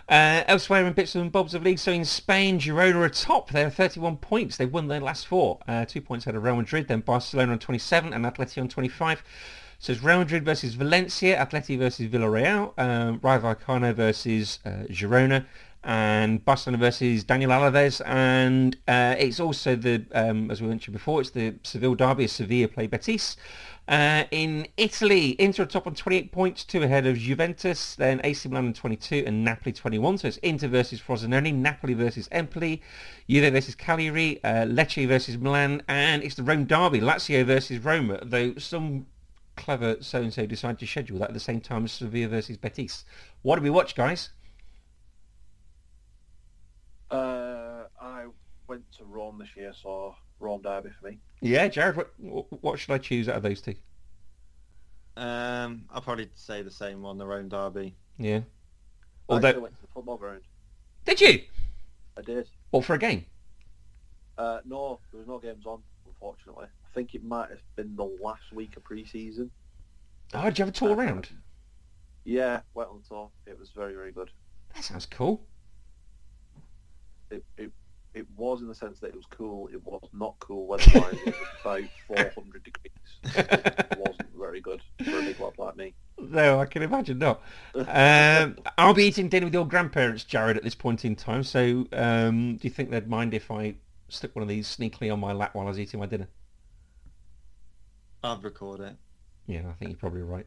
Uh, 0.10 0.44
elsewhere 0.48 0.86
in 0.86 0.94
bits 0.94 1.16
and 1.16 1.32
bobs 1.32 1.54
of 1.54 1.64
league, 1.64 1.80
so 1.80 1.92
in 1.92 2.04
Spain, 2.04 2.60
Girona 2.60 2.96
are 2.96 3.10
top. 3.10 3.52
They're 3.52 3.70
31 3.70 4.18
points. 4.18 4.58
They've 4.58 4.72
won 4.72 4.88
their 4.88 5.00
last 5.00 5.28
four. 5.28 5.60
Uh, 5.68 5.86
two 5.86 6.02
points 6.02 6.26
ahead 6.26 6.36
of 6.36 6.44
Real 6.44 6.58
Madrid, 6.58 6.88
then 6.88 7.00
Barcelona 7.00 7.54
on 7.54 7.60
27 7.60 8.12
and 8.14 8.26
Atleti 8.26 8.62
on 8.62 8.68
25. 8.68 9.24
So 9.80 9.94
it's 9.94 10.04
Real 10.04 10.20
Madrid 10.20 10.44
versus 10.44 10.76
Valencia, 10.76 11.38
Atleti 11.38 11.78
versus 11.78 12.08
Villarreal, 12.08 12.74
um, 12.78 13.20
Rayo 13.22 13.40
Vallecano 13.40 13.94
versus 13.94 14.60
uh, 14.66 14.86
Girona, 14.90 15.46
and 15.84 16.44
Barcelona 16.44 16.78
versus 16.78 17.24
Daniel 17.24 17.52
Alaves. 17.52 18.02
And 18.06 18.78
uh, 18.88 19.16
it's 19.18 19.40
also 19.40 19.76
the, 19.76 20.06
um, 20.14 20.52
as 20.52 20.62
we 20.62 20.68
mentioned 20.68 20.94
before, 20.94 21.22
it's 21.22 21.32
the 21.32 21.56
Seville 21.64 21.96
derby 21.96 22.28
Sevilla 22.28 22.68
play 22.68 22.88
Betis. 22.88 23.36
Uh, 23.86 24.24
in 24.32 24.66
Italy, 24.78 25.32
Inter 25.40 25.66
top 25.66 25.88
on 25.88 25.94
28 25.94 26.32
points, 26.32 26.64
two 26.64 26.84
ahead 26.84 27.06
of 27.06 27.18
Juventus, 27.18 27.96
then 27.96 28.22
AC 28.24 28.48
Milan 28.48 28.68
on 28.68 28.74
22 28.74 29.26
and 29.28 29.44
Napoli 29.44 29.74
21. 29.74 30.20
So 30.20 30.30
it's 30.30 30.38
Inter 30.38 30.70
versus 30.70 31.02
Frosinone, 31.02 31.54
Napoli 31.56 31.94
versus 31.94 32.30
Empoli, 32.32 32.82
Juve 33.28 33.52
versus 33.52 33.76
Cagliari, 33.76 34.42
uh, 34.44 34.66
Lecce 34.66 35.06
versus 35.06 35.38
Milan, 35.38 35.84
and 35.90 36.24
it's 36.24 36.36
the 36.36 36.44
Rome 36.44 36.64
derby, 36.64 37.02
Lazio 37.02 37.46
versus 37.46 37.80
Roma, 37.80 38.20
though 38.24 38.56
some 38.56 39.06
clever 39.58 39.98
so-and-so 40.00 40.46
decided 40.46 40.80
to 40.80 40.88
schedule 40.88 41.20
that 41.20 41.30
at 41.30 41.34
the 41.34 41.40
same 41.40 41.60
time 41.60 41.84
as 41.84 41.92
Sevilla 41.92 42.30
versus 42.30 42.56
Betis. 42.56 43.04
What 43.42 43.58
do 43.58 43.64
we 43.64 43.70
watch, 43.70 43.96
guys? 43.96 44.30
Uh, 47.12 47.84
I 48.02 48.28
went 48.68 48.90
to 48.94 49.04
Rome 49.04 49.40
this 49.40 49.50
year, 49.58 49.74
so 49.80 50.16
Rome 50.44 50.62
derby 50.62 50.90
for 51.00 51.10
me. 51.10 51.18
Yeah, 51.42 51.68
Jared, 51.68 51.96
what, 52.18 52.46
what 52.62 52.80
should 52.80 52.92
I 52.92 52.98
choose 52.98 53.28
out 53.30 53.38
of 53.38 53.44
those 53.44 53.62
two? 53.62 53.76
Um, 55.16 55.86
I'll 55.92 56.02
probably 56.02 56.30
say 56.36 56.62
the 56.62 56.72
same 56.72 57.02
one, 57.02 57.18
the 57.18 57.26
Rome 57.26 57.50
derby. 57.50 57.96
Yeah. 58.18 58.42
I 59.30 59.34
Although, 59.34 59.48
actually 59.48 59.62
went 59.64 59.76
to 59.76 59.82
the 59.82 59.88
football 59.88 60.18
ground. 60.18 60.42
did 61.06 61.22
you? 61.22 61.42
I 62.18 62.22
did. 62.22 62.48
What 62.72 62.86
for 62.86 62.94
a 62.94 63.00
game? 63.00 63.26
Uh, 64.38 64.60
no, 64.66 65.00
there 65.12 65.20
was 65.20 65.28
no 65.28 65.40
games 65.40 65.66
on, 65.66 65.82
unfortunately. 66.06 66.66
I 66.66 66.94
think 66.94 67.16
it 67.16 67.24
might 67.24 67.50
have 67.50 67.62
been 67.76 67.96
the 67.96 68.06
last 68.22 68.52
week 68.52 68.76
of 68.78 68.84
pre-season. 68.84 69.50
Oh, 70.34 70.46
did 70.46 70.60
you 70.60 70.66
have 70.66 70.74
a 70.74 70.78
tour 70.78 70.96
around? 70.96 71.30
Yeah, 72.26 72.62
went 72.74 72.90
on 72.90 73.02
tour. 73.08 73.30
It 73.46 73.60
was 73.60 73.70
very, 73.76 73.94
very 73.94 74.12
good. 74.12 74.32
That 74.74 74.84
sounds 74.84 75.06
cool. 75.06 75.42
It, 77.30 77.44
it, 77.58 77.72
it 78.14 78.28
was 78.36 78.62
in 78.62 78.68
the 78.68 78.76
sense 78.76 79.00
that 79.00 79.08
it 79.08 79.16
was 79.16 79.26
cool. 79.26 79.68
It 79.74 79.84
was 79.84 80.02
not 80.14 80.36
cool 80.40 80.68
weather-wise. 80.68 81.14
it 81.26 81.26
was 81.26 81.36
about 81.62 81.82
400 82.08 82.64
degrees. 82.64 82.92
It 83.24 83.98
wasn't 84.00 84.30
very 84.38 84.62
good 84.62 84.82
for 85.04 85.18
a 85.18 85.22
big 85.22 85.40
lad 85.40 85.54
like 85.58 85.76
me. 85.76 85.94
No, 86.20 86.60
I 86.60 86.66
can 86.66 86.84
imagine 86.84 87.20
not. 87.20 87.42
Um, 87.76 88.58
I'll 88.78 88.94
be 88.94 89.06
eating 89.06 89.30
dinner 89.30 89.48
with 89.48 89.54
your 89.54 89.68
grandparents, 89.68 90.24
Jared, 90.24 90.58
at 90.58 90.64
this 90.64 90.76
point 90.76 91.06
in 91.06 91.16
time. 91.16 91.44
So, 91.44 91.88
um, 91.94 92.58
do 92.58 92.68
you 92.68 92.70
think 92.70 92.92
they'd 92.92 93.08
mind 93.08 93.34
if 93.34 93.50
I 93.50 93.76
stuck 94.10 94.36
one 94.36 94.44
of 94.44 94.50
these 94.50 94.68
sneakily 94.68 95.12
on 95.12 95.20
my 95.20 95.34
lap 95.34 95.56
while 95.56 95.66
I 95.66 95.70
was 95.70 95.80
eating 95.80 96.00
my 96.00 96.06
dinner? 96.06 96.28
I'd 98.24 98.44
record 98.44 98.80
it. 98.82 98.96
Yeah, 99.48 99.64
I 99.70 99.74
think 99.74 99.92
you're 99.92 99.98
probably 99.98 100.22
right. 100.22 100.46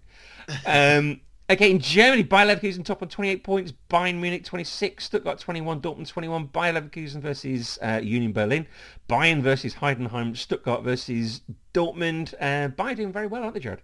Um, 0.65 1.21
okay, 1.51 1.71
in 1.71 1.79
Germany, 1.79 2.23
Bayer 2.23 2.47
Leverkusen 2.57 2.85
top 2.85 3.03
on 3.03 3.09
28 3.09 3.45
points, 3.45 3.73
Bayern 3.91 4.17
Munich 4.21 4.45
26, 4.45 5.05
Stuttgart 5.05 5.39
21, 5.39 5.81
Dortmund 5.81 6.09
21, 6.09 6.47
Bayer 6.47 6.73
Leverkusen 6.75 7.21
versus 7.21 7.79
uh, 7.83 8.01
Union 8.03 8.33
Berlin, 8.33 8.67
Bayern 9.09 9.41
versus 9.43 9.75
Heidenheim, 9.75 10.37
Stuttgart 10.37 10.83
versus 10.83 11.43
Dortmund. 11.75 12.35
Uh, 12.41 12.69
Bayern 12.69 12.97
doing 12.97 13.13
very 13.13 13.27
well, 13.27 13.43
aren't 13.43 13.55
they, 13.55 13.61
Jared? 13.61 13.83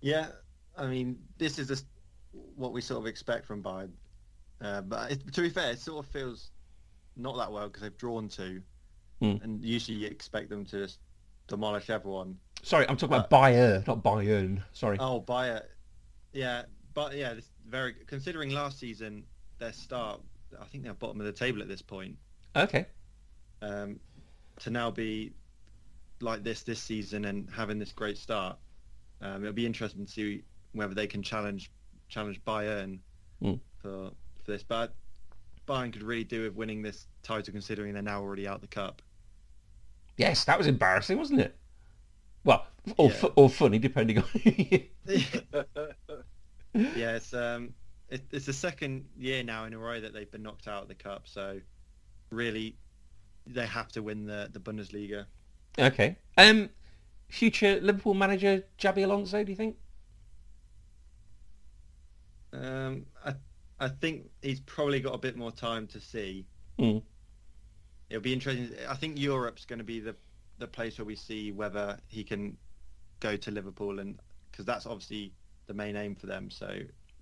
Yeah, 0.00 0.28
I 0.76 0.86
mean, 0.86 1.18
this 1.38 1.58
is 1.58 1.68
just 1.68 1.86
what 2.56 2.72
we 2.72 2.80
sort 2.80 3.00
of 3.00 3.06
expect 3.06 3.46
from 3.46 3.62
Bayern. 3.62 3.90
Uh, 4.60 4.82
but 4.82 5.12
it, 5.12 5.32
to 5.32 5.40
be 5.42 5.48
fair, 5.50 5.72
it 5.72 5.78
sort 5.78 6.04
of 6.04 6.10
feels 6.10 6.50
not 7.16 7.36
that 7.36 7.50
well 7.50 7.66
because 7.68 7.82
they've 7.82 7.96
drawn 7.98 8.28
two, 8.28 8.62
Mm. 9.22 9.44
and 9.44 9.62
usually 9.62 9.98
you 9.98 10.06
expect 10.06 10.48
them 10.48 10.64
to 10.64 10.78
just 10.84 10.98
demolish 11.46 11.90
everyone. 11.90 12.38
Sorry, 12.62 12.88
I'm 12.88 12.96
talking 12.96 13.16
Uh, 13.16 13.18
about 13.18 13.30
Bayern, 13.30 13.86
not 13.86 14.02
Bayern. 14.02 14.62
Sorry. 14.72 14.96
Oh, 14.98 15.20
Bayer. 15.20 15.62
Yeah, 16.32 16.62
but 16.94 17.16
yeah, 17.16 17.34
this 17.34 17.50
very 17.68 17.94
considering 18.06 18.50
last 18.50 18.78
season 18.78 19.24
their 19.58 19.72
start, 19.72 20.20
I 20.60 20.64
think 20.64 20.84
they're 20.84 20.94
bottom 20.94 21.20
of 21.20 21.26
the 21.26 21.32
table 21.32 21.60
at 21.62 21.68
this 21.68 21.82
point. 21.82 22.16
Okay. 22.56 22.86
Um, 23.62 24.00
to 24.60 24.70
now 24.70 24.90
be 24.90 25.32
like 26.20 26.42
this 26.42 26.62
this 26.62 26.80
season 26.80 27.24
and 27.26 27.48
having 27.50 27.78
this 27.78 27.92
great 27.92 28.18
start, 28.18 28.56
um, 29.20 29.42
it'll 29.42 29.54
be 29.54 29.66
interesting 29.66 30.06
to 30.06 30.10
see 30.12 30.42
whether 30.72 30.94
they 30.94 31.06
can 31.06 31.22
challenge 31.22 31.70
challenge 32.08 32.40
Bayern 32.44 32.98
Mm. 33.42 33.58
for 33.78 34.10
for 34.44 34.52
this. 34.52 34.62
But 34.62 34.94
Bayern 35.66 35.92
could 35.92 36.02
really 36.02 36.24
do 36.24 36.42
with 36.42 36.54
winning 36.54 36.82
this 36.82 37.06
title, 37.22 37.52
considering 37.52 37.94
they're 37.94 38.02
now 38.02 38.20
already 38.20 38.46
out 38.46 38.60
the 38.60 38.66
cup. 38.66 39.02
Yes, 40.16 40.44
that 40.44 40.58
was 40.58 40.66
embarrassing, 40.66 41.16
wasn't 41.16 41.40
it? 41.40 41.56
Well, 42.44 42.66
or, 42.96 43.08
Yeah. 43.10 43.14
fu- 43.16 43.32
or 43.36 43.50
funny, 43.50 43.78
depending 43.78 44.18
on. 44.18 44.24
yeah, 46.74 47.16
it's 47.16 47.34
um, 47.34 47.74
it, 48.08 48.22
it's 48.30 48.46
the 48.46 48.52
second 48.52 49.06
year 49.18 49.42
now 49.42 49.64
in 49.64 49.74
a 49.74 49.78
row 49.78 50.00
that 50.00 50.12
they've 50.14 50.30
been 50.30 50.42
knocked 50.42 50.66
out 50.68 50.82
of 50.82 50.88
the 50.88 50.94
cup. 50.94 51.22
So 51.26 51.60
really, 52.30 52.76
they 53.46 53.66
have 53.66 53.88
to 53.92 54.02
win 54.02 54.24
the 54.26 54.48
the 54.52 54.60
Bundesliga. 54.60 55.26
okay. 55.78 56.16
Um, 56.38 56.70
future 57.28 57.78
Liverpool 57.80 58.14
manager 58.14 58.64
Xabi 58.78 59.04
Alonso, 59.04 59.44
do 59.44 59.50
you 59.52 59.56
think? 59.56 59.76
Um, 62.52 63.06
I 63.24 63.34
I 63.78 63.88
think 63.88 64.30
he's 64.42 64.60
probably 64.60 65.00
got 65.00 65.14
a 65.14 65.18
bit 65.18 65.36
more 65.36 65.52
time 65.52 65.86
to 65.88 66.00
see. 66.00 66.46
Mm. 66.78 67.02
It'll 68.08 68.22
be 68.22 68.32
interesting. 68.32 68.70
I 68.88 68.94
think 68.94 69.18
Europe's 69.18 69.64
going 69.64 69.78
to 69.78 69.84
be 69.84 70.00
the 70.00 70.16
the 70.60 70.66
place 70.68 70.98
where 70.98 71.04
we 71.04 71.16
see 71.16 71.50
whether 71.52 71.98
he 72.08 72.22
can 72.22 72.56
go 73.18 73.36
to 73.36 73.50
Liverpool, 73.50 73.98
and 73.98 74.18
because 74.50 74.64
that's 74.64 74.86
obviously 74.86 75.32
the 75.66 75.74
main 75.74 75.96
aim 75.96 76.14
for 76.14 76.26
them. 76.26 76.50
So 76.50 76.66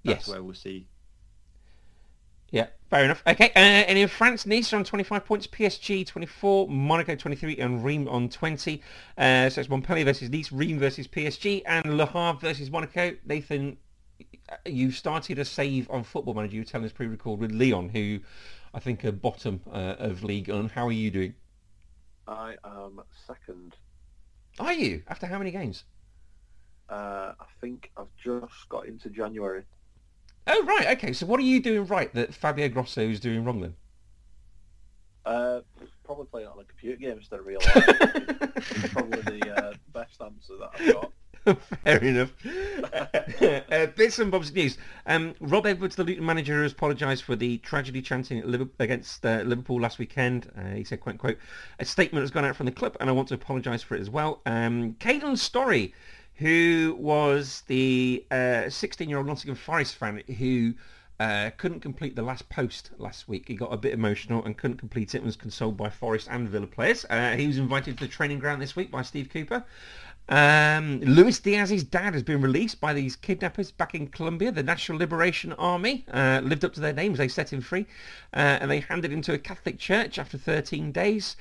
that's 0.04 0.26
Yes. 0.26 0.28
where 0.28 0.42
we'll 0.42 0.54
see. 0.54 0.86
Yeah, 2.50 2.68
fair 2.88 3.04
enough. 3.04 3.22
Okay, 3.26 3.50
uh, 3.54 3.58
and 3.58 3.98
in 3.98 4.08
France, 4.08 4.46
Nice 4.46 4.72
on 4.72 4.82
25 4.82 5.24
points, 5.26 5.46
PSG 5.46 6.06
24, 6.06 6.66
Monaco 6.68 7.14
23, 7.14 7.58
and 7.58 7.84
Reims 7.84 8.08
on 8.08 8.30
20. 8.30 8.82
Uh, 9.18 9.50
so 9.50 9.60
it's 9.60 9.68
Montpellier 9.68 10.06
versus 10.06 10.30
Nice, 10.30 10.50
Reims 10.50 10.80
versus 10.80 11.06
PSG, 11.06 11.62
and 11.66 11.98
Le 11.98 12.06
Havre 12.06 12.40
versus 12.40 12.70
Monaco. 12.70 13.14
Nathan, 13.26 13.76
you 14.64 14.90
started 14.92 15.38
a 15.38 15.44
save 15.44 15.90
on 15.90 16.04
Football 16.04 16.34
Manager, 16.34 16.54
you 16.54 16.60
were 16.62 16.66
telling 16.66 16.86
us 16.86 16.92
pre-record, 16.92 17.38
with 17.38 17.52
Lyon, 17.52 17.90
who 17.90 18.20
I 18.72 18.80
think 18.80 19.04
are 19.04 19.12
bottom 19.12 19.60
uh, 19.70 19.96
of 19.98 20.24
League 20.24 20.48
And 20.48 20.70
How 20.70 20.86
are 20.86 20.92
you 20.92 21.10
doing? 21.10 21.34
I 22.28 22.56
am 22.62 23.00
second. 23.26 23.74
Are 24.60 24.72
you? 24.72 25.02
After 25.08 25.26
how 25.26 25.38
many 25.38 25.50
games? 25.50 25.84
Uh, 26.88 27.32
I 27.40 27.46
think 27.60 27.90
I've 27.96 28.14
just 28.22 28.68
got 28.68 28.86
into 28.86 29.08
January. 29.08 29.64
Oh, 30.46 30.64
right, 30.64 30.96
okay. 30.98 31.12
So 31.12 31.26
what 31.26 31.40
are 31.40 31.44
you 31.44 31.60
doing 31.60 31.86
right 31.86 32.12
that 32.14 32.34
Fabio 32.34 32.68
Grosso 32.68 33.02
is 33.02 33.20
doing 33.20 33.44
wrong 33.44 33.60
then? 33.60 33.74
Uh, 35.24 35.60
probably 36.04 36.26
playing 36.26 36.48
it 36.48 36.52
on 36.52 36.58
a 36.58 36.64
computer 36.64 36.96
game 36.96 37.18
instead 37.18 37.40
of 37.40 37.46
real 37.46 37.60
life. 37.60 38.92
probably 38.92 39.40
the 39.40 39.54
uh, 39.56 39.72
best 39.92 40.20
answer 40.22 40.54
that 40.58 40.70
I've 40.74 40.92
got. 40.94 41.12
Fair 41.84 41.98
enough. 41.98 42.32
uh, 43.72 43.86
bits 43.96 44.18
and 44.18 44.30
bobs 44.30 44.50
of 44.50 44.56
news. 44.56 44.78
Um, 45.06 45.34
Rob 45.40 45.66
Edwards, 45.66 45.96
the 45.96 46.04
Luton 46.04 46.26
manager, 46.26 46.62
has 46.62 46.72
apologised 46.72 47.24
for 47.24 47.36
the 47.36 47.58
tragedy 47.58 48.02
chanting 48.02 48.38
at 48.38 48.46
Liverpool, 48.46 48.74
against 48.78 49.24
uh, 49.24 49.42
Liverpool 49.44 49.80
last 49.80 49.98
weekend. 49.98 50.50
Uh, 50.58 50.74
he 50.74 50.84
said, 50.84 51.00
quote, 51.00 51.18
quote, 51.18 51.38
a 51.78 51.84
statement 51.84 52.22
has 52.22 52.30
gone 52.30 52.44
out 52.44 52.56
from 52.56 52.66
the 52.66 52.72
club 52.72 52.96
and 53.00 53.08
I 53.08 53.12
want 53.12 53.28
to 53.28 53.34
apologise 53.34 53.82
for 53.82 53.94
it 53.94 54.00
as 54.00 54.10
well. 54.10 54.40
Um, 54.46 54.96
Story, 55.34 55.94
who 56.34 56.96
was 56.98 57.62
the 57.66 58.24
uh, 58.30 58.66
16-year-old 58.66 59.26
Nottingham 59.26 59.56
Forest 59.56 59.96
fan 59.96 60.22
who 60.38 60.74
uh, 61.20 61.50
couldn't 61.56 61.80
complete 61.80 62.14
the 62.14 62.22
last 62.22 62.48
post 62.48 62.90
last 62.98 63.28
week. 63.28 63.48
He 63.48 63.54
got 63.54 63.72
a 63.72 63.76
bit 63.76 63.92
emotional 63.92 64.44
and 64.44 64.56
couldn't 64.56 64.76
complete 64.76 65.14
it 65.14 65.18
and 65.18 65.26
was 65.26 65.36
consoled 65.36 65.76
by 65.76 65.90
Forest 65.90 66.28
and 66.30 66.48
Villa 66.48 66.66
players. 66.66 67.04
Uh, 67.10 67.32
he 67.32 67.46
was 67.46 67.58
invited 67.58 67.98
to 67.98 68.04
the 68.04 68.10
training 68.10 68.38
ground 68.38 68.62
this 68.62 68.76
week 68.76 68.90
by 68.90 69.02
Steve 69.02 69.28
Cooper. 69.28 69.64
Um, 70.28 71.00
Luis 71.00 71.40
Diaz's 71.40 71.84
dad 71.84 72.12
has 72.12 72.22
been 72.22 72.42
released 72.42 72.80
by 72.80 72.92
these 72.92 73.16
kidnappers 73.16 73.70
back 73.70 73.94
in 73.94 74.08
Colombia. 74.08 74.52
The 74.52 74.62
National 74.62 74.98
Liberation 74.98 75.54
Army 75.54 76.04
uh, 76.12 76.40
lived 76.44 76.64
up 76.64 76.74
to 76.74 76.80
their 76.80 76.92
names. 76.92 77.18
They 77.18 77.28
set 77.28 77.52
him 77.52 77.62
free 77.62 77.86
uh, 78.34 78.58
and 78.60 78.70
they 78.70 78.80
handed 78.80 79.10
him 79.10 79.22
to 79.22 79.32
a 79.32 79.38
Catholic 79.38 79.78
church 79.78 80.18
after 80.18 80.36
13 80.36 80.92
days. 80.92 81.36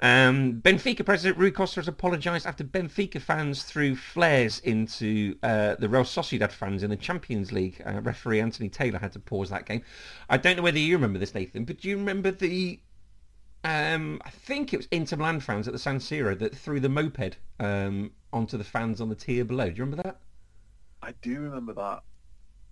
Um, 0.00 0.54
Benfica 0.54 1.04
president 1.04 1.38
Rui 1.38 1.52
Costa 1.52 1.78
has 1.78 1.86
apologised 1.86 2.44
after 2.44 2.64
Benfica 2.64 3.20
fans 3.20 3.62
threw 3.62 3.94
flares 3.94 4.58
into 4.64 5.36
uh, 5.44 5.76
the 5.76 5.88
Real 5.88 6.02
Sociedad 6.02 6.50
fans 6.50 6.82
in 6.82 6.90
the 6.90 6.96
Champions 6.96 7.52
League. 7.52 7.80
Uh, 7.86 8.00
referee 8.00 8.40
Anthony 8.40 8.68
Taylor 8.68 8.98
had 8.98 9.12
to 9.12 9.20
pause 9.20 9.50
that 9.50 9.64
game. 9.64 9.82
I 10.28 10.38
don't 10.38 10.56
know 10.56 10.62
whether 10.64 10.80
you 10.80 10.96
remember 10.96 11.20
this, 11.20 11.36
Nathan, 11.36 11.64
but 11.64 11.78
do 11.78 11.88
you 11.88 11.96
remember 11.96 12.32
the 12.32 12.80
um, 13.64 14.20
I 14.24 14.30
think 14.30 14.72
it 14.72 14.78
was 14.78 14.88
Inter 14.90 15.16
Milan 15.16 15.40
fans 15.40 15.66
at 15.68 15.72
the 15.72 15.78
San 15.78 15.98
Siro 15.98 16.38
that 16.38 16.54
threw 16.54 16.80
the 16.80 16.88
moped 16.88 17.36
um, 17.60 18.10
onto 18.32 18.56
the 18.56 18.64
fans 18.64 19.00
on 19.00 19.08
the 19.08 19.14
tier 19.14 19.44
below. 19.44 19.70
Do 19.70 19.76
you 19.76 19.84
remember 19.84 20.02
that? 20.02 20.18
I 21.02 21.12
do 21.22 21.40
remember 21.40 21.72
that. 21.74 22.02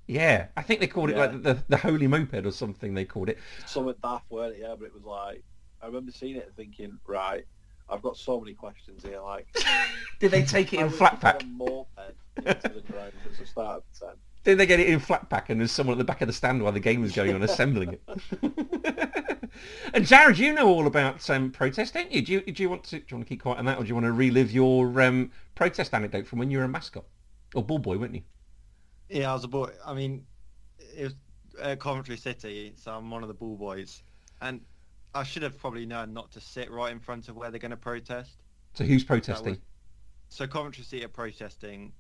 Yeah, 0.07 0.47
I 0.57 0.63
think 0.63 0.81
they 0.81 0.89
called 0.89 1.11
it 1.11 1.17
like 1.17 1.43
the, 1.43 1.63
the 1.69 1.77
holy 1.77 2.09
moped 2.09 2.45
or 2.45 2.51
something. 2.51 2.95
They 2.95 3.05
called 3.05 3.29
it. 3.29 3.39
Some 3.61 3.85
Something 3.85 3.95
daft, 4.03 4.31
weren't 4.31 4.57
it? 4.57 4.61
Yeah, 4.63 4.75
but 4.77 4.87
it 4.87 4.95
was 4.95 5.05
like 5.05 5.45
I 5.83 5.87
remember 5.87 6.13
seeing 6.13 6.37
it 6.37 6.47
and 6.47 6.57
thinking, 6.57 6.99
right, 7.07 7.45
I've 7.89 8.03
got 8.03 8.17
so 8.17 8.41
many 8.41 8.55
questions 8.55 9.03
here. 9.05 9.21
Like, 9.21 9.47
Did 10.19 10.33
they 10.33 10.43
take 10.43 10.73
it 10.73 10.81
in 10.81 10.91
flat 10.91 11.21
pack? 11.21 11.43
a 11.43 11.47
moped 11.47 11.89
into 12.37 12.69
the 12.69 12.81
ground 12.93 13.13
at 13.25 13.39
the 13.39 13.47
start 13.47 13.79
of 13.79 13.99
ten? 13.99 14.17
Did 14.43 14.59
they 14.59 14.67
get 14.67 14.81
it 14.81 14.89
in 14.89 14.99
flat 14.99 15.29
pack 15.29 15.51
and 15.51 15.61
there's 15.61 15.71
someone 15.71 15.95
at 15.95 15.99
the 15.99 16.05
back 16.05 16.23
of 16.23 16.27
the 16.27 16.33
stand 16.33 16.63
while 16.63 16.73
the 16.73 16.81
game 16.81 17.03
was 17.03 17.13
going 17.13 17.35
on 17.35 17.43
assembling 17.43 17.93
it? 17.93 18.03
and 19.95 20.07
Jared, 20.07 20.39
you 20.39 20.53
know 20.53 20.69
all 20.69 20.87
about 20.87 21.29
um, 21.31 21.51
protest, 21.51 21.95
don't 21.95 22.11
you? 22.11 22.23
Do 22.23 22.33
you 22.33 22.41
do 22.41 22.63
you 22.63 22.71
want 22.71 22.85
to 22.85 22.99
do 22.99 23.05
you 23.09 23.17
want 23.17 23.27
to 23.27 23.29
keep 23.29 23.43
quiet 23.43 23.59
on 23.59 23.65
that, 23.67 23.79
or 23.79 23.83
do 23.83 23.89
you 23.89 23.95
want 23.95 24.07
to 24.07 24.13
relive 24.13 24.51
your 24.51 25.01
um, 25.01 25.31
protest 25.55 25.95
anecdote 25.95 26.27
from 26.27 26.39
when 26.39 26.51
you 26.51 26.59
were 26.59 26.65
a 26.65 26.69
mascot 26.69 27.05
or 27.55 27.63
ball 27.63 27.79
boy, 27.79 27.99
weren't 27.99 28.15
you? 28.15 28.23
Yeah, 29.09 29.31
I 29.31 29.35
was 29.35 29.45
a 29.45 29.49
boy. 29.49 29.71
I 29.85 29.95
mean, 29.95 30.25
it 30.97 31.05
was 31.05 31.15
uh, 31.61 31.77
Coventry 31.77 32.17
City, 32.17 32.73
so 32.77 32.93
I'm 32.93 33.11
one 33.11 33.23
of 33.23 33.29
the 33.29 33.35
ball 33.35 33.57
boys, 33.57 34.03
and 34.41 34.61
I 35.15 35.25
should 35.25 35.43
have 35.43 35.59
probably 35.59 35.87
known 35.87 36.13
not 36.13 36.31
to 36.33 36.41
sit 36.41 36.71
right 36.71 36.93
in 36.93 37.01
front 37.01 37.29
of 37.29 37.37
where 37.37 37.51
they're 37.51 37.59
going 37.59 37.73
to 37.73 37.77
protest. 37.77 38.43
So 38.75 38.85
who's 38.85 39.05
protesting? 39.05 39.51
was- 39.51 39.59
so 40.29 40.47
Coventry 40.47 40.85
City 40.85 41.05
are 41.05 41.09
protesting. 41.09 41.93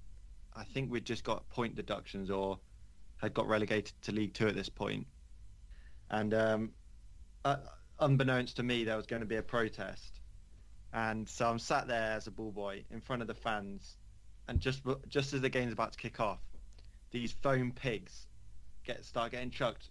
I 0.54 0.62
think 0.62 0.90
we'd 0.90 1.04
just 1.04 1.24
got 1.24 1.48
point 1.48 1.74
deductions 1.74 2.30
or 2.30 2.58
had 3.16 3.34
got 3.34 3.48
relegated 3.48 3.92
to 4.02 4.12
League 4.12 4.34
Two 4.34 4.46
at 4.46 4.54
this 4.54 4.68
point. 4.68 5.06
And 6.10 6.32
um, 6.34 6.70
uh, 7.44 7.56
unbeknownst 7.98 8.56
to 8.56 8.62
me, 8.62 8.84
there 8.84 8.96
was 8.96 9.06
going 9.06 9.20
to 9.20 9.26
be 9.26 9.36
a 9.36 9.42
protest. 9.42 10.20
And 10.92 11.28
so 11.28 11.48
I'm 11.48 11.58
sat 11.58 11.86
there 11.86 12.12
as 12.12 12.26
a 12.26 12.30
ball 12.30 12.50
boy 12.50 12.84
in 12.90 13.00
front 13.00 13.22
of 13.22 13.28
the 13.28 13.34
fans, 13.34 13.96
and 14.48 14.58
just 14.58 14.82
just 15.08 15.32
as 15.32 15.40
the 15.40 15.48
game's 15.48 15.72
about 15.72 15.92
to 15.92 15.98
kick 15.98 16.18
off, 16.18 16.40
these 17.12 17.30
foam 17.30 17.72
pigs 17.72 18.26
get 18.84 19.04
start 19.04 19.32
getting 19.32 19.50
chucked. 19.50 19.90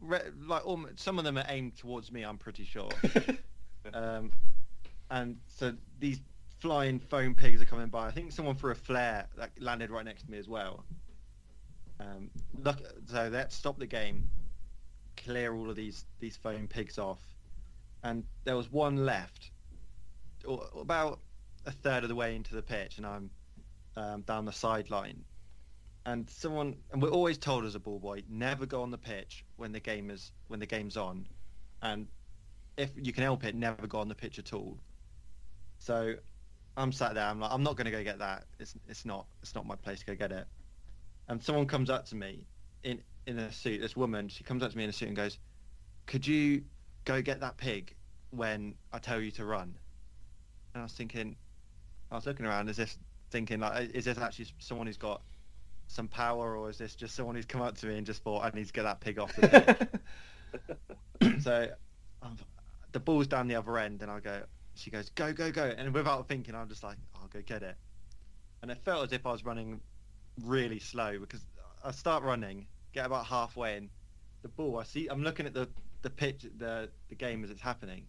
Re- 0.00 0.30
like 0.46 0.64
almost, 0.64 1.00
some 1.00 1.18
of 1.18 1.24
them 1.24 1.36
are 1.36 1.44
aimed 1.48 1.76
towards 1.76 2.12
me. 2.12 2.22
I'm 2.22 2.38
pretty 2.38 2.64
sure. 2.64 2.90
um, 3.94 4.30
and 5.10 5.36
so 5.48 5.74
these 5.98 6.20
flying 6.60 7.00
foam 7.00 7.34
pigs 7.34 7.60
are 7.60 7.66
coming 7.66 7.88
by. 7.88 8.06
I 8.06 8.10
think 8.12 8.30
someone 8.32 8.54
threw 8.54 8.70
a 8.70 8.76
flare 8.76 9.26
that 9.36 9.50
landed 9.58 9.90
right 9.90 10.04
next 10.04 10.24
to 10.24 10.30
me 10.30 10.38
as 10.38 10.48
well. 10.48 10.84
Um, 11.98 12.30
look, 12.62 12.78
so 13.06 13.28
that 13.30 13.52
stopped 13.52 13.78
the 13.78 13.86
game, 13.86 14.28
clear 15.24 15.54
all 15.54 15.70
of 15.70 15.76
these 15.76 16.04
these 16.18 16.36
foam 16.36 16.66
pigs 16.68 16.98
off, 16.98 17.20
and 18.02 18.24
there 18.44 18.56
was 18.56 18.70
one 18.70 19.04
left, 19.04 19.50
about 20.46 21.20
a 21.66 21.70
third 21.70 22.02
of 22.02 22.08
the 22.08 22.14
way 22.14 22.36
into 22.36 22.54
the 22.54 22.62
pitch, 22.62 22.98
and 22.98 23.06
I'm 23.06 23.30
um, 23.96 24.22
down 24.22 24.44
the 24.44 24.52
sideline. 24.52 25.24
And 26.06 26.28
someone, 26.30 26.76
and 26.92 27.02
we're 27.02 27.10
always 27.10 27.36
told 27.36 27.66
as 27.66 27.74
a 27.74 27.78
ball 27.78 27.98
boy, 27.98 28.22
never 28.28 28.64
go 28.64 28.82
on 28.82 28.90
the 28.90 28.98
pitch 28.98 29.44
when 29.56 29.72
the 29.72 29.80
game 29.80 30.10
is 30.10 30.32
when 30.48 30.60
the 30.60 30.66
game's 30.66 30.96
on, 30.96 31.26
and 31.82 32.08
if 32.76 32.90
you 32.96 33.12
can 33.12 33.22
help 33.22 33.44
it, 33.44 33.54
never 33.54 33.86
go 33.86 33.98
on 33.98 34.08
the 34.08 34.14
pitch 34.14 34.38
at 34.38 34.52
all. 34.52 34.78
So 35.78 36.14
I'm 36.76 36.92
sat 36.92 37.14
there. 37.14 37.24
I'm 37.24 37.40
like, 37.40 37.52
I'm 37.52 37.62
not 37.62 37.76
going 37.76 37.86
to 37.86 37.90
go 37.90 38.02
get 38.02 38.18
that. 38.18 38.44
It's 38.58 38.74
it's 38.88 39.04
not 39.04 39.26
it's 39.42 39.54
not 39.54 39.66
my 39.66 39.76
place 39.76 40.00
to 40.00 40.06
go 40.06 40.14
get 40.14 40.32
it. 40.32 40.46
And 41.28 41.42
someone 41.42 41.66
comes 41.66 41.90
up 41.90 42.06
to 42.06 42.16
me 42.16 42.46
in 42.82 43.02
in 43.30 43.38
a 43.38 43.52
suit. 43.52 43.80
This 43.80 43.96
woman, 43.96 44.28
she 44.28 44.44
comes 44.44 44.62
up 44.62 44.70
to 44.72 44.76
me 44.76 44.84
in 44.84 44.90
a 44.90 44.92
suit 44.92 45.08
and 45.08 45.16
goes, 45.16 45.38
"Could 46.06 46.26
you 46.26 46.64
go 47.04 47.22
get 47.22 47.40
that 47.40 47.56
pig 47.56 47.94
when 48.30 48.74
I 48.92 48.98
tell 48.98 49.20
you 49.20 49.30
to 49.32 49.44
run?" 49.44 49.74
And 50.74 50.80
I 50.80 50.84
was 50.84 50.92
thinking, 50.92 51.36
I 52.10 52.16
was 52.16 52.26
looking 52.26 52.46
around, 52.46 52.68
is 52.68 52.76
this 52.76 52.98
thinking 53.30 53.60
like, 53.60 53.90
is 53.94 54.04
this 54.04 54.18
actually 54.18 54.46
someone 54.58 54.86
who's 54.86 54.96
got 54.96 55.22
some 55.88 56.08
power, 56.08 56.56
or 56.56 56.70
is 56.70 56.78
this 56.78 56.94
just 56.94 57.14
someone 57.14 57.34
who's 57.34 57.46
come 57.46 57.62
up 57.62 57.76
to 57.78 57.86
me 57.86 57.96
and 57.96 58.06
just 58.06 58.22
thought 58.22 58.44
I 58.44 58.50
need 58.56 58.66
to 58.66 58.72
get 58.72 58.82
that 58.84 59.00
pig 59.00 59.18
off 59.18 59.34
the 59.36 59.88
so 61.40 61.68
um, 62.22 62.36
the 62.92 63.00
ball's 63.00 63.26
down 63.26 63.48
the 63.48 63.56
other 63.56 63.78
end, 63.78 64.02
and 64.02 64.10
I 64.10 64.20
go. 64.20 64.42
She 64.74 64.90
goes, 64.90 65.10
go, 65.10 65.32
go, 65.32 65.50
go, 65.50 65.64
and 65.76 65.92
without 65.92 66.28
thinking, 66.28 66.54
I'm 66.54 66.68
just 66.68 66.82
like, 66.82 66.96
I'll 67.14 67.28
go 67.28 67.42
get 67.42 67.62
it. 67.62 67.76
and 68.62 68.70
it 68.70 68.78
felt 68.78 69.04
as 69.04 69.12
if 69.12 69.26
I 69.26 69.32
was 69.32 69.44
running 69.44 69.80
really 70.44 70.78
slow 70.78 71.18
because 71.18 71.44
I 71.84 71.90
start 71.90 72.22
running, 72.22 72.66
get 72.92 73.06
about 73.06 73.26
halfway, 73.26 73.76
and 73.76 73.88
the 74.42 74.48
ball 74.48 74.78
I 74.78 74.84
see 74.84 75.08
I'm 75.08 75.22
looking 75.22 75.46
at 75.46 75.54
the 75.54 75.68
the 76.02 76.10
pitch 76.10 76.46
the 76.56 76.88
the 77.08 77.14
game 77.14 77.44
as 77.44 77.50
it's 77.50 77.60
happening, 77.60 78.04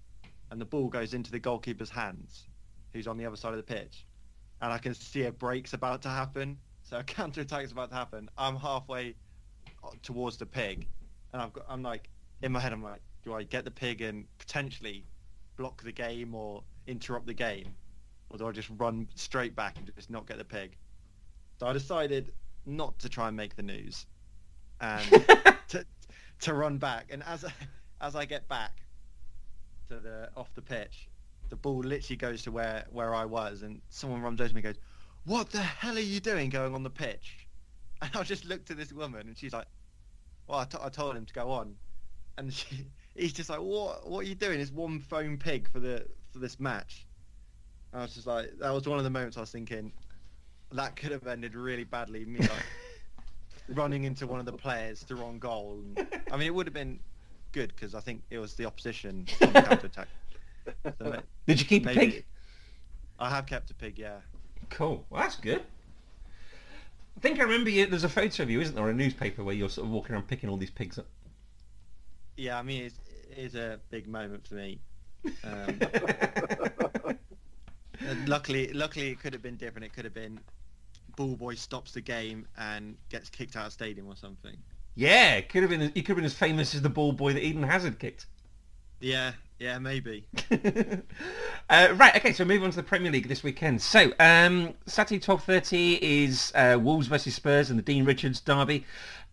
and 0.49 0.59
the 0.59 0.65
ball 0.65 0.87
goes 0.87 1.13
into 1.13 1.31
the 1.31 1.39
goalkeeper's 1.39 1.89
hands, 1.89 2.47
who's 2.93 3.07
on 3.07 3.17
the 3.17 3.25
other 3.25 3.35
side 3.35 3.51
of 3.51 3.57
the 3.57 3.63
pitch, 3.63 4.05
and 4.61 4.71
I 4.71 4.77
can 4.77 4.93
see 4.93 5.23
a 5.23 5.31
break's 5.31 5.73
about 5.73 6.01
to 6.03 6.09
happen. 6.09 6.57
So 6.83 6.97
a 6.97 7.03
counter 7.17 7.41
attack's 7.41 7.71
about 7.71 7.89
to 7.89 7.95
happen. 7.95 8.29
I'm 8.37 8.55
halfway 8.55 9.15
uh, 9.83 9.89
towards 10.01 10.37
the 10.37 10.45
pig, 10.45 10.87
and 11.33 11.41
I've 11.41 11.53
got 11.53 11.65
I'm 11.69 11.83
like 11.83 12.09
in 12.41 12.51
my 12.51 12.59
head 12.59 12.73
I'm 12.73 12.83
like, 12.83 13.01
do 13.23 13.33
I 13.33 13.43
get 13.43 13.65
the 13.65 13.71
pig 13.71 14.01
and 14.01 14.25
potentially 14.39 15.05
block 15.57 15.83
the 15.83 15.91
game 15.91 16.33
or 16.33 16.63
interrupt 16.87 17.27
the 17.27 17.33
game, 17.33 17.75
or 18.29 18.37
do 18.37 18.47
I 18.47 18.51
just 18.51 18.69
run 18.77 19.07
straight 19.15 19.55
back 19.55 19.77
and 19.77 19.91
just 19.95 20.09
not 20.09 20.27
get 20.27 20.37
the 20.37 20.45
pig? 20.45 20.75
So 21.59 21.67
I 21.67 21.73
decided 21.73 22.31
not 22.65 22.97
to 22.99 23.09
try 23.09 23.27
and 23.27 23.37
make 23.37 23.55
the 23.55 23.63
news, 23.63 24.05
and 24.81 25.05
to 25.69 25.85
to 26.41 26.53
run 26.53 26.77
back. 26.77 27.07
And 27.11 27.23
as 27.23 27.45
I, 27.45 27.53
as 28.01 28.15
I 28.15 28.25
get 28.25 28.47
back 28.49 28.81
to 29.89 29.99
the 29.99 30.29
off 30.35 30.53
the 30.55 30.61
pitch, 30.61 31.07
the 31.49 31.55
ball 31.55 31.79
literally 31.79 32.17
goes 32.17 32.41
to 32.43 32.51
where 32.51 32.85
where 32.91 33.15
I 33.15 33.25
was, 33.25 33.61
and 33.61 33.81
someone 33.89 34.21
runs 34.21 34.41
over 34.41 34.49
to 34.49 34.55
me 34.55 34.59
and 34.59 34.75
goes, 34.75 34.83
"What 35.25 35.51
the 35.51 35.61
hell 35.61 35.95
are 35.95 35.99
you 35.99 36.19
doing 36.19 36.49
going 36.49 36.73
on 36.75 36.83
the 36.83 36.89
pitch?" 36.89 37.37
And 38.03 38.09
I 38.15 38.23
just 38.23 38.45
looked 38.45 38.71
at 38.71 38.77
this 38.77 38.91
woman, 38.91 39.27
and 39.27 39.37
she's 39.37 39.53
like, 39.53 39.67
"Well, 40.47 40.57
I, 40.57 40.65
t- 40.65 40.79
I 40.81 40.89
told 40.89 41.15
him 41.15 41.23
to 41.23 41.33
go 41.35 41.51
on," 41.51 41.75
and 42.39 42.51
she, 42.53 42.87
he's 43.15 43.31
just 43.31 43.49
like, 43.49 43.59
"What 43.59 44.09
what 44.09 44.21
are 44.21 44.27
you 44.27 44.33
doing? 44.33 44.59
It's 44.59 44.71
one 44.71 44.99
foam 44.99 45.37
pig 45.37 45.69
for 45.69 45.79
the 45.79 46.07
for 46.31 46.39
this 46.39 46.59
match." 46.59 47.05
I 47.93 48.01
was 48.03 48.15
just 48.15 48.25
like, 48.25 48.57
that 48.59 48.71
was 48.71 48.87
one 48.87 48.97
of 48.99 49.03
the 49.03 49.09
moments 49.09 49.35
I 49.35 49.41
was 49.41 49.51
thinking, 49.51 49.91
that 50.71 50.95
could 50.95 51.11
have 51.11 51.27
ended 51.27 51.55
really 51.55 51.83
badly. 51.83 52.23
Me 52.23 52.39
like 52.39 52.65
running 53.73 54.03
into 54.03 54.27
one 54.27 54.39
of 54.39 54.45
the 54.45 54.53
players 54.53 55.03
to 55.05 55.15
wrong 55.15 55.39
goal. 55.39 55.81
And, 55.97 56.07
I 56.31 56.37
mean, 56.37 56.47
it 56.47 56.55
would 56.55 56.67
have 56.67 56.73
been 56.73 56.99
good 57.51 57.73
because 57.75 57.95
I 57.95 57.99
think 57.99 58.21
it 58.29 58.39
was 58.39 58.53
the 58.55 58.65
opposition 58.65 59.27
on 59.41 59.53
counter 59.53 59.87
attack. 59.87 60.07
So 60.99 61.21
Did 61.47 61.59
you 61.59 61.65
keep 61.65 61.87
a 61.87 61.93
pig? 61.93 62.25
I 63.19 63.29
have 63.29 63.45
kept 63.45 63.69
a 63.71 63.73
pig, 63.73 63.97
yeah. 63.99 64.17
Cool. 64.69 65.05
Well, 65.09 65.21
that's 65.21 65.35
good. 65.35 65.61
I 67.17 67.19
think 67.19 67.39
I 67.39 67.43
remember 67.43 67.69
you. 67.69 67.85
There's 67.85 68.03
a 68.03 68.09
photo 68.09 68.43
of 68.43 68.49
you, 68.49 68.61
isn't 68.61 68.75
there, 68.75 68.87
a 68.89 68.93
newspaper 68.93 69.43
where 69.43 69.53
you're 69.53 69.69
sort 69.69 69.85
of 69.85 69.91
walking 69.91 70.15
around 70.15 70.27
picking 70.27 70.49
all 70.49 70.57
these 70.57 70.71
pigs 70.71 70.97
up. 70.97 71.07
Yeah, 72.37 72.57
I 72.57 72.63
mean, 72.63 72.83
it's, 72.83 72.99
it 73.31 73.37
is 73.37 73.55
a 73.55 73.79
big 73.89 74.07
moment 74.07 74.47
for 74.47 74.55
me. 74.55 74.79
Um, 75.43 75.79
luckily, 78.25 78.71
luckily, 78.73 79.09
it 79.09 79.19
could 79.19 79.33
have 79.33 79.41
been 79.43 79.57
different. 79.57 79.85
It 79.85 79.93
could 79.93 80.05
have 80.05 80.13
been 80.13 80.39
Ball 81.27 81.35
Boy 81.35 81.55
stops 81.55 81.91
the 81.91 82.01
game 82.01 82.47
and 82.57 82.97
gets 83.09 83.29
kicked 83.29 83.55
out 83.55 83.67
of 83.67 83.73
stadium 83.73 84.07
or 84.07 84.15
something. 84.15 84.57
yeah, 84.95 85.35
it 85.35 85.49
could 85.49 85.61
have 85.61 85.69
been. 85.69 85.81
You 85.93 86.01
could 86.01 86.09
have 86.09 86.15
been 86.17 86.25
as 86.25 86.33
famous 86.33 86.73
as 86.73 86.81
the 86.81 86.89
ball 86.89 87.11
boy 87.11 87.33
that 87.33 87.43
Eden 87.43 87.63
Hazard 87.63 87.99
kicked. 87.99 88.25
Yeah, 88.99 89.33
yeah, 89.59 89.77
maybe. 89.79 90.25
uh, 91.69 91.93
right, 91.95 92.15
okay, 92.15 92.33
so 92.33 92.45
move 92.45 92.63
on 92.63 92.71
to 92.71 92.75
the 92.75 92.83
Premier 92.83 93.11
League 93.11 93.27
this 93.27 93.43
weekend. 93.43 93.81
So, 93.81 94.11
um, 94.19 94.73
Saturday 94.85 95.19
12.30 95.19 95.99
is 96.01 96.51
uh, 96.53 96.77
Wolves 96.79 97.07
versus 97.07 97.33
Spurs 97.35 97.69
and 97.69 97.79
the 97.79 97.83
Dean 97.83 98.05
Richards 98.05 98.41
derby. 98.41 98.85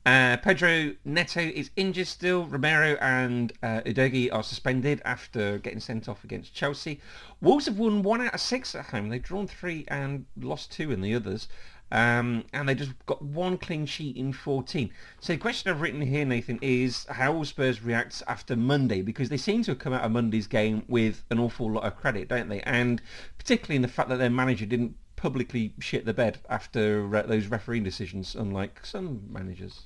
Uh, 0.06 0.38
Pedro 0.38 0.94
Neto 1.04 1.40
is 1.40 1.70
injured 1.76 2.06
still. 2.06 2.46
Romero 2.46 2.96
and 3.00 3.52
uh, 3.62 3.82
Udogie 3.84 4.32
are 4.32 4.42
suspended 4.42 5.02
after 5.04 5.58
getting 5.58 5.80
sent 5.80 6.08
off 6.08 6.24
against 6.24 6.54
Chelsea. 6.54 7.00
Wolves 7.42 7.66
have 7.66 7.78
won 7.78 8.02
one 8.02 8.22
out 8.22 8.32
of 8.32 8.40
six 8.40 8.74
at 8.74 8.86
home. 8.86 9.10
They've 9.10 9.22
drawn 9.22 9.46
three 9.46 9.84
and 9.88 10.24
lost 10.40 10.72
two 10.72 10.92
in 10.92 11.02
the 11.02 11.14
others. 11.14 11.48
Um, 11.90 12.44
and 12.52 12.68
they 12.68 12.74
just 12.74 12.92
got 13.06 13.22
one 13.22 13.56
clean 13.56 13.86
sheet 13.86 14.16
in 14.16 14.32
14. 14.32 14.90
So 15.20 15.32
the 15.32 15.38
question 15.38 15.70
I've 15.70 15.80
written 15.80 16.02
here, 16.02 16.24
Nathan, 16.24 16.58
is 16.60 17.06
how 17.08 17.32
will 17.32 17.44
Spurs 17.44 17.82
react 17.82 18.22
after 18.28 18.56
Monday? 18.56 19.02
Because 19.02 19.28
they 19.28 19.36
seem 19.36 19.62
to 19.64 19.70
have 19.72 19.78
come 19.78 19.92
out 19.92 20.02
of 20.02 20.12
Monday's 20.12 20.46
game 20.46 20.84
with 20.88 21.24
an 21.30 21.38
awful 21.38 21.70
lot 21.70 21.84
of 21.84 21.96
credit, 21.96 22.28
don't 22.28 22.48
they? 22.48 22.60
And 22.60 23.00
particularly 23.38 23.76
in 23.76 23.82
the 23.82 23.88
fact 23.88 24.08
that 24.10 24.18
their 24.18 24.30
manager 24.30 24.66
didn't 24.66 24.96
publicly 25.16 25.74
shit 25.80 26.04
the 26.04 26.14
bed 26.14 26.38
after 26.48 27.16
uh, 27.16 27.22
those 27.22 27.46
refereeing 27.46 27.84
decisions, 27.84 28.34
unlike 28.34 28.84
some 28.84 29.22
managers. 29.30 29.82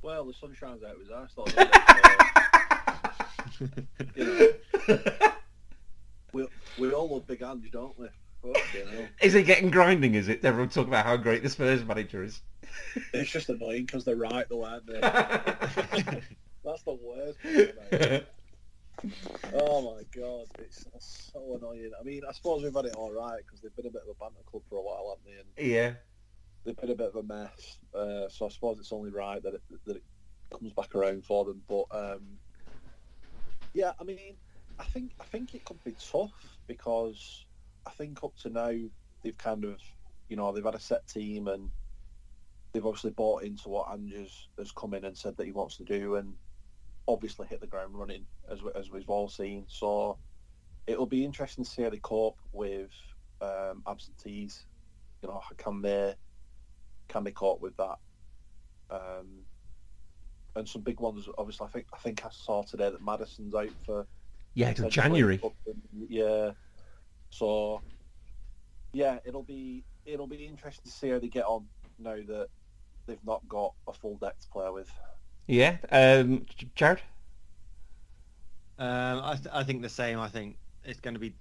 Well, 0.00 0.24
the 0.24 0.32
sun 0.32 0.54
shines 0.54 0.82
out 0.82 0.96
his 0.98 1.10
arse. 1.10 1.32
though, 1.34 1.44
doesn't 1.44 1.74
it? 1.74 1.88
So, 3.58 3.68
you 4.14 4.52
know, 4.88 4.98
we 6.32 6.46
we 6.78 6.92
all 6.92 7.08
love 7.08 7.26
Big 7.26 7.42
Ange, 7.42 7.70
don't 7.70 7.98
we? 7.98 8.06
Fucking 8.42 8.86
hell. 8.88 9.08
Is 9.20 9.34
it 9.34 9.44
getting 9.44 9.70
grinding, 9.70 10.14
is 10.14 10.28
it? 10.28 10.44
Everyone 10.44 10.68
talking 10.68 10.88
about 10.88 11.06
how 11.06 11.16
great 11.16 11.42
the 11.42 11.48
Spurs 11.48 11.84
manager 11.84 12.22
is. 12.22 12.40
It's 13.12 13.30
just 13.30 13.48
annoying 13.48 13.86
because 13.86 14.04
they're 14.04 14.16
right, 14.16 14.46
though, 14.48 14.64
aren't 14.64 14.86
they? 14.86 15.00
That's 15.00 16.82
the 16.82 16.98
worst 17.00 17.38
part. 17.42 18.26
Oh 19.54 19.94
my 19.94 20.02
god, 20.20 20.46
it's 20.58 20.86
so 21.32 21.56
annoying. 21.56 21.92
I 21.98 22.02
mean, 22.02 22.22
I 22.28 22.32
suppose 22.32 22.62
we've 22.62 22.74
had 22.74 22.86
it 22.86 22.96
all 22.96 23.12
right 23.12 23.42
because 23.44 23.60
they've 23.60 23.74
been 23.76 23.86
a 23.86 23.90
bit 23.90 24.02
of 24.02 24.08
a 24.08 24.14
banter 24.14 24.42
club 24.50 24.62
for 24.68 24.76
a 24.76 24.82
while, 24.82 25.16
haven't 25.16 25.46
they? 25.56 25.62
And 25.62 25.70
yeah. 25.70 25.92
they've 26.64 26.76
been 26.76 26.90
a 26.90 26.94
bit 26.94 27.08
of 27.08 27.16
a 27.16 27.22
mess. 27.22 27.78
Uh, 27.94 28.28
so 28.28 28.46
I 28.46 28.48
suppose 28.48 28.78
it's 28.78 28.92
only 28.92 29.10
right 29.10 29.42
that 29.42 29.54
it, 29.54 29.62
that 29.86 29.96
it 29.96 30.02
comes 30.50 30.72
back 30.72 30.94
around 30.94 31.24
for 31.24 31.44
them. 31.44 31.62
But 31.68 31.84
um, 31.92 32.22
yeah, 33.72 33.92
I 34.00 34.04
mean, 34.04 34.36
I 34.78 34.84
think 34.84 35.12
I 35.20 35.24
think 35.24 35.54
it 35.54 35.64
could 35.64 35.82
be 35.84 35.92
tough 35.92 36.32
because 36.66 37.46
I 37.88 37.90
think 37.92 38.22
up 38.22 38.36
to 38.42 38.50
now 38.50 38.72
they've 39.24 39.38
kind 39.38 39.64
of, 39.64 39.80
you 40.28 40.36
know, 40.36 40.52
they've 40.52 40.64
had 40.64 40.74
a 40.74 40.80
set 40.80 41.06
team 41.08 41.48
and 41.48 41.70
they've 42.72 42.84
obviously 42.84 43.12
bought 43.12 43.44
into 43.44 43.70
what 43.70 43.90
Andrews 43.90 44.50
has 44.58 44.72
come 44.72 44.92
in 44.92 45.06
and 45.06 45.16
said 45.16 45.36
that 45.36 45.46
he 45.46 45.52
wants 45.52 45.78
to 45.78 45.84
do, 45.84 46.16
and 46.16 46.34
obviously 47.06 47.46
hit 47.46 47.62
the 47.62 47.66
ground 47.66 47.94
running 47.94 48.26
as 48.52 48.62
we, 48.62 48.70
as 48.74 48.90
we've 48.90 49.08
all 49.08 49.28
seen. 49.28 49.64
So 49.68 50.18
it'll 50.86 51.06
be 51.06 51.24
interesting 51.24 51.64
to 51.64 51.70
see 51.70 51.82
how 51.82 51.90
they 51.90 51.98
cope 51.98 52.38
with 52.52 52.90
um, 53.40 53.82
absentees. 53.86 54.66
You 55.22 55.30
know, 55.30 55.40
can 55.56 55.80
they 55.80 56.14
can 57.08 57.24
they 57.24 57.32
cope 57.32 57.62
with 57.62 57.76
that? 57.78 57.96
Um, 58.90 59.44
and 60.56 60.68
some 60.68 60.82
big 60.82 61.00
ones. 61.00 61.26
Obviously, 61.38 61.66
I 61.66 61.70
think 61.70 61.86
I 61.94 61.98
think 61.98 62.24
I 62.24 62.28
saw 62.30 62.62
today 62.64 62.90
that 62.90 63.02
Maddison's 63.02 63.54
out 63.54 63.70
for 63.86 64.06
Yeah, 64.54 64.74
till 64.74 64.90
January. 64.90 65.40
Yeah. 66.08 66.50
So 67.30 67.82
yeah, 68.92 69.18
it'll 69.24 69.42
be 69.42 69.84
it'll 70.04 70.26
be 70.26 70.46
interesting 70.46 70.84
to 70.84 70.90
see 70.90 71.10
how 71.10 71.18
they 71.18 71.28
get 71.28 71.44
on 71.44 71.66
now 71.98 72.16
that 72.28 72.48
they've 73.06 73.24
not 73.24 73.46
got 73.48 73.74
a 73.86 73.92
full 73.92 74.16
deck 74.16 74.38
to 74.40 74.48
play 74.48 74.70
with. 74.70 74.90
Yeah. 75.46 75.78
Um, 75.90 76.46
Jared? 76.74 77.00
Um, 78.78 79.22
I, 79.24 79.34
th- 79.34 79.52
I 79.52 79.64
think 79.64 79.82
the 79.82 79.88
same. 79.88 80.20
I 80.20 80.28
think 80.28 80.56
it's 80.84 81.00
going 81.00 81.14
to 81.14 81.20
be 81.20 81.34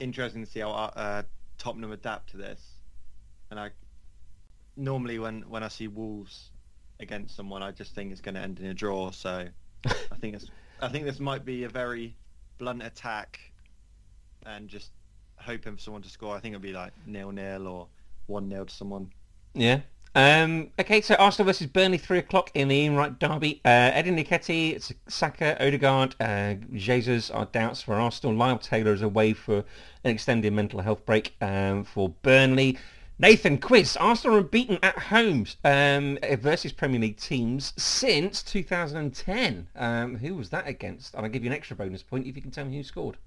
interesting 0.00 0.44
to 0.44 0.50
see 0.50 0.60
how 0.60 0.70
uh, 0.70 1.22
Tottenham 1.58 1.92
adapt 1.92 2.30
to 2.30 2.36
this. 2.36 2.62
And 3.50 3.60
I 3.60 3.70
normally 4.76 5.18
when 5.18 5.42
when 5.42 5.62
I 5.62 5.68
see 5.68 5.88
Wolves 5.88 6.50
against 7.00 7.36
someone, 7.36 7.62
I 7.62 7.72
just 7.72 7.94
think 7.94 8.12
it's 8.12 8.20
going 8.20 8.36
to 8.36 8.40
end 8.40 8.60
in 8.60 8.66
a 8.66 8.74
draw. 8.74 9.10
So 9.10 9.46
I 9.86 10.16
think 10.20 10.36
it's 10.36 10.46
I 10.80 10.88
think 10.88 11.04
this 11.04 11.20
might 11.20 11.44
be 11.44 11.64
a 11.64 11.68
very 11.68 12.16
blunt 12.58 12.82
attack, 12.82 13.38
and 14.46 14.68
just 14.68 14.92
hoping 15.40 15.76
for 15.76 15.80
someone 15.80 16.02
to 16.02 16.08
score. 16.08 16.36
I 16.36 16.40
think 16.40 16.54
it'll 16.54 16.62
be 16.62 16.72
like 16.72 16.92
nil 17.06 17.32
nil 17.32 17.66
or 17.66 17.88
one 18.26 18.48
0 18.50 18.64
to 18.64 18.74
someone. 18.74 19.10
Yeah. 19.54 19.80
Um, 20.14 20.70
okay, 20.80 21.00
so 21.00 21.14
Arsenal 21.14 21.46
versus 21.46 21.66
Burnley, 21.66 21.98
3 21.98 22.18
o'clock 22.18 22.50
in 22.54 22.68
the 22.68 22.74
Ian 22.74 23.16
derby. 23.20 23.60
Uh, 23.64 23.92
Eddie 23.94 24.10
Nketiah, 24.10 24.92
Saka, 25.06 25.56
Odegaard, 25.64 26.16
uh, 26.18 26.54
Jesus 26.72 27.30
are 27.30 27.44
doubts 27.46 27.82
for 27.82 27.94
Arsenal. 27.94 28.34
Lyle 28.34 28.58
Taylor 28.58 28.92
is 28.92 29.02
away 29.02 29.32
for 29.32 29.58
an 29.58 30.10
extended 30.10 30.52
mental 30.52 30.80
health 30.80 31.04
break 31.04 31.36
um, 31.40 31.84
for 31.84 32.08
Burnley. 32.22 32.78
Nathan, 33.20 33.58
quiz. 33.58 33.96
Arsenal 33.96 34.38
are 34.38 34.42
beaten 34.42 34.78
at 34.82 34.98
home 34.98 35.44
um, 35.64 36.18
versus 36.38 36.72
Premier 36.72 37.00
League 37.00 37.16
teams 37.18 37.72
since 37.76 38.42
2010. 38.42 39.68
Um, 39.76 40.16
who 40.16 40.36
was 40.36 40.50
that 40.50 40.66
against? 40.66 41.14
And 41.14 41.24
I'll 41.24 41.30
give 41.30 41.44
you 41.44 41.50
an 41.50 41.56
extra 41.56 41.76
bonus 41.76 42.02
point 42.02 42.26
if 42.26 42.36
you 42.36 42.42
can 42.42 42.50
tell 42.50 42.64
me 42.64 42.76
who 42.76 42.82
scored. 42.82 43.18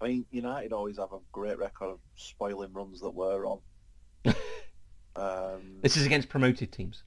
I 0.00 0.08
mean, 0.08 0.26
United 0.30 0.72
always 0.72 0.98
have 0.98 1.12
a 1.12 1.18
great 1.32 1.58
record 1.58 1.90
of 1.90 1.98
spoiling 2.16 2.72
runs 2.72 3.00
that 3.00 3.10
we're 3.10 3.46
on. 3.46 3.60
um, 5.16 5.78
This 5.82 5.96
is 5.96 6.06
against 6.06 6.28
promoted 6.28 6.70
teams. 6.72 7.02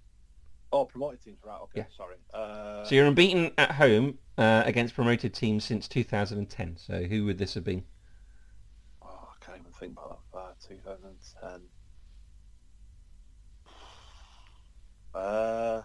oh, 0.74 0.86
promoted 0.86 1.22
teams, 1.22 1.40
right? 1.46 1.60
Okay, 1.64 1.80
Yeah. 1.80 1.86
sorry. 1.96 2.18
Uh, 2.34 2.84
So 2.86 2.96
you're 2.96 3.06
unbeaten 3.08 3.52
at 3.58 3.72
home 3.72 4.20
uh, 4.38 4.64
against 4.66 4.94
promoted 4.96 5.34
teams 5.34 5.64
since 5.64 5.88
2010. 5.88 6.78
So 6.78 7.04
who 7.04 7.26
would 7.26 7.38
this 7.38 7.54
have 7.54 7.64
been? 7.64 7.84
oh, 9.02 9.30
I 9.32 9.46
can't 9.46 9.60
even 9.60 9.72
think 9.72 9.94
about 9.94 10.22
that. 10.34 10.40
Uh, 10.40 10.54
2010. 10.68 11.62
Uh, 15.14 15.82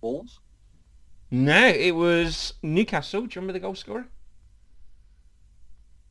Wolves. 0.00 0.40
No, 1.30 1.66
it 1.68 1.92
was 1.92 2.54
Newcastle. 2.62 3.22
Do 3.22 3.26
you 3.26 3.40
remember 3.40 3.52
the 3.54 3.60
goal 3.60 3.74
scorer? 3.74 4.08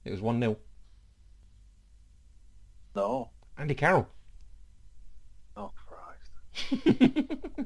It 0.07 0.11
was 0.11 0.21
1-0. 0.21 0.55
No. 2.95 3.29
Andy 3.57 3.75
Carroll. 3.75 4.07
Oh 5.57 5.71
Christ. 5.75 6.31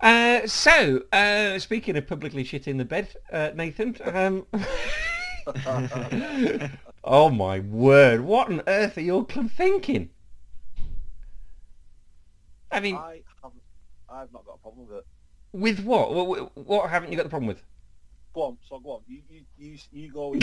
uh, 0.00 0.48
so, 0.48 1.02
uh, 1.12 1.60
speaking 1.60 1.96
of 1.96 2.08
publicly 2.08 2.42
shitting 2.42 2.78
the 2.78 2.84
bed, 2.84 3.14
uh, 3.32 3.50
Nathan, 3.54 3.96
um, 4.04 4.46
oh 7.04 7.30
my 7.30 7.60
word, 7.60 8.22
what 8.22 8.48
on 8.48 8.62
earth 8.66 8.98
are 8.98 9.02
your 9.02 9.24
club 9.24 9.52
thinking? 9.52 10.10
I 12.72 12.80
mean, 12.80 12.96
I 12.96 13.22
haven't. 13.42 13.62
I've 14.10 14.32
not 14.32 14.44
got 14.44 14.54
a 14.54 14.58
problem 14.58 14.88
with 14.88 14.98
it. 14.98 15.06
with 15.52 15.78
what? 15.84 16.12
what? 16.12 16.56
What 16.56 16.90
haven't 16.90 17.12
you 17.12 17.16
got 17.16 17.22
the 17.22 17.30
problem 17.30 17.46
with? 17.46 17.62
Go 18.34 18.42
on. 18.42 18.58
So 18.68 18.80
go 18.80 18.90
on. 18.90 19.00
You 19.06 19.20
you 19.30 19.42
you, 19.56 19.78
you 19.92 20.12
go. 20.12 20.34
You 20.34 20.40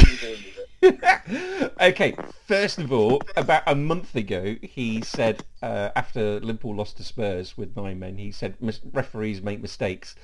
go 0.81 1.69
okay, 1.81 2.15
first 2.47 2.79
of 2.79 2.93
all, 2.93 3.21
about 3.35 3.63
a 3.67 3.75
month 3.75 4.15
ago, 4.15 4.55
he 4.61 5.01
said 5.01 5.43
uh, 5.61 5.89
after 5.95 6.39
Liverpool 6.39 6.75
lost 6.75 6.97
to 6.97 7.03
Spurs 7.03 7.57
with 7.57 7.75
nine 7.75 7.99
men, 7.99 8.17
he 8.17 8.31
said 8.31 8.55
"Mis- 8.61 8.79
referees 8.93 9.41
make 9.41 9.61
mistakes, 9.61 10.15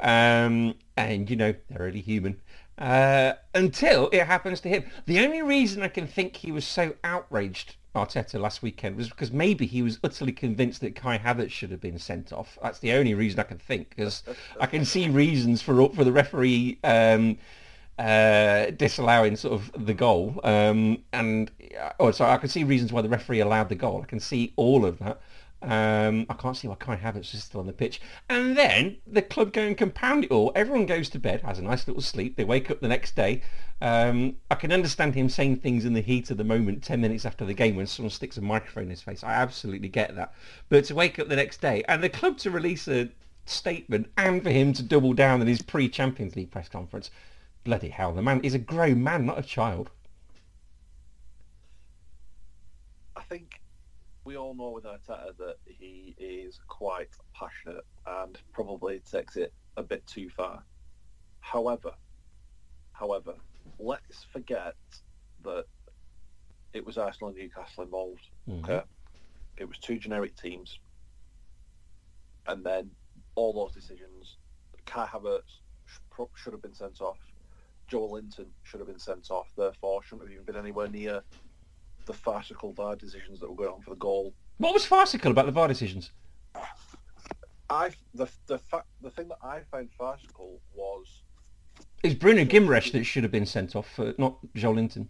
um, 0.00 0.74
and 0.96 1.30
you 1.30 1.36
know 1.36 1.54
they're 1.70 1.86
only 1.86 2.00
human. 2.00 2.40
Uh, 2.76 3.34
until 3.54 4.08
it 4.12 4.26
happens 4.26 4.60
to 4.62 4.68
him. 4.68 4.84
The 5.06 5.20
only 5.20 5.42
reason 5.42 5.82
I 5.82 5.88
can 5.88 6.08
think 6.08 6.36
he 6.36 6.50
was 6.50 6.66
so 6.66 6.94
outraged, 7.04 7.76
Arteta, 7.94 8.40
last 8.40 8.62
weekend 8.62 8.96
was 8.96 9.10
because 9.10 9.32
maybe 9.32 9.66
he 9.66 9.82
was 9.82 9.98
utterly 10.02 10.32
convinced 10.32 10.80
that 10.80 10.94
Kai 10.94 11.18
Havertz 11.18 11.50
should 11.50 11.70
have 11.70 11.80
been 11.80 11.98
sent 11.98 12.32
off. 12.32 12.58
That's 12.62 12.78
the 12.78 12.92
only 12.92 13.14
reason 13.14 13.38
I 13.38 13.44
can 13.44 13.58
think, 13.58 13.90
because 13.90 14.22
I 14.58 14.66
can 14.66 14.84
see 14.84 15.08
reasons 15.08 15.60
for 15.62 15.88
for 15.90 16.04
the 16.04 16.12
referee. 16.12 16.78
Um, 16.84 17.38
uh, 17.98 18.70
disallowing 18.70 19.36
sort 19.36 19.52
of 19.52 19.86
the 19.86 19.92
goal, 19.92 20.40
um, 20.44 20.98
and 21.12 21.50
oh, 22.00 22.10
sorry, 22.10 22.32
I 22.32 22.38
can 22.38 22.48
see 22.48 22.64
reasons 22.64 22.92
why 22.92 23.02
the 23.02 23.08
referee 23.08 23.40
allowed 23.40 23.68
the 23.68 23.74
goal. 23.74 24.00
I 24.02 24.06
can 24.06 24.18
see 24.18 24.52
all 24.56 24.86
of 24.86 24.98
that. 25.00 25.20
Um, 25.62 26.26
I 26.28 26.34
can't 26.34 26.56
see 26.56 26.66
why 26.66 26.74
Kai 26.74 26.96
Havertz 26.96 27.34
is 27.34 27.44
still 27.44 27.60
on 27.60 27.66
the 27.66 27.72
pitch. 27.72 28.00
And 28.28 28.56
then 28.56 28.96
the 29.06 29.22
club 29.22 29.52
go 29.52 29.62
and 29.62 29.78
compound 29.78 30.24
it 30.24 30.30
all. 30.30 30.50
Everyone 30.56 30.86
goes 30.86 31.08
to 31.10 31.20
bed, 31.20 31.42
has 31.42 31.58
a 31.58 31.62
nice 31.62 31.86
little 31.86 32.02
sleep. 32.02 32.36
They 32.36 32.44
wake 32.44 32.70
up 32.70 32.80
the 32.80 32.88
next 32.88 33.14
day. 33.14 33.42
Um, 33.80 34.36
I 34.50 34.56
can 34.56 34.72
understand 34.72 35.14
him 35.14 35.28
saying 35.28 35.56
things 35.56 35.84
in 35.84 35.92
the 35.92 36.00
heat 36.00 36.30
of 36.30 36.36
the 36.36 36.44
moment, 36.44 36.82
10 36.82 37.00
minutes 37.00 37.24
after 37.24 37.44
the 37.44 37.54
game 37.54 37.76
when 37.76 37.86
someone 37.86 38.10
sticks 38.10 38.36
a 38.36 38.40
microphone 38.40 38.84
in 38.84 38.90
his 38.90 39.02
face. 39.02 39.22
I 39.22 39.34
absolutely 39.34 39.88
get 39.88 40.16
that. 40.16 40.34
But 40.68 40.84
to 40.86 40.94
wake 40.94 41.18
up 41.18 41.28
the 41.28 41.36
next 41.36 41.60
day 41.60 41.84
and 41.88 42.02
the 42.02 42.08
club 42.08 42.38
to 42.38 42.50
release 42.50 42.88
a 42.88 43.10
statement 43.44 44.10
and 44.16 44.42
for 44.42 44.50
him 44.50 44.72
to 44.72 44.82
double 44.82 45.14
down 45.14 45.40
in 45.40 45.46
his 45.46 45.62
pre-Champions 45.62 46.34
League 46.34 46.50
press 46.50 46.68
conference, 46.68 47.10
bloody 47.62 47.88
hell, 47.88 48.12
the 48.12 48.22
man 48.22 48.40
is 48.40 48.54
a 48.54 48.58
grown 48.58 49.02
man, 49.02 49.26
not 49.26 49.38
a 49.38 49.42
child. 49.42 49.90
I 53.14 53.22
think 53.22 53.61
we 54.24 54.36
all 54.36 54.54
know 54.54 54.70
with 54.70 54.84
Arteta 54.84 55.36
that 55.38 55.56
he 55.64 56.14
is 56.18 56.60
quite 56.68 57.10
passionate 57.34 57.84
and 58.06 58.38
probably 58.52 59.00
takes 59.00 59.36
it 59.36 59.52
a 59.76 59.82
bit 59.82 60.06
too 60.06 60.28
far. 60.30 60.64
However, 61.40 61.92
however, 62.92 63.34
let's 63.78 64.24
forget 64.32 64.76
that 65.44 65.64
it 66.72 66.84
was 66.84 66.98
Arsenal 66.98 67.30
and 67.30 67.38
Newcastle 67.38 67.84
involved. 67.84 68.30
Mhm. 68.48 68.62
Okay, 68.62 68.82
it 69.56 69.64
was 69.64 69.78
two 69.78 69.98
generic 69.98 70.36
teams, 70.36 70.78
and 72.46 72.64
then 72.64 72.90
all 73.34 73.52
those 73.52 73.72
decisions. 73.72 74.38
Kai 74.84 75.06
Havertz 75.06 75.60
should 76.36 76.52
have 76.52 76.62
been 76.62 76.74
sent 76.74 77.00
off. 77.00 77.18
Joelinton 77.88 78.50
should 78.62 78.80
have 78.80 78.86
been 78.86 78.98
sent 78.98 79.30
off. 79.30 79.52
Therefore, 79.56 80.02
shouldn't 80.02 80.22
have 80.28 80.32
even 80.32 80.44
been 80.44 80.56
anywhere 80.56 80.88
near 80.88 81.22
the 82.06 82.12
farcical 82.12 82.72
VAR 82.72 82.96
decisions 82.96 83.40
that 83.40 83.48
were 83.50 83.56
going 83.56 83.70
on 83.70 83.80
for 83.80 83.90
the 83.90 83.96
goal. 83.96 84.34
What 84.58 84.74
was 84.74 84.84
farcical 84.84 85.30
about 85.30 85.46
the 85.46 85.52
VAR 85.52 85.68
decisions? 85.68 86.10
I 87.70 87.90
the 88.14 88.28
the 88.46 88.58
fact 88.58 88.86
the 89.00 89.10
thing 89.10 89.28
that 89.28 89.38
I 89.42 89.60
found 89.70 89.90
farcical 89.96 90.60
was 90.74 91.22
It's 92.02 92.14
Bruno 92.14 92.44
Guimarães 92.44 92.92
that 92.92 93.04
should 93.04 93.22
have 93.22 93.32
been 93.32 93.46
sent 93.46 93.74
off, 93.74 93.98
uh, 93.98 94.12
not 94.18 94.36
Joelinton. 94.54 95.06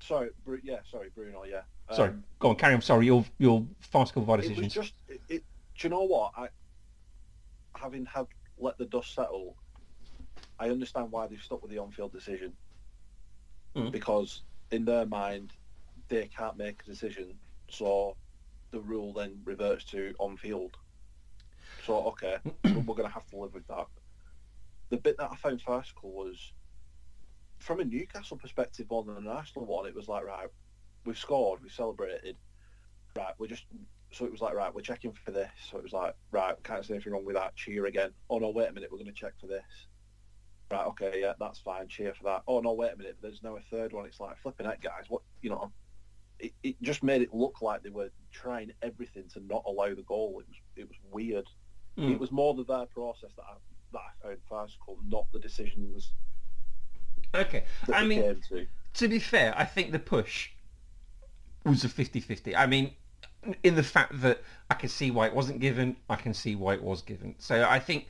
sorry, 0.00 0.30
Bru- 0.44 0.60
yeah, 0.62 0.78
sorry, 0.90 1.10
Bruno, 1.14 1.44
yeah. 1.44 1.62
Sorry, 1.92 2.10
Um, 2.10 2.22
go 2.38 2.50
on, 2.50 2.56
carry 2.56 2.74
on. 2.74 2.82
Sorry, 2.82 3.06
your 3.06 3.24
your 3.38 3.66
farcical 3.80 4.22
VAR 4.22 4.36
decisions. 4.36 4.58
it 4.76 4.78
was 4.78 4.88
just 4.88 4.94
it, 5.08 5.20
it. 5.28 5.44
Do 5.76 5.86
you 5.86 5.90
know 5.90 6.02
what? 6.04 6.32
I 6.36 6.48
having 7.76 8.04
had 8.06 8.26
let 8.58 8.76
the 8.78 8.86
dust 8.86 9.14
settle, 9.14 9.56
I 10.58 10.68
understand 10.70 11.10
why 11.12 11.26
they've 11.28 11.42
stuck 11.42 11.62
with 11.62 11.70
the 11.70 11.78
on-field 11.78 12.12
decision 12.12 12.52
Mm. 13.76 13.92
because 13.92 14.42
in 14.70 14.84
their 14.86 15.04
mind 15.06 15.52
they 16.08 16.26
can't 16.26 16.56
make 16.56 16.82
a 16.82 16.90
decision, 16.90 17.34
so 17.70 18.16
the 18.70 18.80
rule 18.80 19.12
then 19.12 19.40
reverts 19.44 19.84
to 19.84 20.14
on-field. 20.18 20.76
So 21.84 22.06
okay, 22.08 22.36
we're 22.64 22.94
going 22.94 23.08
to 23.08 23.14
have 23.14 23.26
to 23.30 23.36
live 23.36 23.54
with 23.54 23.66
that. 23.68 23.86
The 24.90 24.96
bit 24.96 25.18
that 25.18 25.30
I 25.30 25.36
found 25.36 25.60
farcical 25.60 26.10
was 26.10 26.52
from 27.58 27.80
a 27.80 27.84
Newcastle 27.84 28.36
perspective 28.36 28.86
more 28.90 29.04
than 29.04 29.16
an 29.16 29.26
Arsenal 29.26 29.66
one. 29.66 29.86
It 29.86 29.94
was 29.94 30.08
like 30.08 30.24
right, 30.24 30.48
we've 31.04 31.18
scored, 31.18 31.62
we've 31.62 31.72
celebrated. 31.72 32.36
Right, 33.16 33.34
we're 33.38 33.48
just 33.48 33.64
so 34.12 34.24
it 34.24 34.32
was 34.32 34.40
like 34.40 34.54
right, 34.54 34.74
we're 34.74 34.80
checking 34.80 35.12
for 35.12 35.30
this. 35.30 35.50
So 35.70 35.78
it 35.78 35.82
was 35.82 35.92
like 35.92 36.14
right, 36.30 36.54
can't 36.64 36.84
see 36.84 36.94
anything 36.94 37.12
wrong 37.12 37.24
with 37.24 37.36
that. 37.36 37.56
Cheer 37.56 37.86
again. 37.86 38.10
Oh 38.30 38.38
no, 38.38 38.50
wait 38.50 38.68
a 38.68 38.72
minute, 38.72 38.90
we're 38.90 38.98
going 38.98 39.06
to 39.06 39.12
check 39.12 39.32
for 39.40 39.46
this. 39.46 39.62
Right, 40.70 40.86
okay, 40.86 41.20
yeah, 41.20 41.32
that's 41.40 41.58
fine. 41.58 41.88
Cheer 41.88 42.14
for 42.14 42.24
that. 42.24 42.42
Oh 42.46 42.60
no, 42.60 42.72
wait 42.72 42.92
a 42.92 42.96
minute, 42.96 43.16
there's 43.20 43.42
now 43.42 43.56
a 43.56 43.60
third 43.70 43.92
one. 43.92 44.06
It's 44.06 44.20
like 44.20 44.38
flipping 44.38 44.66
it, 44.66 44.80
guys. 44.80 45.04
What 45.08 45.22
you 45.42 45.50
know? 45.50 45.72
It, 46.40 46.52
it 46.62 46.80
just 46.82 47.02
made 47.02 47.22
it 47.22 47.34
look 47.34 47.62
like 47.62 47.82
they 47.82 47.90
were 47.90 48.10
trying 48.32 48.72
everything 48.82 49.24
to 49.34 49.40
not 49.40 49.64
allow 49.66 49.94
the 49.94 50.02
goal. 50.02 50.40
It 50.40 50.48
was 50.48 50.56
it 50.76 50.88
was 50.88 50.96
weird. 51.10 51.46
Mm. 51.98 52.12
It 52.12 52.20
was 52.20 52.30
more 52.30 52.54
the 52.54 52.64
their 52.64 52.86
process 52.86 53.30
that 53.36 53.42
I 53.42 53.54
that 53.92 54.00
I 54.22 54.26
found 54.28 54.38
farcical, 54.48 54.98
not 55.08 55.26
the 55.32 55.38
decisions 55.38 56.12
Okay, 57.34 57.64
I 57.92 58.04
mean, 58.04 58.40
to. 58.48 58.66
to 58.94 59.08
be 59.08 59.18
fair, 59.18 59.54
I 59.56 59.64
think 59.64 59.92
the 59.92 59.98
push 59.98 60.50
was 61.64 61.84
a 61.84 61.88
50-50. 61.88 62.54
I 62.56 62.66
mean, 62.66 62.92
in 63.62 63.74
the 63.74 63.82
fact 63.82 64.20
that 64.22 64.42
I 64.70 64.74
can 64.74 64.88
see 64.88 65.10
why 65.10 65.26
it 65.26 65.34
wasn't 65.34 65.60
given, 65.60 65.96
I 66.08 66.16
can 66.16 66.32
see 66.32 66.54
why 66.54 66.74
it 66.74 66.82
was 66.82 67.02
given. 67.02 67.34
So 67.38 67.66
I 67.68 67.78
think 67.78 68.06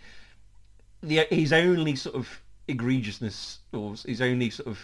the 1.03 1.26
his 1.31 1.53
only 1.53 1.97
sort 1.97 2.14
of 2.14 2.41
egregiousness 2.68 3.59
or 3.72 3.95
his 4.07 4.20
only 4.20 4.51
sort 4.51 4.68
of 4.68 4.79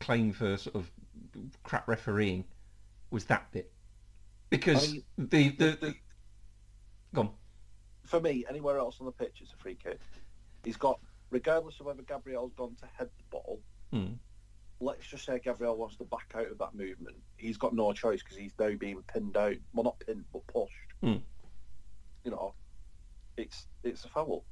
claim 0.00 0.32
for 0.32 0.56
sort 0.56 0.76
of 0.76 0.90
crap 1.62 1.88
refereeing 1.88 2.44
was 3.10 3.24
that 3.24 3.50
bit. 3.52 3.72
Because 4.50 4.88
I 4.88 4.92
mean, 4.92 5.04
the, 5.18 5.48
the, 5.50 5.78
the... 5.80 5.94
Go 7.14 7.20
on. 7.22 7.30
For 8.04 8.20
me, 8.20 8.44
anywhere 8.48 8.78
else 8.78 8.96
on 9.00 9.06
the 9.06 9.12
pitch, 9.12 9.38
it's 9.40 9.52
a 9.52 9.56
free 9.56 9.76
kick. 9.82 9.98
He's 10.64 10.76
got, 10.76 11.00
regardless 11.30 11.80
of 11.80 11.86
whether 11.86 12.02
Gabriel's 12.02 12.52
gone 12.56 12.76
to 12.80 12.86
head 12.96 13.08
the 13.16 13.24
ball, 13.30 13.60
Hmm. 13.92 14.14
let's 14.80 15.06
just 15.06 15.24
say 15.24 15.40
Gabriel 15.42 15.76
wants 15.76 15.96
to 15.96 16.04
back 16.04 16.32
out 16.34 16.50
of 16.50 16.58
that 16.58 16.74
movement. 16.74 17.16
He's 17.36 17.56
got 17.56 17.74
no 17.74 17.92
choice 17.92 18.22
because 18.22 18.36
he's 18.36 18.52
now 18.58 18.74
being 18.74 19.02
pinned 19.02 19.36
out. 19.36 19.56
Well, 19.72 19.84
not 19.84 20.00
pinned, 20.00 20.24
but 20.32 20.46
pushed. 20.48 20.72
Hmm. 21.00 21.16
You 22.24 22.32
know, 22.32 22.54
it's 23.36 23.66
it's 23.84 24.04
a 24.04 24.08
foul. 24.08 24.44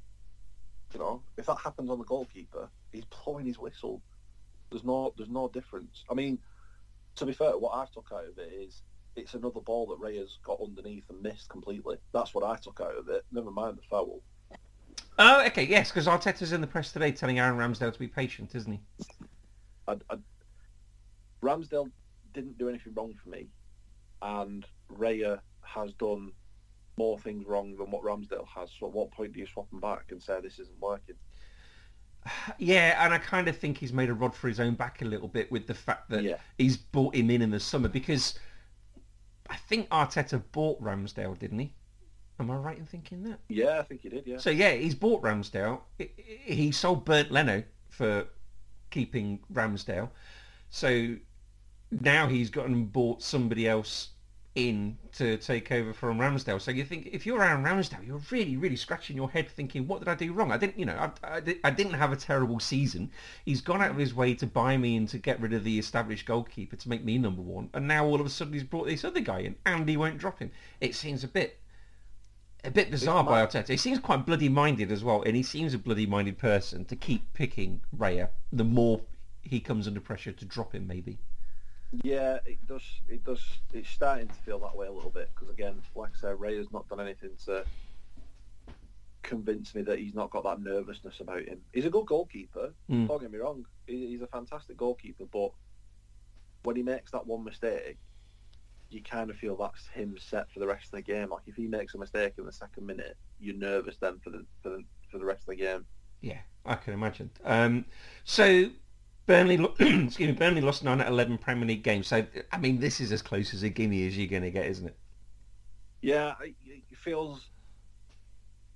You 0.93 0.99
know, 0.99 1.21
if 1.37 1.45
that 1.47 1.57
happens 1.57 1.89
on 1.89 1.99
the 1.99 2.05
goalkeeper, 2.05 2.69
he's 2.91 3.03
blowing 3.05 3.45
his 3.45 3.59
whistle. 3.59 4.01
There's 4.69 4.83
no 4.83 5.13
there's 5.17 5.29
no 5.29 5.49
difference. 5.49 6.03
I 6.09 6.13
mean, 6.13 6.39
to 7.15 7.25
be 7.25 7.33
fair, 7.33 7.57
what 7.57 7.73
I 7.73 7.85
took 7.93 8.09
out 8.13 8.27
of 8.27 8.37
it 8.37 8.53
is 8.53 8.81
it's 9.15 9.33
another 9.33 9.61
ball 9.61 9.87
that 9.87 9.99
Raya 9.99 10.27
got 10.43 10.59
underneath 10.61 11.09
and 11.09 11.21
missed 11.21 11.49
completely. 11.49 11.97
That's 12.13 12.33
what 12.33 12.43
I 12.43 12.57
took 12.57 12.81
out 12.81 12.97
of 12.97 13.09
it. 13.09 13.23
Never 13.31 13.51
mind 13.51 13.77
the 13.77 13.83
foul. 13.89 14.21
Oh, 15.17 15.45
okay, 15.45 15.63
yes, 15.63 15.89
because 15.89 16.07
Arteta's 16.07 16.51
in 16.51 16.59
the 16.59 16.67
press 16.67 16.91
today 16.91 17.11
telling 17.11 17.39
Aaron 17.39 17.57
Ramsdale 17.57 17.93
to 17.93 17.99
be 17.99 18.07
patient, 18.07 18.53
isn't 18.53 18.71
he? 18.73 18.79
I, 19.87 19.95
I, 20.09 20.17
Ramsdale 21.41 21.89
didn't 22.33 22.57
do 22.57 22.67
anything 22.67 22.93
wrong 22.93 23.13
for 23.23 23.29
me, 23.29 23.47
and 24.21 24.65
Raya 24.91 25.39
has 25.61 25.93
done 25.93 26.31
more 26.97 27.17
things 27.19 27.45
wrong 27.47 27.75
than 27.77 27.91
what 27.91 28.03
Ramsdale 28.03 28.47
has. 28.53 28.69
So 28.77 28.87
at 28.87 28.93
what 28.93 29.11
point 29.11 29.33
do 29.33 29.39
you 29.39 29.47
swap 29.47 29.69
them 29.69 29.79
back 29.79 30.05
and 30.11 30.21
say 30.21 30.39
this 30.41 30.59
isn't 30.59 30.79
working? 30.81 31.15
Yeah, 32.57 33.03
and 33.03 33.13
I 33.13 33.17
kind 33.19 33.47
of 33.47 33.57
think 33.57 33.77
he's 33.77 33.93
made 33.93 34.09
a 34.09 34.13
rod 34.13 34.33
for 34.35 34.47
his 34.47 34.59
own 34.59 34.73
back 34.75 35.01
a 35.01 35.05
little 35.05 35.27
bit 35.27 35.51
with 35.51 35.67
the 35.67 35.73
fact 35.75 36.09
that 36.09 36.23
Yeah. 36.23 36.37
he's 36.57 36.77
brought 36.77 37.15
him 37.15 37.29
in 37.29 37.41
in 37.41 37.51
the 37.51 37.59
summer 37.59 37.87
because 37.87 38.37
I 39.49 39.57
think 39.57 39.87
Arteta 39.89 40.41
bought 40.51 40.81
Ramsdale, 40.81 41.37
didn't 41.37 41.59
he? 41.59 41.73
Am 42.39 42.49
I 42.51 42.55
right 42.55 42.77
in 42.77 42.85
thinking 42.85 43.23
that? 43.23 43.39
Yeah, 43.47 43.79
I 43.79 43.83
think 43.83 44.01
he 44.01 44.09
did. 44.09 44.25
Yeah, 44.25 44.37
So 44.37 44.49
yeah, 44.49 44.71
he's 44.73 44.95
bought 44.95 45.21
Ramsdale. 45.21 45.81
He- 45.97 46.11
He 46.45 46.71
sold 46.71 47.05
Bernd 47.05 47.29
Leno 47.31 47.63
for 47.89 48.27
keeping 48.89 49.39
Ramsdale. 49.53 50.09
So 50.69 51.17
now 51.91 52.27
he's 52.27 52.49
gone 52.49 52.65
and 52.73 52.91
bought 52.91 53.21
somebody 53.21 53.67
else 53.67 54.09
in 54.55 54.97
to 55.11 55.37
take 55.37 55.71
over 55.71 55.93
from 55.93 56.17
Ramsdale. 56.17 56.61
So 56.61 56.71
you 56.71 56.85
think 56.85 57.09
if 57.11 57.25
you're 57.25 57.43
Aaron 57.43 57.63
Ramsdale, 57.63 58.07
you're 58.07 58.21
really, 58.31 58.55
really 58.55 58.77
scratching 58.77 59.17
your 59.17 59.29
head 59.29 59.49
thinking, 59.49 59.85
what 59.85 59.99
did 59.99 60.07
I 60.07 60.15
do 60.15 60.31
wrong? 60.31 60.51
I 60.51 60.57
didn't, 60.57 60.79
you 60.79 60.85
know, 60.85 60.95
I, 61.23 61.37
I, 61.37 61.57
I 61.65 61.69
didn't 61.71 61.93
have 61.93 62.13
a 62.13 62.15
terrible 62.15 62.59
season. 62.61 63.11
He's 63.43 63.61
gone 63.61 63.81
out 63.81 63.91
of 63.91 63.97
his 63.97 64.13
way 64.13 64.33
to 64.35 64.47
buy 64.47 64.77
me 64.77 64.95
and 64.95 65.07
to 65.09 65.17
get 65.17 65.41
rid 65.41 65.53
of 65.53 65.65
the 65.65 65.77
established 65.77 66.25
goalkeeper 66.25 66.77
to 66.77 66.89
make 66.89 67.03
me 67.03 67.17
number 67.17 67.41
one. 67.41 67.69
And 67.73 67.87
now 67.87 68.05
all 68.05 68.19
of 68.19 68.25
a 68.25 68.29
sudden 68.29 68.53
he's 68.53 68.63
brought 68.63 68.87
this 68.87 69.03
other 69.03 69.19
guy 69.19 69.39
in 69.39 69.55
and 69.65 69.87
he 69.87 69.97
won't 69.97 70.17
drop 70.17 70.39
him. 70.39 70.51
It 70.79 70.95
seems 70.95 71.23
a 71.23 71.27
bit 71.27 71.59
a 72.63 72.71
bit 72.71 72.89
bizarre 72.89 73.23
by. 73.23 73.45
Arteta. 73.45 73.69
He 73.69 73.77
seems 73.77 73.99
quite 73.99 74.25
bloody 74.25 74.49
minded 74.49 74.91
as 74.91 75.03
well, 75.03 75.21
and 75.21 75.35
he 75.35 75.43
seems 75.43 75.75
a 75.75 75.77
bloody 75.77 76.07
minded 76.07 76.39
person 76.39 76.83
to 76.85 76.95
keep 76.95 77.31
picking 77.33 77.81
Raya. 77.95 78.29
The 78.51 78.63
more 78.63 79.01
he 79.43 79.59
comes 79.59 79.87
under 79.87 80.01
pressure 80.01 80.31
to 80.31 80.45
drop 80.45 80.73
him, 80.73 80.87
maybe. 80.87 81.19
Yeah, 82.03 82.39
it 82.45 82.65
does. 82.67 82.83
It 83.07 83.23
does. 83.23 83.41
It's 83.73 83.89
starting 83.89 84.27
to 84.27 84.33
feel 84.33 84.59
that 84.59 84.75
way 84.75 84.87
a 84.87 84.91
little 84.91 85.11
bit 85.11 85.29
because 85.33 85.49
again, 85.49 85.81
like 85.95 86.11
I 86.17 86.19
said, 86.19 86.39
Ray 86.39 86.57
has 86.57 86.71
not 86.71 86.87
done 86.89 86.99
anything 86.99 87.31
to 87.45 87.63
convince 89.23 89.73
me 89.73 89.81
that 89.81 89.99
he's 89.99 90.13
not 90.13 90.29
got 90.29 90.43
that 90.43 90.61
nervousness 90.61 91.19
about 91.19 91.43
him. 91.43 91.59
He's 91.73 91.85
a 91.85 91.89
good 91.89 92.05
goalkeeper. 92.05 92.73
Mm. 92.89 93.07
Don't 93.07 93.21
get 93.21 93.31
me 93.31 93.39
wrong. 93.39 93.65
He's 93.87 94.21
a 94.21 94.27
fantastic 94.27 94.77
goalkeeper, 94.77 95.25
but 95.31 95.51
when 96.63 96.75
he 96.75 96.83
makes 96.83 97.11
that 97.11 97.25
one 97.25 97.43
mistake, 97.43 97.97
you 98.89 99.01
kind 99.01 99.29
of 99.29 99.35
feel 99.35 99.55
that's 99.55 99.87
him 99.87 100.15
set 100.19 100.51
for 100.51 100.59
the 100.59 100.67
rest 100.67 100.85
of 100.85 100.91
the 100.91 101.01
game. 101.01 101.29
Like 101.29 101.43
if 101.47 101.55
he 101.55 101.67
makes 101.67 101.95
a 101.95 101.97
mistake 101.97 102.33
in 102.37 102.45
the 102.45 102.51
second 102.51 102.85
minute, 102.85 103.17
you're 103.39 103.55
nervous 103.55 103.97
then 103.97 104.19
for 104.23 104.29
the 104.29 104.45
for 104.61 104.69
the 104.69 104.83
for 105.11 105.17
the 105.17 105.25
rest 105.25 105.41
of 105.41 105.47
the 105.47 105.55
game. 105.55 105.85
Yeah, 106.21 106.39
I 106.65 106.75
can 106.75 106.93
imagine. 106.93 107.29
Um, 107.43 107.85
so 108.23 108.69
Burnley, 109.25 109.55
excuse 109.79 110.19
me, 110.19 110.31
Burnley 110.31 110.61
lost 110.61 110.83
nine 110.83 111.01
at 111.01 111.07
eleven 111.07 111.37
Premier 111.37 111.67
League 111.67 111.83
games. 111.83 112.07
So 112.07 112.25
I 112.51 112.57
mean, 112.57 112.79
this 112.79 112.99
is 112.99 113.11
as 113.11 113.21
close 113.21 113.53
as 113.53 113.63
a 113.63 113.69
gimme 113.69 114.05
as 114.07 114.17
you're 114.17 114.27
going 114.27 114.43
to 114.43 114.51
get, 114.51 114.65
isn't 114.67 114.87
it? 114.87 114.97
Yeah, 116.01 116.35
it 116.41 116.55
it 116.65 116.97
feels 116.97 117.49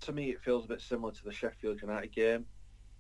to 0.02 0.12
me 0.12 0.32
it 0.32 0.42
feels 0.42 0.66
a 0.66 0.68
bit 0.68 0.82
similar 0.82 1.12
to 1.12 1.24
the 1.24 1.32
Sheffield 1.32 1.82
United 1.82 2.12
game, 2.12 2.46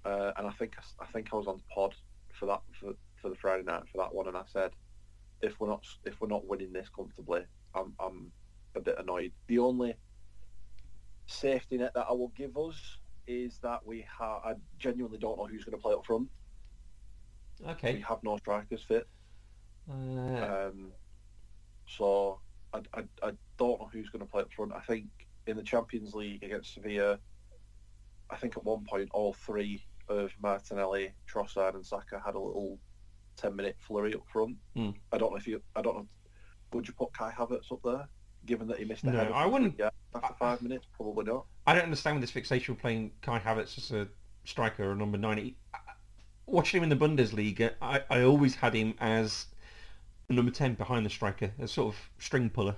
uh, 0.05 0.31
and 0.37 0.47
I 0.47 0.51
think 0.51 0.75
I 0.99 1.05
think 1.07 1.29
I 1.33 1.35
was 1.35 1.47
on 1.47 1.57
the 1.57 1.73
pod 1.73 1.95
for 2.31 2.45
that 2.45 2.61
for, 2.79 2.93
for 3.21 3.29
the 3.29 3.35
Friday 3.35 3.63
night 3.63 3.83
for 3.91 3.97
that 3.97 4.13
one, 4.13 4.27
and 4.27 4.37
I 4.37 4.43
said 4.45 4.71
if 5.41 5.59
we're 5.59 5.69
not 5.69 5.85
if 6.05 6.19
we're 6.21 6.27
not 6.27 6.45
winning 6.45 6.73
this 6.73 6.89
comfortably, 6.95 7.41
I'm 7.73 7.93
I'm 7.99 8.31
a 8.75 8.79
bit 8.79 8.99
annoyed. 8.99 9.31
The 9.47 9.59
only 9.59 9.95
safety 11.25 11.77
net 11.77 11.93
that 11.95 12.05
I 12.09 12.13
will 12.13 12.31
give 12.35 12.57
us 12.57 12.97
is 13.27 13.59
that 13.61 13.85
we 13.85 14.05
have 14.19 14.41
I 14.43 14.53
genuinely 14.77 15.17
don't 15.17 15.37
know 15.37 15.45
who's 15.45 15.63
going 15.63 15.77
to 15.77 15.81
play 15.81 15.93
up 15.93 16.05
front. 16.05 16.27
We 17.59 18.01
have 18.07 18.23
no 18.23 18.37
strikers 18.37 18.81
fit. 18.83 19.07
Uh, 19.89 19.93
Um, 19.93 20.91
so 21.87 22.39
I, 22.73 22.79
I, 22.93 23.03
I 23.23 23.31
don't 23.57 23.79
know 23.79 23.89
who's 23.91 24.09
going 24.09 24.23
to 24.25 24.29
play 24.31 24.41
up 24.43 24.53
front. 24.53 24.71
I 24.73 24.79
think 24.81 25.05
in 25.47 25.57
the 25.57 25.63
Champions 25.63 26.13
League 26.13 26.43
against 26.43 26.73
Sevilla, 26.73 27.19
I 28.29 28.35
think 28.37 28.55
at 28.57 28.63
one 28.63 28.85
point 28.85 29.09
all 29.11 29.33
three 29.33 29.83
of 30.07 30.31
Martinelli, 30.41 31.11
Trossard, 31.31 31.75
and 31.75 31.85
Saka 31.85 32.21
had 32.23 32.35
a 32.35 32.39
little 32.39 32.79
ten-minute 33.37 33.77
flurry 33.79 34.13
up 34.13 34.23
front. 34.31 34.57
Hmm. 34.75 34.91
I 35.11 35.17
don't 35.17 35.31
know 35.31 35.37
if 35.37 35.47
you. 35.47 35.61
I 35.75 35.81
don't 35.81 35.95
know. 35.97 36.07
Would 36.73 36.87
you 36.87 36.93
put 36.93 37.11
Kai 37.13 37.31
Havertz 37.31 37.71
up 37.71 37.79
there, 37.83 38.07
given 38.45 38.67
that 38.67 38.77
he 38.77 38.85
missed 38.85 39.03
a 39.03 39.07
No, 39.07 39.17
header? 39.17 39.33
I 39.33 39.45
wouldn't- 39.47 39.73
Sevilla 39.73 39.91
After 40.15 40.33
five 40.35 40.61
minutes, 40.61 40.85
probably 40.95 41.25
not. 41.25 41.45
I 41.65 41.73
don't 41.73 41.83
understand 41.83 42.15
with 42.15 42.21
this 42.21 42.31
fixation 42.31 42.73
with 42.75 42.81
playing 42.81 43.11
Kai 43.21 43.39
Havertz 43.39 43.77
as 43.79 43.91
a 43.91 44.07
striker 44.43 44.91
or 44.91 44.95
number 44.95 45.17
nine. 45.17 45.37
He- 45.37 45.55
Watching 46.49 46.79
him 46.81 46.91
in 46.91 46.97
the 46.97 47.07
Bundesliga, 47.07 47.73
I, 47.81 48.01
I 48.09 48.23
always 48.23 48.55
had 48.55 48.73
him 48.73 48.95
as 48.99 49.45
number 50.29 50.51
ten 50.51 50.73
behind 50.73 51.05
the 51.05 51.09
striker, 51.09 51.51
a 51.59 51.67
sort 51.67 51.93
of 51.93 51.99
string 52.17 52.49
puller. 52.49 52.75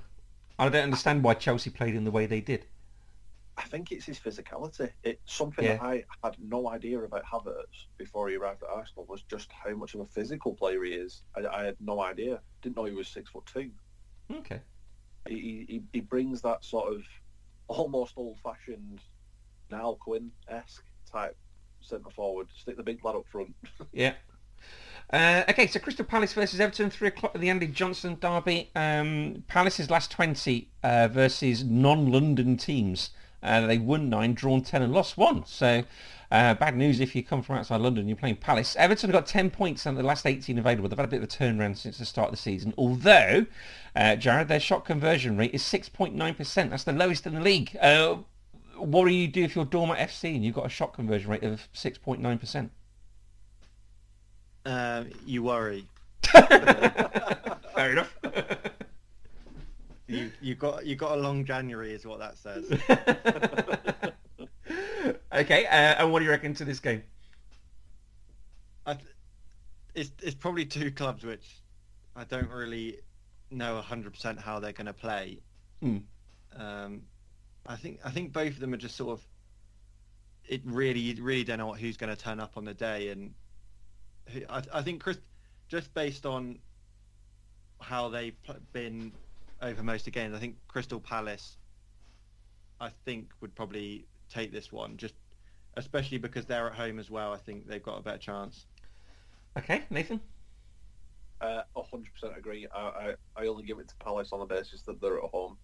I 0.60 0.70
don't 0.70 0.84
understand 0.84 1.24
why 1.24 1.36
Chelsea 1.36 1.70
played 1.70 1.94
him 1.96 2.04
the 2.04 2.12
way 2.12 2.26
they 2.26 2.42
did. 2.42 2.66
I 3.58 3.64
think 3.64 3.92
it's 3.92 4.06
his 4.06 4.20
physicality. 4.20 4.90
It's 5.04 5.34
something 5.34 5.64
Yeah. 5.66 5.78
that 5.78 5.84
I 5.84 6.04
had 6.24 6.36
no 6.40 6.70
idea 6.70 7.00
about 7.00 7.24
Havertz 7.24 7.86
before 7.98 8.30
he 8.30 8.36
arrived 8.36 8.64
at 8.64 8.70
Arsenal 8.70 9.06
was 9.06 9.22
just 9.24 9.52
how 9.52 9.74
much 9.76 9.94
of 9.94 10.02
a 10.02 10.06
physical 10.06 10.54
player 10.54 10.84
he 10.84 10.92
is. 10.92 11.22
I, 11.36 11.46
I 11.48 11.64
had 11.66 11.78
no 11.80 12.02
idea. 12.02 12.42
Didn't 12.62 12.76
know 12.76 12.86
he 12.86 12.94
was 12.94 13.08
six 13.08 13.30
foot 13.30 13.46
two. 13.46 13.72
Okay. 14.32 14.62
He, 15.28 15.66
he, 15.68 15.82
he 15.94 16.00
brings 16.02 16.42
that 16.42 16.64
sort 16.66 16.94
of 16.94 17.04
almost 17.68 18.14
old-fashioned 18.18 19.00
Niall 19.70 19.96
Quinn-esque 19.96 20.84
type 21.10 21.38
centre 21.84 22.10
forward. 22.10 22.48
Stick 22.56 22.78
the 22.78 22.84
big 22.84 23.04
lad 23.04 23.16
up 23.16 23.26
front. 23.32 23.54
Yeah. 23.92 24.14
Uh, 25.12 25.44
okay, 25.50 25.68
so 25.68 25.78
Crystal 25.80 26.06
Palace 26.06 26.32
versus 26.32 26.62
Everton, 26.62 26.90
three 26.90 27.10
o'clock 27.10 27.36
at 27.36 27.42
the 27.42 27.50
Andy 27.50 27.68
Johnson 27.68 28.18
derby. 28.22 28.72
Um, 28.76 29.44
Palace's 29.48 29.90
last 29.90 30.10
twenty 30.10 30.70
uh, 30.84 31.10
versus 31.10 31.66
non-London 31.66 32.56
teams. 32.56 33.10
Uh, 33.44 33.68
they 33.68 33.78
won 33.78 34.10
nine, 34.10 34.34
drawn 34.34 34.62
ten, 34.62 34.82
and 34.82 34.94
lost 34.94 35.18
one. 35.18 35.46
So 35.46 35.84
uh, 36.32 36.54
bad 36.54 36.78
news 36.78 37.02
if 37.02 37.14
you 37.14 37.24
come 37.24 37.42
from 37.42 37.58
outside 37.58 37.82
London. 37.82 38.08
You're 38.08 38.16
playing 38.16 38.38
Palace. 38.38 38.78
Everton 38.78 39.12
got 39.12 39.26
ten 39.26 39.50
points 39.50 39.86
and 39.86 39.98
the 39.98 40.04
last 40.04 40.26
eighteen 40.26 40.58
available. 40.58 40.88
They've 40.88 40.98
had 40.98 41.08
a 41.08 41.10
bit 41.10 41.18
of 41.18 41.24
a 41.24 41.28
turnaround 41.28 41.76
since 41.76 41.98
the 41.98 42.06
start 42.06 42.30
of 42.30 42.32
the 42.32 42.42
season. 42.42 42.74
Although, 42.78 43.48
uh, 43.98 44.16
Jared, 44.16 44.48
their 44.48 44.62
shot 44.62 44.86
conversion 44.86 45.36
rate 45.36 45.54
is 45.54 45.62
six 45.62 45.90
point 45.90 46.16
nine 46.16 46.36
percent. 46.36 46.70
That's 46.70 46.86
the 46.86 46.94
lowest 46.94 47.28
in 47.28 47.34
the 47.34 47.42
league. 47.42 47.76
Uh, 48.82 48.86
what 48.86 49.08
do 49.08 49.14
you 49.14 49.28
do 49.28 49.44
if 49.44 49.56
you're 49.56 49.66
Dormer 49.66 49.96
FC 49.96 50.36
and 50.36 50.44
you've 50.44 50.56
got 50.56 50.66
a 50.66 50.70
shot 50.70 50.94
conversion 50.94 51.32
rate 51.32 51.44
of 51.44 51.68
six 51.74 51.98
point 51.98 52.22
nine 52.22 52.40
percent? 52.40 52.72
Um, 54.66 55.10
you 55.26 55.44
worry. 55.44 55.86
Fair 56.24 57.92
enough. 57.92 58.16
You 60.08 60.32
you 60.42 60.56
got 60.56 60.86
you 60.86 60.96
got 60.96 61.18
a 61.18 61.22
long 61.22 61.46
January, 61.46 61.94
is 61.94 62.06
what 62.06 62.20
that 62.20 62.38
says. 62.38 62.70
okay, 65.34 65.66
uh, 65.66 65.70
and 65.70 66.12
what 66.12 66.20
do 66.20 66.26
you 66.26 66.32
reckon 66.32 66.54
to 66.56 66.66
this 66.66 66.80
game? 66.80 67.04
I 68.86 68.94
th- 68.94 69.06
it's 69.96 70.12
it's 70.22 70.36
probably 70.36 70.66
two 70.66 70.92
clubs 70.92 71.24
which 71.24 71.62
I 72.16 72.26
don't 72.26 72.50
really 72.50 73.00
know 73.50 73.82
hundred 73.82 74.14
percent 74.14 74.40
how 74.40 74.60
they're 74.60 74.74
going 74.74 74.88
to 74.88 74.94
play. 74.94 75.40
Hmm. 75.82 75.98
Um, 76.56 77.02
I 77.66 77.76
think 77.76 78.00
I 78.04 78.12
think 78.12 78.34
both 78.34 78.54
of 78.54 78.60
them 78.60 78.74
are 78.74 78.78
just 78.78 78.96
sort 78.96 79.20
of. 79.20 79.26
It 80.48 80.62
really 80.66 81.00
you 81.00 81.24
really 81.24 81.44
don't 81.44 81.60
know 81.60 81.68
what, 81.68 81.80
who's 81.80 81.98
going 81.98 82.14
to 82.16 82.22
turn 82.22 82.40
up 82.40 82.58
on 82.58 82.66
the 82.66 82.74
day, 82.74 83.10
and 83.10 83.34
who- 84.30 84.46
I 84.50 84.64
I 84.74 84.82
think 84.82 85.02
Chris, 85.04 85.20
just 85.68 85.94
based 85.94 86.26
on 86.26 86.60
how 87.80 88.10
they've 88.10 88.36
been 88.74 89.12
over 89.62 89.84
most 89.84 90.02
of 90.02 90.06
the 90.06 90.12
games, 90.12 90.36
I 90.36 90.40
think 90.40 90.56
Crystal 90.68 91.00
Palace. 91.00 91.58
I 92.80 92.90
think 93.06 93.30
would 93.42 93.54
probably 93.54 94.08
take 94.28 94.52
this 94.52 94.72
one, 94.72 94.98
just 94.98 95.14
especially 95.78 96.18
because 96.18 96.46
they're 96.46 96.68
at 96.68 96.74
home 96.74 96.98
as 96.98 97.12
well. 97.12 97.32
I 97.32 97.38
think 97.38 97.68
they've 97.68 97.84
got 97.84 98.00
a 98.00 98.02
better 98.02 98.18
chance. 98.18 98.66
Okay, 99.56 99.84
Nathan. 99.92 100.20
Uh, 101.40 101.62
100% 101.76 102.06
agree. 102.38 102.68
I, 102.74 102.80
I, 102.80 103.16
I 103.36 103.48
only 103.48 103.64
give 103.64 103.80
it 103.80 103.88
to 103.90 103.96
Palace 103.98 104.30
on 104.32 104.40
the 104.40 104.46
basis 104.46 104.82
that 104.84 105.00
they're 105.00 105.18
at 105.18 105.30
home. 105.30 105.58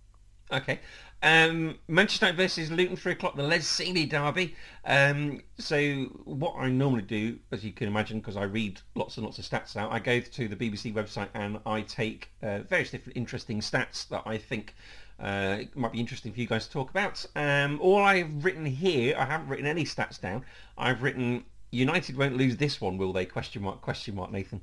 Okay. 0.51 0.79
Um, 1.23 1.79
Manchester 1.87 2.27
United 2.27 2.37
versus 2.37 2.71
Luton, 2.71 2.95
3 2.95 3.13
o'clock, 3.13 3.35
the 3.35 3.43
Les 3.43 3.59
Sealey 3.59 4.07
derby. 4.07 4.55
Um, 4.85 5.41
so 5.57 6.03
what 6.25 6.55
I 6.57 6.69
normally 6.69 7.01
do, 7.01 7.39
as 7.51 7.65
you 7.65 7.71
can 7.71 7.87
imagine, 7.87 8.19
because 8.19 8.37
I 8.37 8.43
read 8.43 8.79
lots 8.95 9.17
and 9.17 9.25
lots 9.25 9.39
of 9.39 9.45
stats 9.45 9.75
out, 9.75 9.91
I 9.91 9.99
go 9.99 10.19
to 10.19 10.47
the 10.47 10.55
BBC 10.55 10.93
website 10.93 11.29
and 11.33 11.59
I 11.65 11.81
take 11.81 12.29
uh, 12.43 12.59
various 12.59 12.91
different 12.91 13.17
interesting 13.17 13.61
stats 13.61 14.07
that 14.09 14.23
I 14.25 14.37
think 14.37 14.75
uh, 15.19 15.59
might 15.73 15.91
be 15.91 15.99
interesting 15.99 16.31
for 16.31 16.39
you 16.39 16.47
guys 16.47 16.67
to 16.67 16.71
talk 16.71 16.91
about. 16.91 17.25
Um, 17.35 17.79
all 17.81 17.97
I've 17.97 18.45
written 18.45 18.65
here, 18.65 19.15
I 19.17 19.25
haven't 19.25 19.47
written 19.47 19.65
any 19.65 19.85
stats 19.85 20.21
down. 20.21 20.45
I've 20.77 21.01
written 21.01 21.45
United 21.71 22.15
won't 22.15 22.37
lose 22.37 22.57
this 22.57 22.79
one, 22.79 22.97
will 22.97 23.11
they? 23.11 23.25
Question 23.25 23.63
mark, 23.63 23.81
question 23.81 24.15
mark, 24.15 24.31
Nathan. 24.31 24.61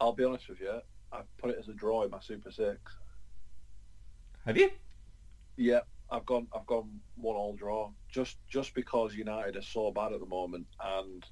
I'll 0.00 0.12
be 0.12 0.24
honest 0.24 0.48
with 0.48 0.60
you. 0.60 0.80
I've 1.12 1.36
put 1.38 1.50
it 1.50 1.56
as 1.58 1.68
a 1.68 1.72
draw 1.72 2.02
in 2.02 2.10
my 2.10 2.20
Super 2.20 2.50
Six. 2.50 2.96
Have 4.48 4.56
you? 4.56 4.70
Yeah, 5.56 5.80
I've 6.10 6.24
gone. 6.24 6.46
I've 6.56 6.64
gone 6.64 7.00
one 7.16 7.36
all 7.36 7.54
draw. 7.54 7.90
Just 8.08 8.38
just 8.48 8.74
because 8.74 9.14
United 9.14 9.56
are 9.56 9.62
so 9.62 9.90
bad 9.90 10.14
at 10.14 10.20
the 10.20 10.26
moment, 10.26 10.66
and 10.82 11.22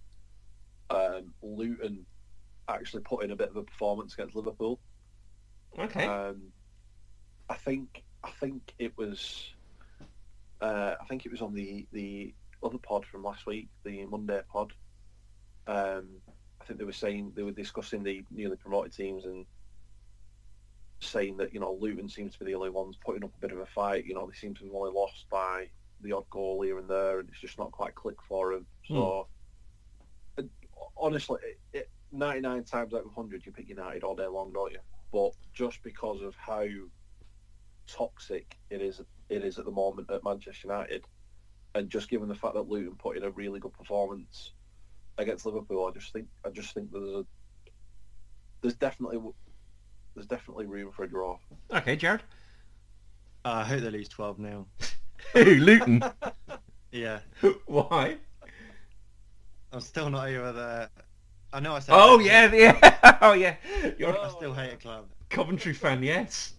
um, 0.90 1.32
Luton 1.42 2.04
actually 2.68 3.02
put 3.04 3.24
in 3.24 3.30
a 3.30 3.36
bit 3.36 3.48
of 3.48 3.56
a 3.56 3.62
performance 3.62 4.12
against 4.12 4.36
Liverpool. 4.36 4.78
Okay. 5.78 6.04
Um, 6.04 6.42
I 7.48 7.54
think 7.54 8.02
I 8.22 8.28
think 8.32 8.74
it 8.78 8.92
was 8.98 9.54
uh, 10.60 10.96
I 11.00 11.04
think 11.08 11.24
it 11.24 11.32
was 11.32 11.40
on 11.40 11.54
the 11.54 11.86
the 11.92 12.34
other 12.62 12.76
pod 12.76 13.06
from 13.06 13.24
last 13.24 13.46
week, 13.46 13.68
the 13.82 14.04
Monday 14.04 14.42
pod. 14.52 14.74
Um, 15.66 16.06
I 16.60 16.64
think 16.66 16.78
they 16.78 16.84
were 16.84 16.92
saying 16.92 17.32
they 17.34 17.44
were 17.44 17.50
discussing 17.50 18.02
the 18.02 18.22
newly 18.30 18.56
promoted 18.56 18.92
teams 18.92 19.24
and 19.24 19.46
saying 21.00 21.36
that 21.38 21.52
you 21.52 21.60
know 21.60 21.76
Luton 21.80 22.08
seems 22.08 22.32
to 22.32 22.38
be 22.38 22.46
the 22.46 22.54
only 22.54 22.70
ones 22.70 22.96
putting 23.04 23.24
up 23.24 23.32
a 23.36 23.40
bit 23.40 23.52
of 23.52 23.58
a 23.58 23.66
fight. 23.66 24.06
You 24.06 24.14
know 24.14 24.26
they 24.26 24.36
seem 24.36 24.54
to 24.54 24.64
have 24.64 24.74
only 24.74 24.92
lost 24.92 25.26
by 25.30 25.68
the 26.00 26.12
odd 26.12 26.28
goal 26.30 26.62
here 26.62 26.78
and 26.78 26.88
there, 26.88 27.20
and 27.20 27.28
it's 27.28 27.40
just 27.40 27.58
not 27.58 27.72
quite 27.72 27.94
click 27.94 28.16
for 28.28 28.54
them. 28.54 28.66
So 28.86 29.28
uh, 30.38 30.42
honestly, 30.96 31.40
it, 31.72 31.78
it, 31.78 31.90
99 32.12 32.64
times 32.64 32.94
out 32.94 33.00
of 33.00 33.06
100 33.06 33.44
you 33.44 33.52
pick 33.52 33.68
United 33.68 34.04
all 34.04 34.14
day 34.14 34.26
long, 34.26 34.52
don't 34.52 34.72
you? 34.72 34.78
but 35.16 35.32
just 35.54 35.82
because 35.82 36.20
of 36.20 36.34
how 36.36 36.66
toxic 37.86 38.56
it 38.70 38.82
is, 38.82 39.00
it 39.28 39.44
is 39.44 39.58
at 39.58 39.64
the 39.64 39.70
moment 39.70 40.10
at 40.10 40.24
Manchester 40.24 40.68
United, 40.68 41.04
and 41.74 41.88
just 41.88 42.10
given 42.10 42.28
the 42.28 42.34
fact 42.34 42.54
that 42.54 42.68
Luton 42.68 42.96
put 42.96 43.16
in 43.16 43.24
a 43.24 43.30
really 43.30 43.60
good 43.60 43.72
performance 43.72 44.52
against 45.18 45.46
Liverpool, 45.46 45.86
I 45.86 45.98
just 45.98 46.12
think 46.12 46.26
I 46.44 46.50
just 46.50 46.74
think 46.74 46.92
there's 46.92 47.08
a 47.08 47.24
there's 48.60 48.74
definitely 48.74 49.18
there's 50.16 50.26
definitely 50.26 50.66
room 50.66 50.90
for 50.90 51.04
a 51.04 51.08
draw. 51.08 51.38
Okay, 51.72 51.94
Jared. 51.94 52.22
Uh, 53.44 53.50
I 53.50 53.64
hope 53.64 53.82
they 53.82 53.90
lose 53.90 54.08
12 54.08 54.38
0. 54.40 54.66
Who, 55.34 55.44
Luton? 55.44 56.02
Yeah, 56.92 57.18
Why? 57.66 58.16
I'm 59.70 59.80
still 59.80 60.08
not 60.08 60.28
over 60.28 60.52
the. 60.52 60.90
I 61.52 61.60
know 61.60 61.74
I 61.74 61.80
said. 61.80 61.94
Oh 61.94 62.16
that, 62.16 62.24
yeah, 62.24 62.48
but 62.48 62.58
yeah. 62.58 63.18
Oh 63.20 63.32
yeah. 63.34 63.56
You're 63.98 64.16
I 64.18 64.28
a 64.28 64.30
still 64.30 64.54
hate 64.54 64.72
a 64.72 64.76
club. 64.76 65.06
Coventry 65.28 65.74
fan, 65.74 66.02
yes. 66.02 66.54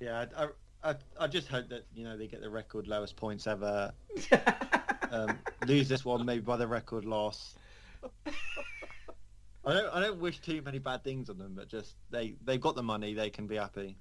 Yeah, 0.00 0.24
I, 0.34 0.44
I, 0.44 0.48
I, 0.90 0.94
I 1.20 1.26
just 1.26 1.48
hope 1.48 1.68
that 1.68 1.84
you 1.94 2.04
know 2.04 2.16
they 2.16 2.26
get 2.26 2.40
the 2.40 2.48
record 2.48 2.86
lowest 2.86 3.16
points 3.16 3.46
ever. 3.46 3.92
Um, 5.10 5.38
lose 5.66 5.88
this 5.88 6.04
one 6.04 6.24
maybe 6.24 6.40
by 6.40 6.56
the 6.56 6.66
record 6.66 7.04
loss. 7.04 7.54
I 9.66 9.72
don't 9.72 9.94
I 9.94 10.00
don't 10.00 10.20
wish 10.20 10.38
too 10.40 10.62
many 10.62 10.78
bad 10.78 11.02
things 11.02 11.28
on 11.28 11.38
them, 11.38 11.54
but 11.56 11.68
just 11.68 11.96
they 12.10 12.36
they've 12.44 12.60
got 12.60 12.76
the 12.76 12.84
money, 12.84 13.14
they 13.14 13.30
can 13.30 13.48
be 13.48 13.56
happy. 13.56 13.98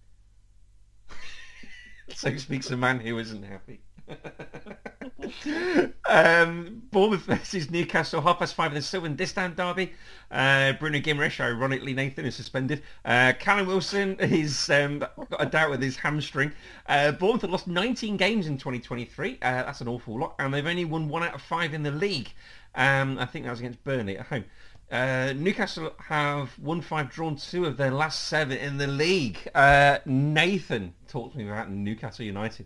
so 2.16 2.36
speaks 2.38 2.70
a 2.70 2.78
man 2.78 3.00
who 3.00 3.18
isn't 3.18 3.44
happy. 3.44 3.82
um, 6.08 6.84
Bournemouth 6.92 7.24
versus 7.24 7.72
Newcastle, 7.72 8.22
half 8.22 8.38
past 8.38 8.54
five 8.54 8.72
in 8.72 8.76
the 8.76 8.82
Sylvain 8.84 9.18
Distin 9.18 9.56
derby. 9.56 9.94
Uh, 10.30 10.74
Bruno 10.74 11.00
Guimarães, 11.00 11.40
ironically 11.40 11.94
Nathan, 11.94 12.26
is 12.26 12.36
suspended. 12.36 12.84
Uh, 13.04 13.34
Callum 13.40 13.66
Wilson 13.66 14.16
is 14.20 14.70
um, 14.70 15.00
got 15.00 15.18
a 15.40 15.48
doubt 15.48 15.72
with 15.72 15.82
his 15.82 15.98
hamstring. 15.98 16.52
Uh, 16.86 17.12
Bournemouth 17.14 17.42
have 17.42 17.50
lost 17.50 17.68
19 17.68 18.18
games 18.18 18.46
in 18.46 18.60
2023. 18.60 19.34
Uh, 19.34 19.38
that's 19.42 19.82
an 19.82 19.88
awful 19.88 20.20
lot, 20.20 20.36
and 20.38 20.54
they've 20.54 20.68
only 20.68 20.86
won 20.86 21.10
one 21.10 21.24
out 21.24 21.34
of 21.34 21.42
five 21.42 21.74
in 21.74 21.82
the 21.82 21.90
league. 21.92 22.32
Um, 22.76 23.18
I 23.18 23.26
think 23.26 23.46
that 23.46 23.52
was 23.52 23.62
against 23.62 23.84
Burnley 23.84 24.20
at 24.20 24.28
home. 24.28 24.46
Uh, 24.92 25.34
Newcastle 25.36 25.94
have 25.98 26.58
won 26.60 26.80
five, 26.82 27.10
drawn 27.10 27.36
two 27.36 27.66
of 27.66 27.76
their 27.78 27.92
last 27.92 28.28
seven 28.28 28.58
in 28.58 28.78
the 28.78 28.88
league. 28.88 29.38
Uh, 29.56 29.98
Nathan, 30.06 30.94
talk 31.08 31.32
to 31.32 31.38
me 31.38 31.48
about 31.48 31.72
Newcastle 31.72 32.26
United. 32.26 32.66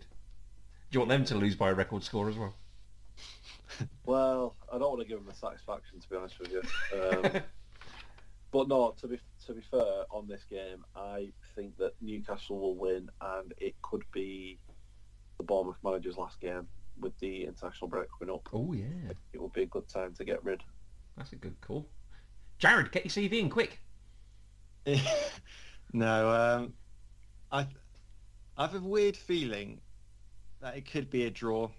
Do 0.90 0.96
you 0.96 1.00
want 1.00 1.08
them 1.10 1.24
to 1.26 1.34
lose 1.36 1.54
by 1.56 1.70
a 1.70 1.74
record 1.74 2.02
score 2.04 2.28
as 2.28 2.36
well? 2.36 2.54
Well, 4.04 4.56
I 4.70 4.78
don't 4.78 4.90
want 4.90 5.00
to 5.00 5.06
give 5.08 5.18
them 5.18 5.26
the 5.28 5.34
satisfaction, 5.34 6.00
to 6.00 6.10
be 6.10 6.16
honest 6.16 6.38
with 6.38 6.50
you. 6.52 6.60
Um, 7.00 7.42
but 8.50 8.68
no, 8.68 8.94
to 9.00 9.06
be 9.06 9.18
to 9.46 9.54
be 9.54 9.62
fair 9.70 10.04
on 10.10 10.26
this 10.26 10.42
game, 10.50 10.84
I 10.96 11.28
think 11.54 11.76
that 11.78 11.92
Newcastle 12.02 12.58
will 12.58 12.74
win, 12.74 13.08
and 13.20 13.54
it 13.56 13.80
could 13.80 14.02
be 14.12 14.58
the 15.38 15.44
Bournemouth 15.44 15.76
manager's 15.82 16.18
last 16.18 16.40
game 16.40 16.66
with 16.98 17.16
the 17.20 17.44
international 17.44 17.88
break 17.88 18.08
coming 18.18 18.34
up. 18.34 18.48
Oh 18.52 18.72
yeah, 18.74 18.84
It 19.32 19.40
will 19.40 19.48
be 19.48 19.62
a 19.62 19.66
good 19.66 19.88
time 19.88 20.12
to 20.14 20.24
get 20.24 20.44
rid. 20.44 20.62
that's 21.16 21.32
a 21.32 21.36
good 21.36 21.58
call. 21.62 21.86
Jared, 22.60 22.92
get 22.92 23.04
your 23.04 23.10
CV 23.10 23.40
in 23.40 23.48
quick. 23.48 23.80
no, 25.92 26.30
um, 26.30 26.74
I 27.50 27.66
I 28.56 28.62
have 28.62 28.74
a 28.74 28.80
weird 28.80 29.16
feeling 29.16 29.80
that 30.60 30.76
it 30.76 30.90
could 30.90 31.10
be 31.10 31.24
a 31.24 31.30
draw. 31.30 31.70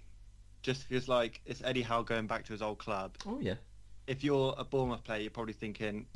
Just 0.63 0.83
feels 0.83 1.07
like 1.07 1.39
it's 1.45 1.61
Eddie 1.63 1.83
Howe 1.83 2.01
going 2.01 2.25
back 2.25 2.45
to 2.45 2.51
his 2.51 2.63
old 2.63 2.79
club. 2.79 3.15
Oh 3.27 3.39
yeah. 3.39 3.55
If 4.07 4.23
you're 4.23 4.55
a 4.57 4.63
Bournemouth 4.63 5.03
player, 5.03 5.21
you're 5.21 5.29
probably 5.29 5.53
thinking, 5.53 6.07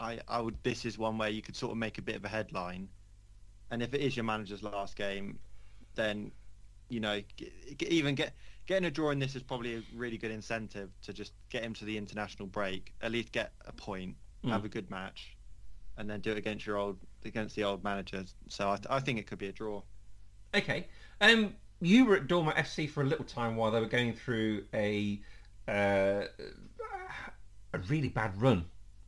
I 0.00 0.18
I 0.26 0.40
would. 0.40 0.56
This 0.62 0.86
is 0.86 0.96
one 0.96 1.18
where 1.18 1.28
you 1.28 1.42
could 1.42 1.54
sort 1.54 1.72
of 1.72 1.78
make 1.78 1.98
a 1.98 2.02
bit 2.02 2.16
of 2.16 2.24
a 2.24 2.28
headline, 2.28 2.88
and 3.70 3.82
if 3.82 3.92
it 3.92 4.00
is 4.00 4.16
your 4.16 4.24
manager's 4.24 4.62
last 4.62 4.96
game, 4.96 5.38
then 5.94 6.32
you 6.88 7.00
know 7.00 7.20
g- 7.36 7.52
even 7.86 8.14
get 8.14 8.32
getting 8.66 8.84
a 8.86 8.90
draw 8.90 9.10
in 9.10 9.18
this 9.18 9.34
is 9.36 9.42
probably 9.42 9.76
a 9.76 9.82
really 9.94 10.16
good 10.18 10.30
incentive 10.30 10.90
to 11.02 11.12
just 11.12 11.32
get 11.50 11.62
him 11.64 11.74
to 11.74 11.84
the 11.84 11.96
international 11.98 12.46
break. 12.48 12.92
At 13.02 13.12
least 13.12 13.32
get 13.32 13.52
a 13.66 13.72
point, 13.72 14.16
Mm. 14.44 14.50
have 14.50 14.64
a 14.64 14.68
good 14.68 14.90
match, 14.90 15.36
and 15.96 16.10
then 16.10 16.20
do 16.20 16.32
it 16.32 16.36
against 16.38 16.66
your 16.66 16.76
old 16.76 16.98
against 17.24 17.54
the 17.54 17.62
old 17.64 17.84
managers. 17.84 18.34
So 18.48 18.70
I, 18.70 18.76
th- 18.76 18.86
I 18.90 18.98
think 18.98 19.18
it 19.20 19.26
could 19.28 19.38
be 19.38 19.46
a 19.48 19.52
draw. 19.52 19.82
Okay. 20.54 20.88
Um, 21.20 21.54
you 21.80 22.04
were 22.04 22.16
at 22.16 22.26
Dormer 22.26 22.52
FC 22.52 22.88
for 22.90 23.02
a 23.02 23.06
little 23.06 23.24
time 23.24 23.54
while 23.56 23.70
they 23.70 23.78
were 23.80 23.86
going 23.86 24.12
through 24.14 24.64
a 24.74 25.20
uh, 25.68 26.24
a 27.74 27.78
really 27.88 28.08
bad 28.08 28.40
run, 28.40 28.64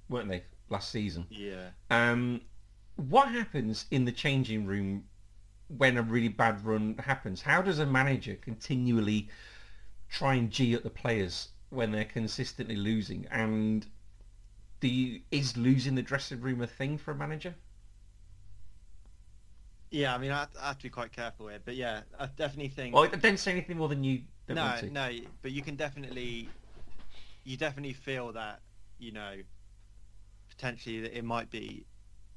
weren't 0.09 0.28
they, 0.28 0.44
last 0.70 0.90
season? 0.90 1.26
Yeah. 1.30 1.70
Um, 1.90 2.40
what 2.96 3.28
happens 3.28 3.86
in 3.90 4.05
the 4.05 4.12
changing 4.12 4.64
room 4.66 5.05
when 5.68 5.96
a 5.96 6.02
really 6.02 6.28
bad 6.28 6.64
run 6.64 6.96
happens? 6.98 7.42
How 7.42 7.62
does 7.62 7.78
a 7.78 7.86
manager 7.86 8.34
continually 8.34 9.28
try 10.08 10.34
and 10.34 10.50
g 10.50 10.74
at 10.74 10.82
the 10.82 10.90
players 10.90 11.48
when 11.70 11.92
they're 11.92 12.04
consistently 12.04 12.76
losing? 12.76 13.26
And 13.30 13.86
do 14.80 14.88
you, 14.88 15.20
is 15.30 15.56
losing 15.56 15.94
the 15.94 16.02
dressing 16.02 16.40
room 16.40 16.60
a 16.60 16.66
thing 16.66 16.98
for 16.98 17.12
a 17.12 17.14
manager? 17.14 17.54
Yeah, 19.90 20.14
I 20.14 20.18
mean, 20.18 20.32
I 20.32 20.40
have, 20.40 20.48
I 20.60 20.68
have 20.68 20.78
to 20.78 20.82
be 20.84 20.90
quite 20.90 21.12
careful 21.12 21.48
here, 21.48 21.60
but 21.64 21.76
yeah, 21.76 22.00
I 22.18 22.26
definitely 22.26 22.68
think. 22.68 22.94
Well, 22.94 23.04
I 23.04 23.16
don't 23.16 23.38
say 23.38 23.52
anything 23.52 23.76
more 23.76 23.88
than 23.88 24.02
you 24.02 24.22
no, 24.48 24.78
no, 24.90 25.10
but 25.40 25.52
you 25.52 25.62
can 25.62 25.76
definitely, 25.76 26.48
you 27.44 27.56
definitely 27.56 27.94
feel 27.94 28.32
that 28.32 28.60
you 28.98 29.12
know, 29.12 29.34
potentially 30.48 31.00
that 31.00 31.16
it 31.16 31.24
might 31.24 31.50
be 31.50 31.84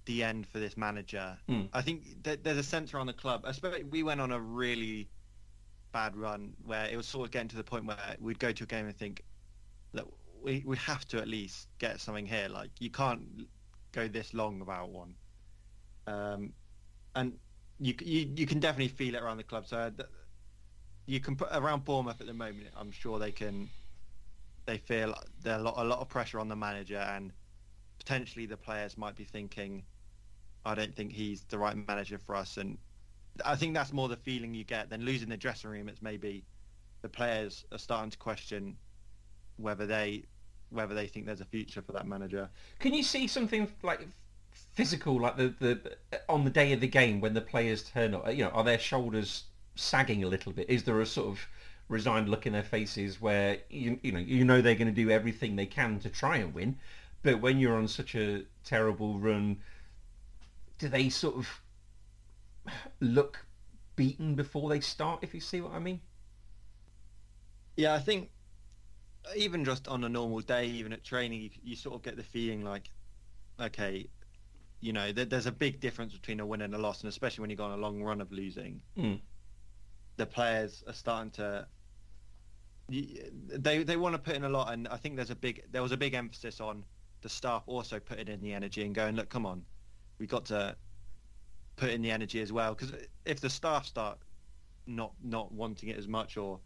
the 0.07 0.23
end 0.23 0.47
for 0.47 0.59
this 0.59 0.75
manager. 0.75 1.37
Mm. 1.47 1.69
I 1.71 1.81
think 1.83 2.23
th- 2.23 2.39
there's 2.43 2.57
a 2.57 2.63
sense 2.63 2.93
around 2.93 3.07
the 3.07 3.13
club. 3.13 3.43
Especially 3.45 3.83
we 3.83 4.01
went 4.01 4.19
on 4.19 4.31
a 4.31 4.39
really 4.39 5.07
bad 5.93 6.15
run 6.15 6.53
where 6.65 6.85
it 6.85 6.97
was 6.97 7.05
sort 7.05 7.25
of 7.27 7.31
getting 7.31 7.49
to 7.49 7.55
the 7.55 7.63
point 7.63 7.85
where 7.85 8.15
we'd 8.19 8.39
go 8.39 8.51
to 8.51 8.63
a 8.63 8.67
game 8.67 8.87
and 8.87 8.97
think 8.97 9.23
that 9.93 10.05
we 10.43 10.63
we 10.65 10.75
have 10.77 11.07
to 11.09 11.17
at 11.19 11.27
least 11.27 11.67
get 11.77 12.01
something 12.01 12.25
here. 12.25 12.49
Like 12.49 12.71
you 12.79 12.89
can't 12.89 13.21
go 13.91 14.07
this 14.07 14.33
long 14.33 14.59
without 14.59 14.89
one. 14.89 15.13
Um, 16.07 16.53
and 17.15 17.33
you 17.79 17.93
you 18.01 18.27
you 18.35 18.47
can 18.47 18.59
definitely 18.59 18.89
feel 18.89 19.13
it 19.15 19.21
around 19.21 19.37
the 19.37 19.43
club. 19.43 19.67
So. 19.67 19.91
you 21.07 21.21
can 21.21 21.37
put 21.37 21.47
around 21.53 21.85
Bournemouth 21.85 22.19
at 22.19 22.27
the 22.27 22.33
moment. 22.33 22.67
I'm 22.75 22.91
sure 22.91 23.17
they 23.17 23.31
can. 23.31 23.69
They 24.65 24.77
feel 24.77 25.15
there's 25.41 25.61
a 25.61 25.63
lot, 25.63 25.75
a 25.77 25.83
lot 25.85 25.99
of 25.99 26.09
pressure 26.09 26.39
on 26.39 26.49
the 26.49 26.55
manager, 26.55 26.97
and 26.97 27.31
potentially 27.97 28.45
the 28.45 28.57
players 28.57 28.97
might 28.97 29.15
be 29.15 29.23
thinking, 29.23 29.83
"I 30.67 30.75
don't 30.75 30.95
think 30.95 31.11
he's 31.11 31.43
the 31.45 31.57
right 31.57 31.75
manager 31.87 32.19
for 32.25 32.35
us." 32.35 32.57
And 32.57 32.77
I 33.45 33.55
think 33.55 33.73
that's 33.73 33.93
more 33.93 34.07
the 34.07 34.17
feeling 34.17 34.53
you 34.53 34.63
get 34.63 34.89
than 34.89 35.01
losing 35.03 35.29
the 35.29 35.37
dressing 35.37 35.69
room. 35.69 35.89
It's 35.89 36.01
maybe 36.01 36.43
the 37.01 37.09
players 37.09 37.65
are 37.71 37.77
starting 37.77 38.11
to 38.11 38.17
question 38.17 38.77
whether 39.57 39.85
they 39.85 40.23
whether 40.69 40.93
they 40.93 41.07
think 41.07 41.25
there's 41.25 41.41
a 41.41 41.45
future 41.45 41.81
for 41.81 41.93
that 41.93 42.05
manager. 42.05 42.49
Can 42.79 42.93
you 42.93 43.03
see 43.03 43.27
something 43.27 43.71
like 43.83 44.05
physical, 44.73 45.19
like 45.19 45.37
the, 45.37 45.53
the 45.59 45.97
on 46.27 46.43
the 46.43 46.49
day 46.49 46.73
of 46.73 46.81
the 46.81 46.87
game 46.87 47.21
when 47.21 47.33
the 47.33 47.41
players 47.41 47.83
turn 47.83 48.13
up? 48.13 48.27
You 48.31 48.45
know, 48.45 48.49
are 48.49 48.63
their 48.63 48.79
shoulders 48.79 49.45
sagging 49.75 50.23
a 50.23 50.27
little 50.27 50.51
bit? 50.51 50.69
Is 50.69 50.83
there 50.83 50.99
a 50.99 51.05
sort 51.05 51.27
of 51.29 51.47
resigned 51.87 52.27
look 52.27 52.45
in 52.45 52.53
their 52.53 52.63
faces 52.63 53.21
where 53.21 53.59
you 53.69 53.97
you 54.03 54.11
know 54.11 54.19
you 54.19 54.43
know 54.43 54.61
they're 54.61 54.75
going 54.75 54.93
to 54.93 55.03
do 55.03 55.09
everything 55.09 55.55
they 55.55 55.65
can 55.65 55.99
to 55.99 56.09
try 56.09 56.37
and 56.37 56.53
win, 56.53 56.77
but 57.23 57.39
when 57.39 57.59
you're 57.59 57.77
on 57.77 57.87
such 57.87 58.15
a 58.15 58.43
terrible 58.63 59.19
run, 59.19 59.57
do 60.77 60.87
they 60.89 61.09
sort 61.09 61.35
of 61.35 61.47
look 62.99 63.45
beaten 63.95 64.35
before 64.35 64.69
they 64.69 64.79
start? 64.79 65.23
If 65.23 65.33
you 65.33 65.39
see 65.39 65.61
what 65.61 65.73
I 65.73 65.79
mean? 65.79 66.01
Yeah, 67.75 67.93
I 67.93 67.99
think 67.99 68.29
even 69.35 69.65
just 69.65 69.87
on 69.87 70.03
a 70.03 70.09
normal 70.09 70.39
day, 70.39 70.65
even 70.67 70.93
at 70.93 71.03
training, 71.03 71.41
you, 71.41 71.49
you 71.63 71.75
sort 71.75 71.95
of 71.95 72.01
get 72.01 72.15
the 72.17 72.23
feeling 72.23 72.63
like, 72.63 72.89
okay, 73.59 74.07
you 74.79 74.93
know, 74.93 75.11
there, 75.11 75.25
there's 75.25 75.47
a 75.47 75.51
big 75.51 75.79
difference 75.79 76.13
between 76.13 76.39
a 76.39 76.45
win 76.45 76.61
and 76.61 76.73
a 76.75 76.77
loss, 76.77 77.01
and 77.01 77.09
especially 77.09 77.41
when 77.41 77.49
you 77.49 77.55
go 77.55 77.65
on 77.65 77.71
a 77.71 77.81
long 77.81 78.01
run 78.01 78.21
of 78.21 78.31
losing, 78.31 78.81
Mm. 78.97 79.19
the 80.17 80.25
players 80.25 80.83
are 80.87 80.93
starting 80.93 81.31
to. 81.31 81.67
They 82.89 83.83
they 83.83 83.97
want 83.97 84.13
to 84.15 84.19
put 84.19 84.35
in 84.35 84.45
a 84.45 84.49
lot, 84.49 84.71
and 84.71 84.87
I 84.87 84.97
think 84.97 85.17
there's 85.17 85.29
a 85.29 85.35
big 85.35 85.63
there 85.71 85.81
was 85.81 85.91
a 85.91 85.97
big 85.97 86.13
emphasis 86.13 86.61
on 86.61 86.83
the 87.21 87.27
staff 87.29 87.63
also 87.65 87.99
putting 87.99 88.27
in 88.27 88.39
the 88.39 88.53
energy 88.53 88.85
and 88.85 88.95
going, 88.95 89.15
look, 89.15 89.27
come 89.29 89.45
on, 89.45 89.63
we 90.19 90.27
got 90.27 90.45
to 90.45 90.75
put 91.75 91.89
in 91.89 92.01
the 92.01 92.11
energy 92.11 92.41
as 92.41 92.51
well, 92.51 92.73
because 92.73 92.93
if 93.25 93.39
the 93.39 93.49
staff 93.49 93.85
start 93.85 94.17
not 94.85 95.11
not 95.23 95.51
wanting 95.51 95.89
it 95.89 95.97
as 95.97 96.07
much 96.07 96.37
or 96.37 96.59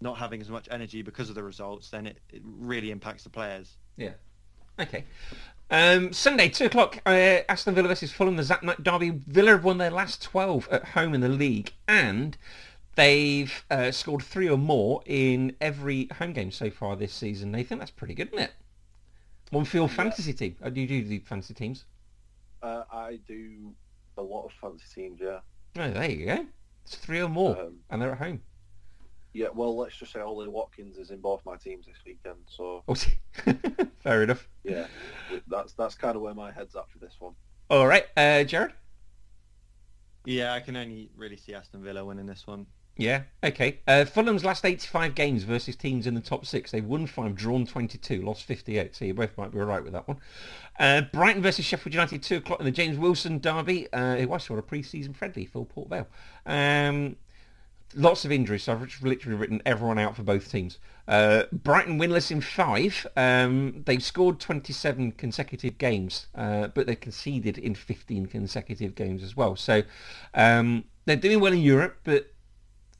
not 0.00 0.16
having 0.16 0.40
as 0.40 0.48
much 0.48 0.68
energy 0.70 1.02
because 1.02 1.28
of 1.28 1.34
the 1.34 1.42
results, 1.42 1.90
then 1.90 2.06
it, 2.06 2.18
it 2.32 2.42
really 2.44 2.90
impacts 2.90 3.24
the 3.24 3.30
players. 3.30 3.76
Yeah. 3.96 4.12
Okay. 4.78 5.04
Um, 5.70 6.12
Sunday, 6.12 6.48
2 6.48 6.66
o'clock, 6.66 6.98
uh, 7.04 7.40
Aston 7.48 7.74
Villa 7.74 7.88
versus 7.88 8.12
Fulham, 8.12 8.36
the 8.36 8.42
Zat 8.42 8.62
Knight 8.62 8.82
Derby. 8.82 9.10
Villa 9.10 9.50
have 9.50 9.64
won 9.64 9.78
their 9.78 9.90
last 9.90 10.22
12 10.22 10.68
at 10.70 10.84
home 10.84 11.14
in 11.14 11.20
the 11.20 11.28
league, 11.28 11.72
and 11.86 12.38
they've 12.94 13.64
uh, 13.70 13.90
scored 13.90 14.22
three 14.22 14.48
or 14.48 14.56
more 14.56 15.02
in 15.04 15.54
every 15.60 16.08
home 16.18 16.32
game 16.32 16.50
so 16.50 16.70
far 16.70 16.96
this 16.96 17.12
season. 17.12 17.50
Nathan, 17.50 17.78
that's 17.78 17.90
pretty 17.90 18.14
good, 18.14 18.28
isn't 18.28 18.44
it? 18.44 18.52
One 19.50 19.64
field 19.64 19.90
fantasy 19.90 20.32
team. 20.32 20.56
Uh, 20.62 20.70
do 20.70 20.80
you 20.80 20.86
do 20.86 21.04
the 21.04 21.18
fantasy 21.20 21.54
teams? 21.54 21.84
Uh, 22.62 22.84
I 22.92 23.18
do 23.26 23.72
a 24.16 24.22
lot 24.22 24.44
of 24.46 24.52
fancy 24.60 24.84
teams. 24.94 25.20
Yeah. 25.22 25.40
Oh, 25.78 25.90
there 25.90 26.10
you 26.10 26.26
go. 26.26 26.46
It's 26.84 26.96
three 26.96 27.20
or 27.20 27.28
more, 27.28 27.58
Um, 27.58 27.76
and 27.90 28.00
they're 28.00 28.12
at 28.12 28.18
home. 28.18 28.40
yeah. 29.32 29.48
Well, 29.54 29.76
let's 29.76 29.96
just 29.96 30.12
say 30.12 30.20
Ollie 30.20 30.48
Watkins 30.48 30.96
is 30.96 31.10
in 31.10 31.20
both 31.20 31.44
my 31.44 31.56
teams 31.56 31.86
this 31.86 31.96
weekend. 32.06 32.38
So 32.48 32.82
Oh, 32.88 32.94
Fair 34.02 34.22
enough. 34.22 34.48
yeah, 34.64 34.86
that's 35.46 35.72
that's 35.74 35.94
kind 35.94 36.16
of 36.16 36.22
where 36.22 36.34
my 36.34 36.50
head's 36.50 36.74
at 36.76 36.90
for 36.90 36.98
this 36.98 37.14
one. 37.18 37.34
All 37.70 37.86
right, 37.86 38.06
uh, 38.16 38.44
Jared. 38.44 38.72
Yeah, 40.24 40.52
I 40.54 40.60
can 40.60 40.76
only 40.76 41.10
really 41.16 41.36
see 41.36 41.54
Aston 41.54 41.82
Villa 41.82 42.04
winning 42.04 42.26
this 42.26 42.46
one. 42.46 42.66
Yeah, 42.98 43.22
okay. 43.44 43.78
Uh, 43.86 44.04
Fulham's 44.04 44.44
last 44.44 44.64
85 44.64 45.14
games 45.14 45.44
versus 45.44 45.76
teams 45.76 46.08
in 46.08 46.14
the 46.14 46.20
top 46.20 46.44
six. 46.44 46.72
They've 46.72 46.84
won 46.84 47.06
five, 47.06 47.36
drawn 47.36 47.64
22, 47.64 48.22
lost 48.22 48.42
58. 48.42 48.96
So 48.96 49.04
you 49.04 49.14
both 49.14 49.38
might 49.38 49.52
be 49.52 49.60
all 49.60 49.66
right 49.66 49.82
with 49.82 49.92
that 49.92 50.08
one. 50.08 50.18
Uh, 50.80 51.02
Brighton 51.12 51.40
versus 51.40 51.64
Sheffield 51.64 51.94
United, 51.94 52.24
2 52.24 52.38
o'clock 52.38 52.58
in 52.58 52.64
the 52.64 52.72
James 52.72 52.98
Wilson 52.98 53.38
derby. 53.38 53.90
Uh, 53.92 54.16
it 54.16 54.28
was 54.28 54.42
sort 54.42 54.58
of 54.58 54.66
pre-season 54.66 55.14
friendly 55.14 55.46
for 55.46 55.64
Port 55.64 55.88
Vale. 55.88 56.08
Um, 56.44 57.14
lots 57.94 58.24
of 58.24 58.32
injuries, 58.32 58.64
so 58.64 58.72
I've 58.72 59.00
literally 59.00 59.38
written 59.38 59.62
everyone 59.64 60.00
out 60.00 60.16
for 60.16 60.24
both 60.24 60.50
teams. 60.50 60.78
Uh, 61.06 61.44
Brighton 61.52 62.00
winless 62.00 62.32
in 62.32 62.40
five. 62.40 63.06
Um, 63.16 63.84
they've 63.86 64.02
scored 64.02 64.40
27 64.40 65.12
consecutive 65.12 65.78
games, 65.78 66.26
uh, 66.34 66.66
but 66.66 66.88
they've 66.88 67.00
conceded 67.00 67.58
in 67.58 67.76
15 67.76 68.26
consecutive 68.26 68.96
games 68.96 69.22
as 69.22 69.36
well. 69.36 69.54
So 69.54 69.84
um, 70.34 70.82
they're 71.04 71.14
doing 71.14 71.38
well 71.38 71.52
in 71.52 71.60
Europe, 71.60 71.98
but 72.02 72.32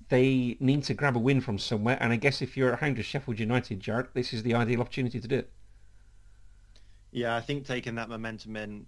they 0.08 0.56
need 0.60 0.84
to 0.84 0.94
grab 0.94 1.16
a 1.16 1.18
win 1.18 1.40
from 1.40 1.58
somewhere. 1.58 1.98
And 2.00 2.12
I 2.12 2.16
guess 2.16 2.40
if 2.40 2.56
you're 2.56 2.72
at 2.72 2.80
home 2.80 2.94
to 2.96 3.02
Sheffield 3.02 3.38
United, 3.38 3.80
Jared, 3.80 4.08
this 4.14 4.32
is 4.32 4.42
the 4.42 4.54
ideal 4.54 4.80
opportunity 4.80 5.20
to 5.20 5.28
do 5.28 5.36
it. 5.36 5.50
Yeah, 7.10 7.36
I 7.36 7.40
think 7.40 7.66
taking 7.66 7.94
that 7.96 8.08
momentum 8.08 8.56
in 8.56 8.86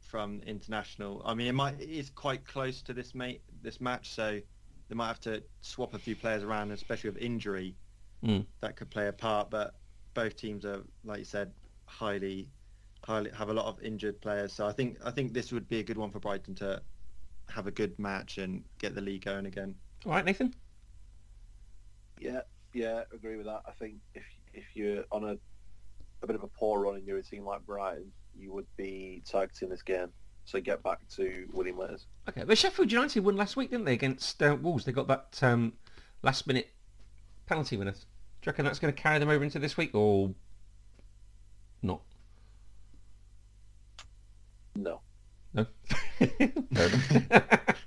from 0.00 0.40
international. 0.46 1.22
I 1.24 1.34
mean, 1.34 1.46
it 1.46 1.54
might 1.54 1.80
it 1.80 1.88
is 1.88 2.10
quite 2.10 2.46
close 2.46 2.82
to 2.82 2.92
this 2.92 3.14
mate 3.14 3.42
this 3.62 3.80
match, 3.80 4.10
so 4.10 4.40
they 4.88 4.94
might 4.94 5.08
have 5.08 5.20
to 5.20 5.42
swap 5.60 5.94
a 5.94 5.98
few 5.98 6.14
players 6.14 6.42
around, 6.42 6.70
especially 6.72 7.10
with 7.10 7.22
injury. 7.22 7.74
Mm. 8.22 8.46
That 8.60 8.76
could 8.76 8.90
play 8.90 9.08
a 9.08 9.12
part, 9.12 9.50
but 9.50 9.74
both 10.14 10.36
teams 10.36 10.64
are, 10.64 10.82
like 11.04 11.18
you 11.18 11.24
said, 11.24 11.52
highly, 11.86 12.48
highly 13.04 13.30
have 13.30 13.48
a 13.48 13.52
lot 13.52 13.66
of 13.66 13.82
injured 13.82 14.20
players. 14.20 14.52
So 14.52 14.66
I 14.66 14.72
think 14.72 14.98
I 15.04 15.10
think 15.10 15.32
this 15.32 15.52
would 15.52 15.68
be 15.68 15.80
a 15.80 15.82
good 15.82 15.98
one 15.98 16.10
for 16.10 16.20
Brighton 16.20 16.54
to 16.56 16.80
have 17.50 17.66
a 17.66 17.70
good 17.70 17.98
match 17.98 18.38
and 18.38 18.62
get 18.78 18.94
the 18.94 19.00
league 19.00 19.24
going 19.24 19.46
again. 19.46 19.74
All 20.06 20.12
right, 20.12 20.24
Nathan. 20.24 20.54
Yeah, 22.20 22.40
yeah, 22.72 23.02
agree 23.12 23.36
with 23.36 23.46
that. 23.46 23.62
I 23.66 23.72
think 23.72 23.96
if 24.14 24.24
if 24.52 24.64
you're 24.74 25.04
on 25.10 25.24
a 25.24 25.36
a 26.22 26.26
bit 26.26 26.36
of 26.36 26.42
a 26.42 26.48
poor 26.48 26.80
run 26.80 26.96
and 26.96 27.06
you're 27.06 27.18
a 27.18 27.22
team 27.22 27.44
like 27.44 27.64
Brighton, 27.66 28.10
you 28.36 28.52
would 28.52 28.66
be 28.76 29.22
targeting 29.28 29.68
this 29.68 29.82
game 29.82 30.08
to 30.46 30.60
get 30.60 30.82
back 30.82 31.06
to 31.16 31.46
winning 31.52 31.76
ways. 31.76 32.06
Okay, 32.28 32.44
but 32.44 32.58
Sheffield 32.58 32.90
United 32.90 33.24
won 33.24 33.36
last 33.36 33.56
week, 33.56 33.70
didn't 33.70 33.86
they, 33.86 33.92
against 33.94 34.42
uh, 34.42 34.56
Wolves? 34.60 34.84
They 34.84 34.92
got 34.92 35.08
that 35.08 35.38
um, 35.42 35.74
last-minute 36.22 36.68
penalty 37.46 37.76
winner. 37.76 37.92
Do 37.92 37.98
you 37.98 38.46
reckon 38.46 38.64
that's 38.64 38.78
going 38.78 38.92
to 38.92 39.00
carry 39.00 39.18
them 39.18 39.28
over 39.28 39.44
into 39.44 39.58
this 39.58 39.76
week, 39.76 39.94
or 39.94 40.34
not? 41.82 42.02
No, 44.76 45.00
No. 45.54 45.66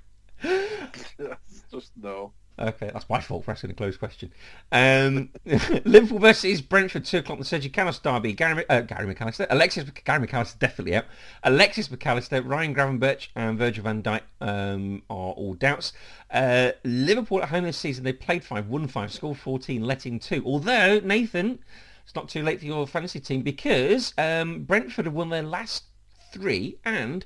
Just 1.70 1.92
no. 2.00 2.32
Okay, 2.60 2.90
that's 2.92 3.08
my 3.08 3.20
fault 3.20 3.44
for 3.44 3.52
asking 3.52 3.70
a 3.70 3.74
closed 3.74 4.00
question. 4.00 4.32
Um, 4.72 5.30
Liverpool 5.84 6.18
versus 6.18 6.60
Brentford, 6.60 7.04
2 7.04 7.18
o'clock 7.18 7.38
on 7.38 7.38
the 7.38 7.44
Sergio 7.44 7.72
Canos 7.72 8.00
derby. 8.00 8.32
Gary, 8.32 8.64
uh, 8.68 8.80
Gary 8.80 9.14
McAllister, 9.14 9.46
Alexis, 9.48 9.88
Gary 10.04 10.26
McAllister 10.26 10.58
definitely 10.58 10.96
out. 10.96 11.04
Alexis 11.44 11.88
Mac 11.88 12.04
Allister, 12.04 12.42
Ryan 12.42 12.74
Gravenberch 12.74 13.28
and 13.36 13.58
Virgil 13.58 13.84
van 13.84 14.02
Dijk 14.02 14.22
um, 14.40 15.02
are 15.08 15.32
all 15.32 15.54
doubts. 15.54 15.92
Uh, 16.32 16.72
Liverpool 16.82 17.42
at 17.42 17.48
home 17.48 17.62
this 17.62 17.76
season, 17.76 18.02
they 18.02 18.12
played 18.12 18.42
5, 18.42 18.66
won 18.66 18.88
5, 18.88 19.12
scored 19.12 19.38
14, 19.38 19.84
let 19.84 20.04
in 20.04 20.18
2. 20.18 20.42
Although, 20.44 20.98
Nathan, 20.98 21.60
it's 22.04 22.14
not 22.16 22.28
too 22.28 22.42
late 22.42 22.58
for 22.58 22.66
your 22.66 22.88
fantasy 22.88 23.20
team 23.20 23.42
because 23.42 24.14
um, 24.18 24.64
Brentford 24.64 25.04
have 25.04 25.14
won 25.14 25.28
their 25.28 25.42
last 25.42 25.84
three 26.32 26.78
and 26.84 27.24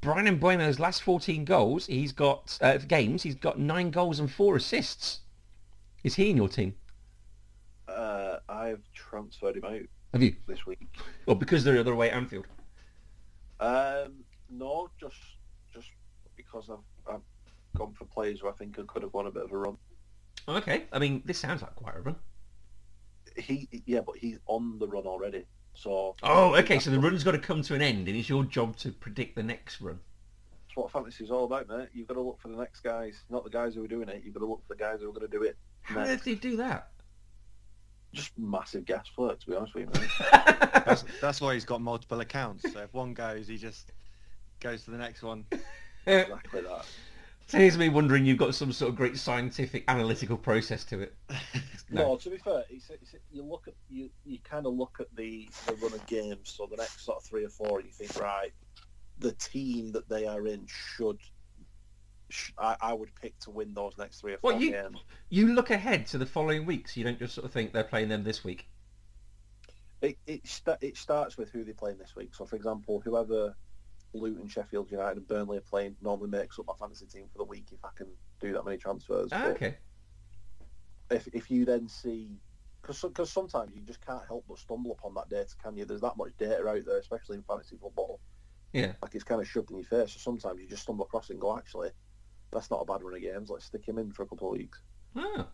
Bryan 0.00 0.38
Mbeumo's 0.38 0.80
last 0.80 1.02
14 1.02 1.44
goals, 1.44 1.86
he's 1.86 2.12
got 2.12 2.56
uh, 2.62 2.78
games, 2.78 3.22
he's 3.22 3.34
got 3.34 3.58
nine 3.58 3.90
goals 3.90 4.18
and 4.18 4.30
four 4.30 4.56
assists. 4.56 5.20
Is 6.04 6.14
he 6.14 6.30
in 6.30 6.36
your 6.36 6.48
team? 6.48 6.74
Uh, 7.86 8.38
I've 8.48 8.82
transferred 8.94 9.56
him 9.56 9.64
out 9.64 9.82
Have 10.12 10.22
you? 10.22 10.36
this 10.46 10.64
week. 10.64 10.80
Well, 11.26 11.36
because 11.36 11.64
they're 11.64 11.74
the 11.74 11.80
other 11.80 11.94
way 11.94 12.10
at 12.10 12.16
Anfield. 12.16 12.46
Um, 13.58 14.24
no, 14.48 14.88
just 14.98 15.16
just 15.74 15.88
because 16.34 16.70
I've, 16.70 17.14
I've 17.14 17.20
gone 17.76 17.92
for 17.92 18.06
players 18.06 18.40
who 18.40 18.48
I 18.48 18.52
think 18.52 18.78
I 18.78 18.82
could 18.86 19.02
have 19.02 19.12
won 19.12 19.26
a 19.26 19.30
bit 19.30 19.44
of 19.44 19.52
a 19.52 19.56
run. 19.58 19.76
Okay, 20.48 20.84
I 20.92 20.98
mean, 20.98 21.20
this 21.26 21.38
sounds 21.38 21.60
like 21.60 21.74
quite 21.74 21.96
a 21.96 22.00
run. 22.00 22.16
He, 23.36 23.68
yeah, 23.84 24.00
but 24.00 24.16
he's 24.16 24.38
on 24.46 24.78
the 24.78 24.88
run 24.88 25.04
already. 25.04 25.44
So 25.74 26.14
Oh, 26.22 26.54
okay, 26.56 26.78
so 26.78 26.90
the 26.90 26.98
run's 27.00 27.24
got 27.24 27.32
to 27.32 27.38
come 27.38 27.62
to 27.62 27.74
an 27.74 27.82
end, 27.82 28.08
and 28.08 28.16
it's 28.16 28.28
your 28.28 28.44
job 28.44 28.76
to 28.78 28.90
predict 28.90 29.36
the 29.36 29.42
next 29.42 29.80
run. 29.80 29.98
That's 30.66 30.76
what 30.76 30.92
fantasy's 30.92 31.30
all 31.30 31.44
about, 31.44 31.68
mate. 31.68 31.88
You've 31.92 32.06
got 32.06 32.14
to 32.14 32.20
look 32.20 32.40
for 32.40 32.48
the 32.48 32.56
next 32.56 32.80
guys, 32.80 33.24
not 33.30 33.44
the 33.44 33.50
guys 33.50 33.74
who 33.74 33.84
are 33.84 33.88
doing 33.88 34.08
it. 34.08 34.22
You've 34.24 34.34
got 34.34 34.40
to 34.40 34.46
look 34.46 34.62
for 34.66 34.74
the 34.74 34.78
guys 34.78 35.00
who 35.00 35.08
are 35.08 35.12
going 35.12 35.28
to 35.28 35.38
do 35.38 35.42
it 35.42 35.56
How 35.82 35.96
next. 36.04 36.24
did 36.24 36.36
they 36.36 36.40
do 36.40 36.56
that? 36.58 36.90
Just 38.12 38.36
massive 38.36 38.84
gas 38.84 39.06
flirt, 39.14 39.40
to 39.40 39.46
be 39.50 39.54
honest 39.56 39.74
with 39.74 39.88
you, 39.94 40.00
mate. 40.00 40.10
That's, 40.84 41.04
that's 41.20 41.40
why 41.40 41.54
he's 41.54 41.64
got 41.64 41.80
multiple 41.80 42.18
accounts. 42.20 42.72
So 42.72 42.80
if 42.80 42.92
one 42.92 43.14
goes, 43.14 43.46
he 43.46 43.56
just 43.56 43.92
goes 44.58 44.82
to 44.84 44.90
the 44.90 44.98
next 44.98 45.22
one. 45.22 45.44
exactly 46.06 46.62
that. 46.62 46.86
So 47.46 47.58
here's 47.58 47.76
me 47.76 47.88
wondering 47.88 48.24
you've 48.24 48.38
got 48.38 48.54
some 48.54 48.72
sort 48.72 48.90
of 48.90 48.96
great 48.96 49.18
scientific 49.18 49.82
analytical 49.88 50.36
process 50.36 50.84
to 50.84 51.00
it. 51.00 51.14
No. 51.90 52.08
No, 52.10 52.16
to 52.16 52.30
be 52.30 52.36
fair, 52.38 52.64
it's, 52.70 52.88
it's, 52.90 53.14
you 53.32 53.42
look 53.42 53.66
at 53.66 53.74
you, 53.88 54.10
you 54.24 54.38
kind 54.44 54.64
of 54.66 54.74
look 54.74 54.98
at 55.00 55.08
the, 55.16 55.48
the 55.66 55.74
run 55.74 55.92
of 55.92 56.06
games. 56.06 56.52
So 56.56 56.66
the 56.70 56.76
next 56.76 57.04
sort 57.04 57.18
of 57.18 57.24
three 57.24 57.44
or 57.44 57.48
four, 57.48 57.80
and 57.80 57.86
you 57.88 57.92
think, 57.92 58.18
right, 58.20 58.52
the 59.18 59.32
team 59.32 59.92
that 59.92 60.08
they 60.08 60.26
are 60.26 60.46
in 60.46 60.66
should. 60.66 61.18
sh 62.28 62.52
I, 62.56 62.76
I 62.80 62.92
would 62.94 63.10
pick 63.20 63.38
to 63.40 63.50
win 63.50 63.74
those 63.74 63.98
next 63.98 64.20
three 64.20 64.34
or 64.34 64.38
four 64.38 64.52
Well, 64.52 64.62
you- 64.62 64.70
games. 64.70 64.98
You 65.30 65.48
look 65.52 65.70
ahead 65.70 66.06
to 66.08 66.18
the 66.18 66.26
following 66.26 66.64
weeks. 66.64 66.96
You 66.96 67.02
don't 67.04 67.18
just 67.18 67.34
sort 67.34 67.44
of 67.44 67.50
think 67.52 67.72
they're 67.72 67.82
playing 67.84 68.08
them 68.08 68.22
this 68.22 68.44
week. 68.44 68.68
It 70.00 70.16
it, 70.26 70.46
sta 70.46 70.76
it 70.80 70.96
starts 70.96 71.36
with 71.36 71.50
who 71.50 71.64
they're 71.64 71.74
playing 71.74 71.98
this 71.98 72.14
week. 72.16 72.34
So, 72.34 72.46
for 72.46 72.56
example, 72.56 73.02
whoever 73.04 73.54
Luton, 74.14 74.48
Sheffield 74.48 74.90
United, 74.90 75.18
and 75.18 75.28
Burnley 75.28 75.58
are 75.58 75.62
playing 75.62 75.96
normally 76.00 76.30
makes 76.30 76.58
up 76.58 76.66
my 76.66 76.74
fantasy 76.78 77.06
team 77.06 77.26
for 77.32 77.38
the 77.38 77.44
week 77.44 77.66
if 77.72 77.84
I 77.84 77.90
can 77.96 78.06
do 78.40 78.52
that 78.54 78.64
many 78.64 78.78
transfers. 78.78 79.28
Ah, 79.32 79.48
okay. 79.48 79.76
If 81.10 81.28
if 81.32 81.50
you 81.50 81.64
then 81.64 81.88
see, 81.88 82.38
because 82.82 83.30
sometimes 83.30 83.72
you 83.74 83.82
just 83.82 84.04
can't 84.04 84.22
help 84.26 84.44
but 84.48 84.58
stumble 84.58 84.92
upon 84.92 85.14
that 85.14 85.28
data, 85.28 85.54
can 85.62 85.76
you? 85.76 85.84
There's 85.84 86.00
that 86.02 86.16
much 86.16 86.32
data 86.38 86.66
out 86.66 86.84
there, 86.84 86.98
especially 86.98 87.36
in 87.36 87.42
fantasy 87.42 87.76
football. 87.80 88.20
Yeah. 88.72 88.92
Like 89.02 89.14
it's 89.14 89.24
kind 89.24 89.40
of 89.40 89.48
shoved 89.48 89.70
in 89.70 89.78
your 89.78 89.86
face. 89.86 90.12
So 90.12 90.18
sometimes 90.18 90.60
you 90.60 90.68
just 90.68 90.82
stumble 90.82 91.04
across 91.04 91.30
it 91.30 91.34
and 91.34 91.40
go, 91.40 91.56
actually, 91.56 91.90
that's 92.52 92.70
not 92.70 92.80
a 92.80 92.84
bad 92.84 93.02
run 93.02 93.14
of 93.14 93.20
games. 93.20 93.50
Let's 93.50 93.64
stick 93.64 93.86
him 93.86 93.98
in 93.98 94.12
for 94.12 94.22
a 94.22 94.26
couple 94.26 94.48
of 94.48 94.56
weeks. 94.56 94.80
Oh. 95.16 95.46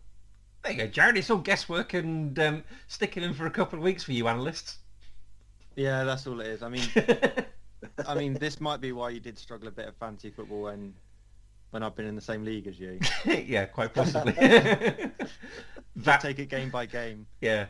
There 0.63 0.71
you 0.71 0.77
go, 0.79 0.87
Jared. 0.87 1.17
It's 1.17 1.29
all 1.29 1.37
guesswork 1.37 1.93
and 1.93 2.37
um, 2.39 2.63
sticking 2.87 3.23
in 3.23 3.33
for 3.33 3.45
a 3.45 3.51
couple 3.51 3.77
of 3.77 3.83
weeks 3.83 4.03
for 4.03 4.11
you 4.11 4.27
analysts. 4.27 4.79
Yeah, 5.75 6.03
that's 6.03 6.25
all 6.27 6.39
it 6.41 6.47
is. 6.47 6.63
I 6.63 6.69
mean, 6.69 6.87
I 8.07 8.15
mean, 8.15 8.33
this 8.33 8.59
might 8.59 8.81
be 8.81 8.91
why 8.91 9.09
you 9.09 9.19
did 9.19 9.37
struggle 9.37 9.67
a 9.67 9.71
bit 9.71 9.87
of 9.87 9.95
fantasy 9.95 10.31
football 10.31 10.63
when, 10.63 10.93
when 11.77 11.83
I've 11.83 11.95
been 11.95 12.07
in 12.07 12.15
the 12.15 12.21
same 12.21 12.43
league 12.43 12.65
as 12.65 12.79
you. 12.79 12.99
yeah, 13.25 13.65
quite 13.65 13.93
possibly. 13.93 14.33
That, 16.01 16.21
take 16.21 16.37
it 16.37 16.49
game 16.49 16.69
by 16.69 16.85
game. 16.85 17.25
yeah, 17.41 17.65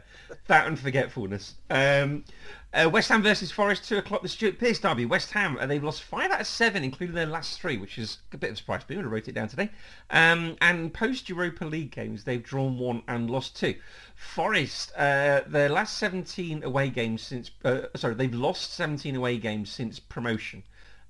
that 0.48 0.68
and 0.68 0.78
forgetfulness. 0.78 1.56
Um, 1.70 2.26
uh, 2.74 2.90
West 2.92 3.08
Ham 3.08 3.24
versus 3.24 3.52
Forest, 3.52 3.88
two 3.88 4.00
o'clock. 4.00 4.22
The 4.22 4.28
Stuart 4.28 4.60
Pearce 4.60 4.80
derby. 4.80 5.06
West 5.06 5.32
Ham, 5.32 5.58
uh, 5.58 5.66
they've 5.66 5.82
lost 5.82 6.04
five 6.04 6.30
out 6.32 6.42
of 6.42 6.48
seven, 6.48 6.84
including 6.84 7.16
their 7.16 7.26
last 7.26 7.62
three, 7.62 7.78
which 7.78 7.98
is 7.98 8.18
a 8.34 8.38
bit 8.38 8.50
of 8.50 8.56
a 8.56 8.58
surprise 8.58 8.84
to 8.84 8.94
me. 8.94 9.02
I 9.02 9.06
wrote 9.06 9.30
it 9.30 9.32
down 9.32 9.48
today. 9.48 9.70
Um, 10.10 10.58
and 10.60 10.94
post 10.94 11.30
Europa 11.30 11.64
League 11.64 11.92
games, 11.92 12.26
they've 12.26 12.44
drawn 12.44 12.78
one 12.78 13.02
and 13.08 13.30
lost 13.30 13.56
two. 13.56 13.76
Forest, 14.18 14.92
uh, 14.98 15.44
their 15.48 15.70
last 15.70 15.98
17 15.98 16.66
away 16.66 16.90
games 16.90 17.22
since, 17.22 17.52
uh, 17.64 17.84
sorry, 17.96 18.16
they've 18.16 18.36
lost 18.36 18.74
17 18.74 19.16
away 19.16 19.38
games 19.38 19.70
since 19.70 20.00
promotion 20.00 20.64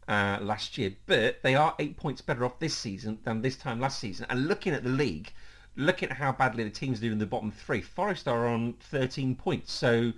uh, 0.08 0.38
last 0.41 0.78
year, 0.78 0.93
but 1.05 1.41
they 1.43 1.55
are 1.55 1.76
eight 1.80 1.97
points 1.97 2.22
better 2.22 2.45
off 2.45 2.60
this 2.60 2.76
season 2.76 3.20
than 3.24 3.41
this 3.41 3.58
time 3.58 3.80
last 3.80 3.99
season. 3.99 4.26
And 4.30 4.47
looking 4.47 4.74
at 4.74 4.84
the 4.84 4.89
league, 4.89 5.32
looking 5.76 6.10
at 6.10 6.18
how 6.18 6.32
badly 6.32 6.64
the 6.64 6.70
teams 6.70 6.99
do 6.99 7.12
in 7.12 7.18
the 7.18 7.26
bottom 7.26 7.51
three, 7.51 7.82
Forest 7.82 8.28
are 8.28 8.47
on 8.47 8.74
13 8.80 9.36
points. 9.36 9.72
So 9.74 10.14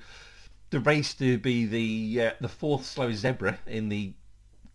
the 0.69 0.79
race 0.79 1.13
to 1.15 1.37
be 1.37 1.65
the 1.65 2.27
uh, 2.27 2.31
the 2.41 2.47
fourth 2.47 2.85
slow 2.85 3.11
zebra 3.11 3.57
in 3.65 3.89
the 3.89 4.13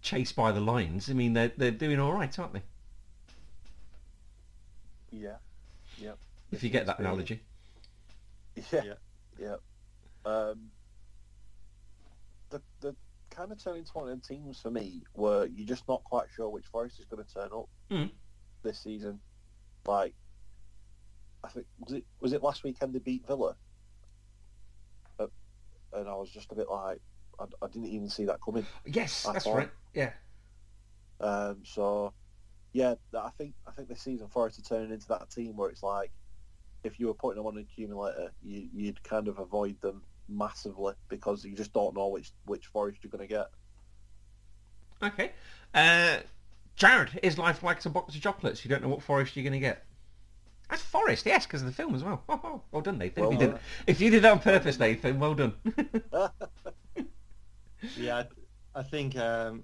chase 0.03 0.33
by 0.33 0.53
the 0.53 0.61
Lions. 0.61 1.09
I 1.09 1.13
mean, 1.13 1.33
they're 1.33 1.53
they're 1.57 1.71
doing 1.71 2.01
all 2.01 2.13
right, 2.13 2.37
aren't 2.39 2.55
they? 2.55 2.63
Yeah. 5.13 5.37
Yep. 5.99 6.19
If 6.53 6.63
you 6.63 6.71
get 6.71 6.87
that 6.87 6.99
analogy. 6.99 7.41
Yeah. 8.73 8.83
Yeah. 8.85 8.95
Yeah. 9.39 9.57
Um, 10.25 10.71
the 12.51 12.63
the 12.81 12.95
kind 13.35 13.51
of 13.53 13.63
turned 13.63 13.79
into 13.79 13.93
one 13.93 14.05
of 14.05 14.11
them 14.11 14.21
teams 14.21 14.61
for 14.61 14.71
me 14.71 15.03
where 15.13 15.47
you're 15.47 15.67
just 15.67 15.87
not 15.89 16.03
quite 16.05 16.27
sure 16.35 16.49
which 16.49 16.67
Forest 16.67 16.99
is 17.01 17.07
going 17.07 17.25
to 17.25 17.33
turn 17.35 17.49
up 17.53 17.69
Mm. 17.91 18.11
this 18.63 18.79
season. 18.79 19.21
Like, 19.87 20.15
I 21.43 21.49
think 21.49 21.67
was 21.81 21.93
it 21.93 22.05
was 22.21 22.33
it 22.33 22.43
last 22.43 22.65
weekend 22.65 22.95
they 22.95 22.99
beat 23.01 23.27
Villa, 23.27 23.57
Uh, 25.19 25.27
and 25.93 26.09
I 26.09 26.15
was 26.15 26.31
just 26.31 26.51
a 26.53 26.55
bit 26.55 26.69
like, 26.71 27.01
I, 27.39 27.45
I 27.63 27.67
didn't 27.69 27.89
even 27.89 28.09
see 28.09 28.25
that 28.27 28.39
coming. 28.45 28.67
Yes, 28.87 29.25
that's 29.25 29.47
right. 29.47 29.71
Yeah. 29.93 30.13
Um, 31.21 31.59
so, 31.65 32.13
yeah, 32.73 32.95
I 33.17 33.31
think 33.37 33.55
I 33.67 33.73
think 33.73 33.89
this 33.89 34.01
season 34.03 34.29
Forest 34.29 34.59
are 34.59 34.63
turning 34.63 34.91
into 34.93 35.09
that 35.09 35.31
team 35.31 35.57
where 35.57 35.69
it's 35.71 35.83
like, 35.83 36.11
if 36.83 36.99
you 36.99 37.07
were 37.09 37.15
putting 37.15 37.37
them 37.37 37.47
on 37.47 37.57
an 37.59 37.63
accumulator, 37.63 38.33
you, 38.43 38.69
you'd 38.73 39.03
kind 39.05 39.29
of 39.29 39.39
avoid 39.39 39.81
them 39.81 40.03
massively 40.29 40.95
because 41.09 41.45
you 41.45 41.55
just 41.55 41.73
don't 41.73 41.95
know 41.95 42.09
which 42.09 42.33
which 42.47 42.67
Forest 42.67 42.99
you're 43.03 43.11
going 43.11 43.27
to 43.27 43.33
get. 43.33 43.47
Okay. 45.03 45.33
Uh, 45.75 46.19
Jared, 46.77 47.19
is 47.23 47.39
life 47.39 47.63
like 47.63 47.85
a 47.85 47.89
box 47.91 48.15
of 48.15 48.21
chocolates? 48.21 48.65
You 48.65 48.69
don't 48.69 48.83
know 48.83 48.89
what 48.89 49.03
forest 49.03 49.37
you're 49.37 49.45
going 49.45 49.53
to 49.53 49.59
get. 49.59 49.85
That's 50.71 50.83
Forest, 50.83 51.27
yes, 51.27 51.47
because 51.47 51.61
of 51.61 51.67
the 51.67 51.73
film 51.73 51.95
as 51.95 52.03
well. 52.03 52.23
Oh, 52.29 52.41
oh, 52.43 52.63
well 52.73 52.83
done, 52.83 52.99
Nathan. 52.99 53.23
Well 53.23 53.33
if, 53.33 53.41
you 53.41 53.47
done. 53.47 53.57
did, 53.57 53.61
if 53.87 54.01
you 54.01 54.11
did 54.11 54.23
that 54.23 54.33
on 54.33 54.39
purpose, 54.41 54.79
Nathan, 54.79 55.19
well 55.19 55.35
done. 55.35 55.55
Yeah, 57.99 58.25
I, 58.75 58.81
I 58.81 58.83
think, 58.83 59.17
um, 59.17 59.63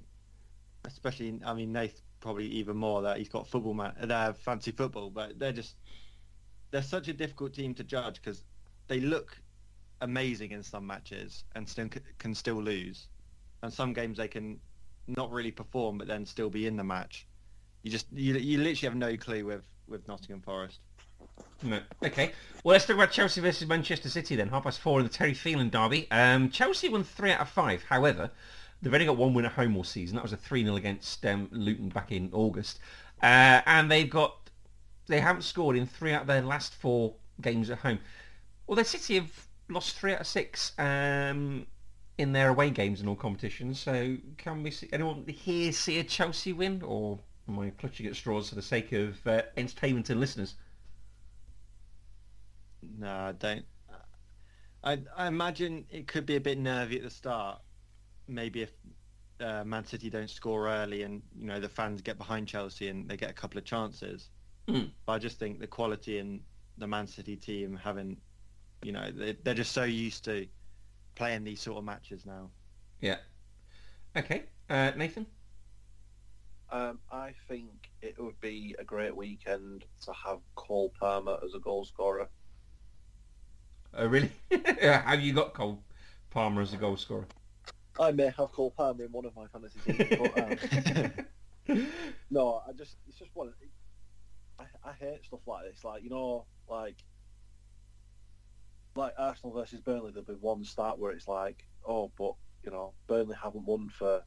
especially, 0.84 1.38
I 1.44 1.54
mean, 1.54 1.72
Nathan 1.72 2.02
probably 2.20 2.46
even 2.46 2.76
more 2.76 3.02
that 3.02 3.16
he's 3.16 3.28
got 3.28 3.48
football 3.48 3.74
man, 3.74 3.92
uh, 4.10 4.32
fancy 4.34 4.70
football, 4.72 5.10
but 5.10 5.38
they're 5.38 5.52
just 5.52 5.76
they're 6.70 6.82
such 6.82 7.08
a 7.08 7.12
difficult 7.12 7.54
team 7.54 7.74
to 7.74 7.82
judge 7.82 8.16
because 8.16 8.44
they 8.88 9.00
look 9.00 9.40
amazing 10.00 10.52
in 10.52 10.62
some 10.62 10.86
matches 10.86 11.44
and 11.54 11.68
still 11.68 11.88
can 12.18 12.34
still 12.34 12.62
lose, 12.62 13.08
and 13.62 13.72
some 13.72 13.92
games 13.92 14.18
they 14.18 14.28
can 14.28 14.58
not 15.06 15.30
really 15.32 15.50
perform 15.50 15.98
but 15.98 16.06
then 16.06 16.24
still 16.24 16.50
be 16.50 16.66
in 16.66 16.76
the 16.76 16.84
match. 16.84 17.26
You 17.82 17.90
just 17.90 18.06
you, 18.12 18.34
you 18.34 18.58
literally 18.58 18.88
have 18.88 18.96
no 18.96 19.16
clue 19.16 19.44
with 19.44 19.64
with 19.88 20.06
Nottingham 20.08 20.42
Forest. 20.42 20.80
No. 21.62 21.80
Okay. 22.02 22.32
Well, 22.64 22.72
let's 22.72 22.86
talk 22.86 22.96
about 22.96 23.10
Chelsea 23.10 23.40
versus 23.40 23.68
Manchester 23.68 24.08
City 24.08 24.36
then. 24.36 24.48
Half 24.48 24.64
past 24.64 24.80
four 24.80 25.00
in 25.00 25.06
the 25.06 25.12
Terry 25.12 25.34
Phelan 25.34 25.68
derby. 25.68 26.10
Um, 26.10 26.50
Chelsea 26.50 26.88
won 26.88 27.04
three 27.04 27.32
out 27.32 27.40
of 27.40 27.48
five. 27.48 27.82
However, 27.82 28.30
they've 28.80 28.92
only 28.92 29.06
got 29.06 29.16
one 29.16 29.34
win 29.34 29.44
at 29.44 29.52
home 29.52 29.76
all 29.76 29.84
season. 29.84 30.16
That 30.16 30.22
was 30.22 30.32
a 30.32 30.38
3-0 30.38 30.76
against 30.76 31.24
um, 31.26 31.48
Luton 31.50 31.90
back 31.90 32.12
in 32.12 32.30
August. 32.32 32.78
Uh, 33.22 33.60
and 33.66 33.90
they've 33.90 34.08
got... 34.08 34.36
They 35.06 35.20
haven't 35.20 35.42
scored 35.42 35.76
in 35.76 35.86
three 35.86 36.12
out 36.12 36.22
of 36.22 36.26
their 36.28 36.42
last 36.42 36.74
four 36.74 37.14
games 37.40 37.68
at 37.68 37.78
home. 37.78 37.98
Well, 38.66 38.76
their 38.76 38.84
City 38.84 39.16
have 39.16 39.48
lost 39.70 39.98
three 39.98 40.14
out 40.14 40.20
of 40.20 40.26
six 40.26 40.72
um, 40.78 41.66
in 42.18 42.32
their 42.32 42.48
away 42.48 42.70
games 42.70 43.00
in 43.00 43.08
all 43.08 43.16
competitions. 43.16 43.78
So 43.80 44.16
can 44.36 44.62
we 44.62 44.70
see... 44.70 44.88
Anyone 44.92 45.24
here 45.26 45.72
see 45.72 45.98
a 45.98 46.04
Chelsea 46.04 46.52
win? 46.52 46.82
Or 46.82 47.18
am 47.48 47.58
I 47.58 47.70
clutching 47.70 48.06
at 48.06 48.16
straws 48.16 48.48
for 48.48 48.54
the 48.54 48.62
sake 48.62 48.92
of 48.92 49.26
uh, 49.26 49.42
entertainment 49.56 50.10
and 50.10 50.20
listeners? 50.20 50.54
No, 52.98 53.08
I 53.08 53.32
don't. 53.32 53.64
I 54.82 54.98
I 55.14 55.26
imagine 55.26 55.84
it 55.90 56.06
could 56.06 56.24
be 56.24 56.36
a 56.36 56.40
bit 56.40 56.58
nervy 56.58 56.96
at 56.96 57.02
the 57.02 57.10
start. 57.10 57.60
Maybe 58.26 58.62
if 58.62 58.72
uh, 59.40 59.64
Man 59.64 59.84
City 59.84 60.08
don't 60.08 60.30
score 60.30 60.68
early 60.68 61.02
and 61.02 61.22
you 61.38 61.46
know 61.46 61.60
the 61.60 61.68
fans 61.68 62.00
get 62.00 62.16
behind 62.16 62.48
Chelsea 62.48 62.88
and 62.88 63.08
they 63.08 63.16
get 63.16 63.30
a 63.30 63.34
couple 63.34 63.58
of 63.58 63.64
chances. 63.64 64.30
Mm. 64.68 64.90
But 65.04 65.12
I 65.12 65.18
just 65.18 65.38
think 65.38 65.60
the 65.60 65.66
quality 65.66 66.18
in 66.18 66.40
the 66.78 66.86
Man 66.86 67.06
City 67.06 67.36
team 67.36 67.78
having, 67.82 68.16
you 68.82 68.92
know, 68.92 69.10
they, 69.10 69.36
they're 69.42 69.54
just 69.54 69.72
so 69.72 69.84
used 69.84 70.24
to 70.24 70.46
playing 71.14 71.44
these 71.44 71.60
sort 71.60 71.78
of 71.78 71.84
matches 71.84 72.24
now. 72.26 72.50
Yeah. 73.00 73.16
Okay. 74.16 74.44
Uh, 74.68 74.92
Nathan? 74.96 75.26
Um, 76.72 77.00
I 77.10 77.34
think 77.48 77.90
it 78.00 78.14
would 78.18 78.40
be 78.40 78.76
a 78.78 78.84
great 78.84 79.14
weekend 79.14 79.84
to 80.04 80.12
have 80.12 80.38
Cole 80.54 80.92
Palmer 80.98 81.38
as 81.44 81.54
a 81.54 81.58
goal 81.58 81.84
scorer. 81.84 82.28
Oh, 83.92 84.06
really? 84.06 84.30
Have 84.80 85.20
you 85.20 85.32
got 85.32 85.52
Cole 85.52 85.82
Palmer 86.30 86.62
as 86.62 86.72
a 86.72 86.76
goal 86.76 86.96
scorer? 86.96 87.26
I 87.98 88.12
may 88.12 88.32
have 88.36 88.52
Cole 88.52 88.70
Palmer 88.70 89.04
in 89.04 89.10
one 89.10 89.24
of 89.24 89.34
my 89.34 89.46
fantasy 89.48 89.80
teams, 89.84 90.16
but 90.16 90.38
um, 91.68 91.86
no, 92.30 92.62
I 92.68 92.72
just 92.72 92.96
it's 93.08 93.18
just 93.18 93.30
one. 93.34 93.52
I, 94.58 94.64
I 94.84 94.92
hate 94.92 95.24
stuff 95.24 95.40
like 95.46 95.64
this. 95.64 95.82
Like 95.82 96.04
you 96.04 96.10
know, 96.10 96.46
like 96.68 96.96
like 98.94 99.14
Arsenal 99.18 99.54
versus 99.54 99.80
Burnley. 99.80 100.10
There'll 100.10 100.24
be 100.24 100.34
one 100.34 100.64
start 100.64 100.98
where 100.98 101.12
it's 101.12 101.28
like, 101.28 101.64
oh, 101.86 102.10
but 102.18 102.34
you 102.64 102.70
know, 102.70 102.92
Burnley 103.06 103.36
haven't 103.40 103.64
won 103.64 103.88
for 103.88 104.22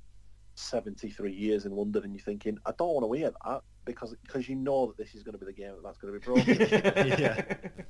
seventy 0.56 1.10
three 1.10 1.34
years 1.34 1.66
in 1.66 1.72
London, 1.72 2.04
and 2.04 2.14
you're 2.14 2.24
thinking, 2.24 2.58
I 2.66 2.72
don't 2.78 2.94
want 2.94 3.12
to 3.12 3.18
hear 3.18 3.32
that 3.46 3.62
because 3.86 4.16
because 4.24 4.48
you 4.48 4.56
know 4.56 4.88
that 4.88 4.98
this 4.98 5.16
is 5.16 5.24
going 5.24 5.34
to 5.34 5.40
be 5.40 5.46
the 5.46 5.54
game 5.54 5.74
that 5.76 5.84
that's 5.84 5.98
going 5.98 6.14
to 6.14 6.20
be 6.20 6.26
broken. 6.26 6.58
Yeah. 7.20 7.42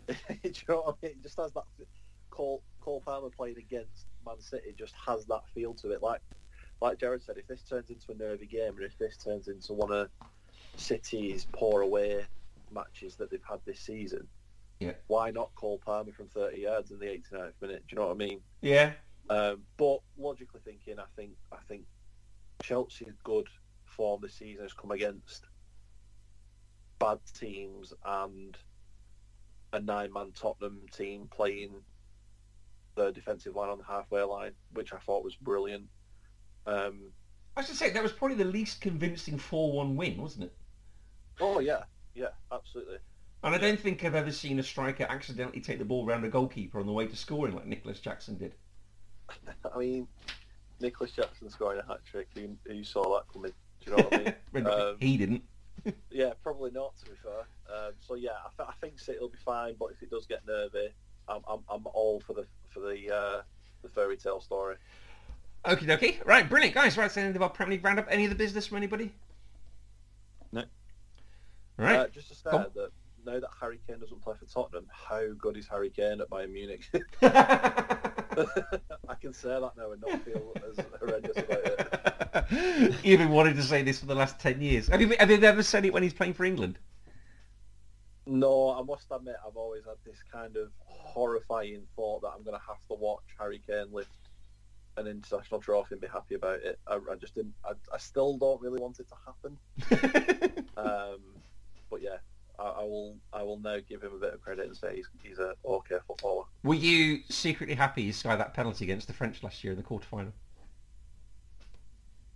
Do 0.44 0.50
you 0.50 0.52
know 0.68 0.82
what 0.82 0.98
I 1.02 1.06
mean? 1.06 1.16
It 1.16 1.24
just 1.24 1.40
has 1.40 1.52
that 1.54 1.64
Cole 2.30 2.64
Cole 2.82 3.02
Palmer 3.06 3.30
playing 3.30 3.58
against 3.58 4.08
Man 4.26 4.40
City 4.40 4.74
just 4.78 4.94
has 5.06 5.26
that 5.26 5.42
feel 5.54 5.74
to 5.76 5.92
it. 5.92 6.02
Like 6.02 6.22
like 6.82 7.00
Jared 7.00 7.24
said, 7.24 7.38
if 7.38 7.48
this 7.48 7.62
turns 7.62 7.90
into 7.90 8.12
a 8.12 8.16
nervy 8.16 8.46
game, 8.46 8.76
and 8.76 8.84
if 8.84 8.98
this 8.98 9.18
turns 9.18 9.48
into 9.48 9.74
one 9.74 9.92
of 9.92 10.10
City's 10.76 11.48
poor 11.54 11.82
away 11.82 12.26
matches 12.72 13.16
that 13.16 13.30
they've 13.30 13.40
had 13.48 13.60
this 13.66 13.80
season, 13.80 14.28
Yeah. 14.86 14.94
why 15.08 15.32
not 15.32 15.54
Cole 15.56 15.80
Palmer 15.84 16.12
from 16.12 16.28
30 16.28 16.62
yards 16.62 16.92
in 16.92 17.00
the 17.00 17.06
89th 17.06 17.54
minute? 17.62 17.84
Do 17.88 17.96
you 17.96 17.98
know 17.98 18.08
what 18.08 18.14
I 18.14 18.18
mean? 18.18 18.40
yeah. 18.62 18.94
Um, 19.30 19.62
but 19.78 20.00
logically 20.18 20.60
thinking, 20.66 21.00
I 21.00 21.06
think 21.16 21.32
I 21.52 21.58
think 21.68 21.84
Chelsea's 22.62 23.16
good 23.24 23.48
form 23.86 24.20
this 24.22 24.36
season 24.36 24.64
has 24.64 24.74
come 24.74 24.92
against 24.92 25.46
bad 27.00 27.20
teams 27.34 27.94
and 28.06 28.58
a 29.72 29.80
nine-man 29.80 30.32
Tottenham 30.34 30.82
team 30.92 31.28
playing 31.32 31.72
the 32.96 33.12
defensive 33.12 33.56
line 33.56 33.70
on 33.70 33.78
the 33.78 33.84
halfway 33.84 34.22
line, 34.24 34.52
which 34.74 34.94
I 34.94 34.98
thought 34.98 35.24
was 35.24 35.36
brilliant. 35.36 35.86
Um, 36.66 37.12
I 37.56 37.64
should 37.64 37.76
say, 37.76 37.90
that 37.90 38.04
was 38.04 38.12
probably 38.12 38.38
the 38.38 38.46
least 38.46 38.82
convincing 38.82 39.38
4-1 39.38 39.96
win, 39.96 40.22
wasn't 40.22 40.46
it? 40.46 40.54
oh 41.40 41.60
yeah, 41.60 41.84
yeah, 42.14 42.28
absolutely. 42.52 42.98
And 43.44 43.54
I 43.54 43.58
don't 43.58 43.80
think 43.80 44.06
I've 44.06 44.16
ever 44.16 44.32
seen 44.32 44.58
a 44.60 44.64
striker 44.64 45.06
accidentally 45.10 45.60
take 45.60 45.78
the 45.78 45.86
ball 45.86 46.06
round 46.06 46.24
a 46.24 46.30
goalkeeper 46.30 46.80
on 46.80 46.86
the 46.86 46.94
way 46.94 47.06
to 47.06 47.16
scoring 47.16 47.54
like 47.56 47.66
Nicolas 47.66 48.00
Jackson 48.00 48.38
did. 48.38 48.54
I 49.76 49.78
mean, 49.78 50.08
Nicolas 50.80 51.12
Jackson 51.12 51.50
scoring 51.50 51.80
a 51.80 51.86
hat 51.86 52.00
trick. 52.10 52.30
Who, 52.36 52.56
who 52.66 52.84
saw 52.84 53.18
that 53.18 53.34
coming? 53.34 53.52
Do 53.84 53.92
you 53.92 53.98
know 53.98 54.04
what 54.04 54.14
I 54.14 54.36
mean? 54.54 54.68
Um, 54.68 54.96
he 55.00 55.18
didn't. 55.18 55.44
Yeah, 56.10 56.32
probably 56.44 56.72
not. 56.72 56.96
To 57.00 57.06
be 57.06 57.18
fair, 57.22 57.40
um, 57.76 57.92
so 58.00 58.14
yeah, 58.14 58.30
I, 58.46 58.50
th- 58.56 58.70
I 58.70 58.74
think 58.80 59.00
City 59.00 59.18
will 59.20 59.28
be 59.28 59.40
fine. 59.44 59.76
But 59.78 59.88
if 59.92 60.02
it 60.02 60.10
does 60.10 60.26
get 60.26 60.46
nervy, 60.48 60.94
I'm 61.28 61.42
I'm, 61.46 61.60
I'm 61.68 61.86
all 61.88 62.22
for 62.22 62.34
the 62.34 62.46
for 62.70 62.80
the 62.80 63.14
uh, 63.14 63.42
the 63.82 63.90
fairy 63.90 64.16
tale 64.16 64.40
story. 64.40 64.78
Okie 65.66 65.86
dokie. 65.86 66.26
Right, 66.26 66.48
brilliant. 66.48 66.76
Guys, 66.76 66.96
right, 66.96 67.06
that's 67.06 67.16
the 67.16 67.22
end 67.22 67.36
of 67.36 67.42
our 67.42 67.50
Premier 67.50 67.76
League 67.76 67.84
roundup. 67.84 68.08
Any 68.10 68.26
other 68.28 68.36
business 68.36 68.68
from 68.68 68.78
anybody? 68.78 69.12
No. 70.54 70.62
All 70.62 71.86
right. 71.86 72.00
Uh, 72.00 72.08
just 72.08 72.30
to 72.30 72.36
say 72.36 72.52
that 72.52 72.92
now 73.26 73.40
that 73.40 73.50
Harry 73.60 73.80
Kane 73.88 74.00
doesn't 74.00 74.22
play 74.22 74.36
for 74.38 74.46
Tottenham, 74.46 74.86
how 74.92 75.22
good 75.38 75.58
is 75.58 75.68
Harry 75.68 75.90
Kane 75.90 76.22
at 76.22 76.30
Bayern 76.30 76.52
Munich? 76.52 76.90
I 77.22 79.16
can 79.20 79.34
say 79.34 79.50
that 79.50 79.72
now 79.78 79.92
and 79.92 80.02
not 80.02 80.22
feel 80.24 80.54
as 80.70 80.86
horrendous 81.00 81.38
about 81.38 81.60
it. 81.64 82.96
You've 83.04 83.20
been 83.20 83.30
wanting 83.30 83.56
to 83.56 83.64
say 83.64 83.84
this 83.84 84.00
for 84.00 84.06
the 84.06 84.16
last 84.16 84.40
10 84.40 84.62
years. 84.62 84.88
Have 84.88 85.02
you, 85.02 85.16
have 85.20 85.30
you 85.30 85.42
ever 85.44 85.64
said 85.64 85.86
it 85.86 85.94
when 85.94 86.04
he's 86.04 86.14
playing 86.14 86.34
for 86.34 86.46
England? 86.46 86.80
No, 88.26 88.72
I 88.72 88.84
must 88.84 89.08
admit, 89.12 89.36
I've 89.46 89.58
always 89.58 89.84
had 89.86 89.96
this 90.06 90.20
kind 90.32 90.56
of 90.56 90.72
horrifying 90.86 91.84
thought 91.96 92.22
that 92.22 92.30
I'm 92.30 92.44
going 92.44 92.58
to 92.58 92.66
have 92.66 92.80
to 92.90 92.96
watch 92.96 93.24
Harry 93.38 93.62
Kane 93.66 93.88
lift 93.92 94.10
an 94.96 95.08
international 95.08 95.60
trophy 95.60 95.96
and 95.96 96.02
be 96.02 96.08
happy 96.08 96.36
about 96.36 96.62
it. 96.62 96.80
I, 96.88 97.00
I 97.12 97.16
just 97.20 97.36
didn't. 97.36 97.56
I, 97.66 97.72
I 97.94 97.98
still 97.98 98.38
don't 98.38 98.62
really 98.62 98.80
want 98.80 99.00
it 99.00 99.08
to 99.10 99.16
happen. 99.26 100.64
Um, 100.76 101.20
but 101.90 102.02
yeah, 102.02 102.18
I, 102.60 102.64
I 102.64 102.84
will. 102.84 103.16
I 103.34 103.44
will 103.44 103.60
now 103.60 103.78
give 103.88 104.02
him 104.04 104.14
a 104.14 104.20
bit 104.20 104.34
of 104.34 104.42
credit 104.42 104.68
and 104.68 104.76
say 104.76 104.96
he's, 104.98 105.08
he's 105.24 105.40
a 105.40 105.54
okay 105.66 105.98
footballer. 106.08 106.46
Were 106.64 106.76
you 106.76 107.20
secretly 107.30 107.76
happy 107.76 108.04
you 108.04 108.14
skied 108.14 108.40
that 108.40 108.54
penalty 108.54 108.86
against 108.86 109.08
the 109.08 109.14
French 109.14 109.42
last 109.44 109.64
year 109.64 109.72
in 109.74 109.78
the 109.78 109.84
quarter-final? 109.84 110.32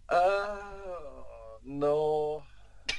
Uh, 0.09 0.57
no. 1.65 2.43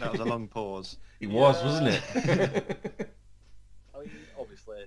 That 0.00 0.12
was 0.12 0.20
a 0.20 0.24
long 0.24 0.46
pause. 0.54 0.98
It 1.20 1.28
was, 1.28 1.56
Yeah. 1.60 1.64
wasn't 1.66 1.88
it? 1.88 2.02
I 3.94 3.98
mean, 4.00 4.10
obviously, 4.38 4.84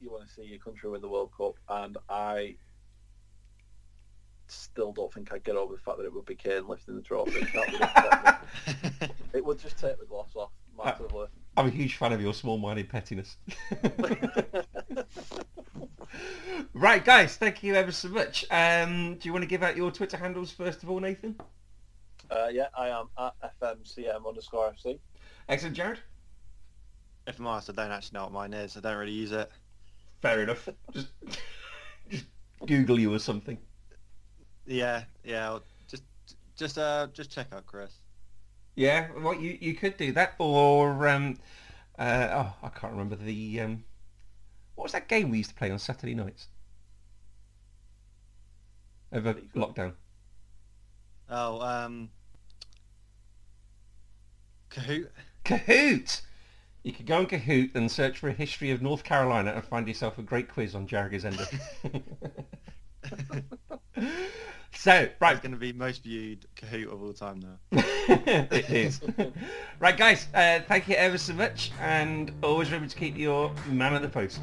you 0.00 0.10
want 0.10 0.28
to 0.28 0.32
see 0.32 0.42
your 0.44 0.58
country 0.58 0.88
win 0.90 1.00
the 1.00 1.08
World 1.08 1.30
Cup, 1.36 1.54
and 1.68 1.96
I 2.08 2.54
still 4.46 4.92
don't 4.92 5.12
think 5.12 5.32
I'd 5.32 5.42
get 5.44 5.56
over 5.56 5.74
the 5.74 5.80
fact 5.80 5.96
that 5.98 6.04
it 6.04 6.12
would 6.14 6.26
be 6.26 6.34
Kane 6.36 6.68
lifting 6.68 6.94
the 6.94 7.02
trophy. 7.02 7.40
Would 7.40 7.50
it 9.32 9.44
would 9.44 9.58
just 9.58 9.78
take 9.78 9.98
the 9.98 10.04
gloss 10.06 10.30
off 10.36 10.50
massively. 10.76 11.26
I'm 11.56 11.66
a 11.66 11.70
huge 11.70 11.96
fan 11.96 12.12
of 12.12 12.20
your 12.20 12.34
small-minded 12.34 12.88
pettiness. 12.88 13.36
Right, 16.74 17.04
guys, 17.04 17.36
thank 17.36 17.62
you 17.62 17.74
ever 17.74 17.92
so 17.92 18.08
much. 18.08 18.44
Um, 18.50 19.14
do 19.16 19.28
you 19.28 19.32
want 19.32 19.42
to 19.42 19.48
give 19.48 19.62
out 19.62 19.76
your 19.76 19.90
Twitter 19.90 20.16
handles 20.16 20.50
first 20.50 20.82
of 20.82 20.90
all, 20.90 21.00
Nathan? 21.00 21.38
Uh, 22.30 22.48
yeah, 22.50 22.68
I 22.76 22.88
am 22.88 23.08
at 23.18 23.34
FMCM 23.60 24.26
underscore 24.26 24.72
FC. 24.72 24.98
Excellent, 25.48 25.76
Jared. 25.76 26.00
If 27.26 27.38
I'm 27.38 27.46
honest, 27.46 27.68
I 27.70 27.74
don't 27.74 27.90
actually 27.90 28.18
know 28.18 28.24
what 28.24 28.32
mine 28.32 28.54
is. 28.54 28.76
I 28.76 28.80
don't 28.80 28.96
really 28.96 29.12
use 29.12 29.32
it. 29.32 29.50
Fair 30.22 30.42
enough. 30.42 30.68
Just, 30.92 31.08
just 32.10 32.24
Google 32.66 32.98
you 32.98 33.12
or 33.14 33.18
something. 33.18 33.58
Yeah, 34.66 35.04
yeah. 35.24 35.50
I'll 35.50 35.62
Just, 35.88 36.04
just, 36.56 36.78
uh, 36.78 37.08
just 37.12 37.30
check 37.30 37.48
out 37.52 37.66
Chris. 37.66 37.92
Yeah, 38.74 39.08
well, 39.18 39.34
you 39.34 39.58
you 39.60 39.74
could 39.74 39.96
do 39.96 40.12
that, 40.12 40.34
or 40.38 41.08
um, 41.08 41.38
uh, 41.98 42.28
oh, 42.32 42.54
I 42.62 42.68
can't 42.68 42.92
remember 42.92 43.16
the 43.16 43.60
um, 43.60 43.84
what 44.74 44.84
was 44.84 44.92
that 44.92 45.08
game 45.08 45.30
we 45.30 45.38
used 45.38 45.50
to 45.50 45.56
play 45.56 45.70
on 45.70 45.78
Saturday 45.78 46.14
nights 46.14 46.48
over 49.12 49.34
lockdown. 49.54 49.92
Oh, 51.28 51.60
um, 51.60 52.10
Kahoot. 54.70 55.08
Kahoot! 55.44 56.22
You 56.82 56.92
could 56.92 57.06
go 57.06 57.18
on 57.18 57.26
Kahoot 57.26 57.74
and 57.74 57.90
search 57.90 58.18
for 58.18 58.28
a 58.28 58.32
history 58.32 58.70
of 58.70 58.82
North 58.82 59.04
Carolina 59.04 59.52
and 59.52 59.64
find 59.64 59.86
yourself 59.86 60.18
a 60.18 60.22
great 60.22 60.48
quiz 60.48 60.74
on 60.74 60.86
Jarrah 60.86 61.12
Ender. 61.12 61.46
so, 64.74 65.08
right. 65.20 65.32
It's 65.32 65.40
going 65.40 65.52
to 65.52 65.58
be 65.58 65.72
most 65.72 66.02
viewed 66.02 66.46
Kahoot 66.56 66.92
of 66.92 67.02
all 67.02 67.12
time 67.12 67.40
now. 67.40 67.58
it 68.08 68.70
is. 68.70 69.00
right, 69.80 69.96
guys, 69.96 70.26
uh, 70.34 70.60
thank 70.66 70.88
you 70.88 70.94
ever 70.94 71.18
so 71.18 71.34
much, 71.34 71.72
and 71.80 72.32
always 72.42 72.68
remember 72.68 72.88
to 72.88 72.96
keep 72.96 73.16
your 73.16 73.52
man 73.68 73.94
at 73.94 74.02
the 74.02 74.08
post. 74.08 74.40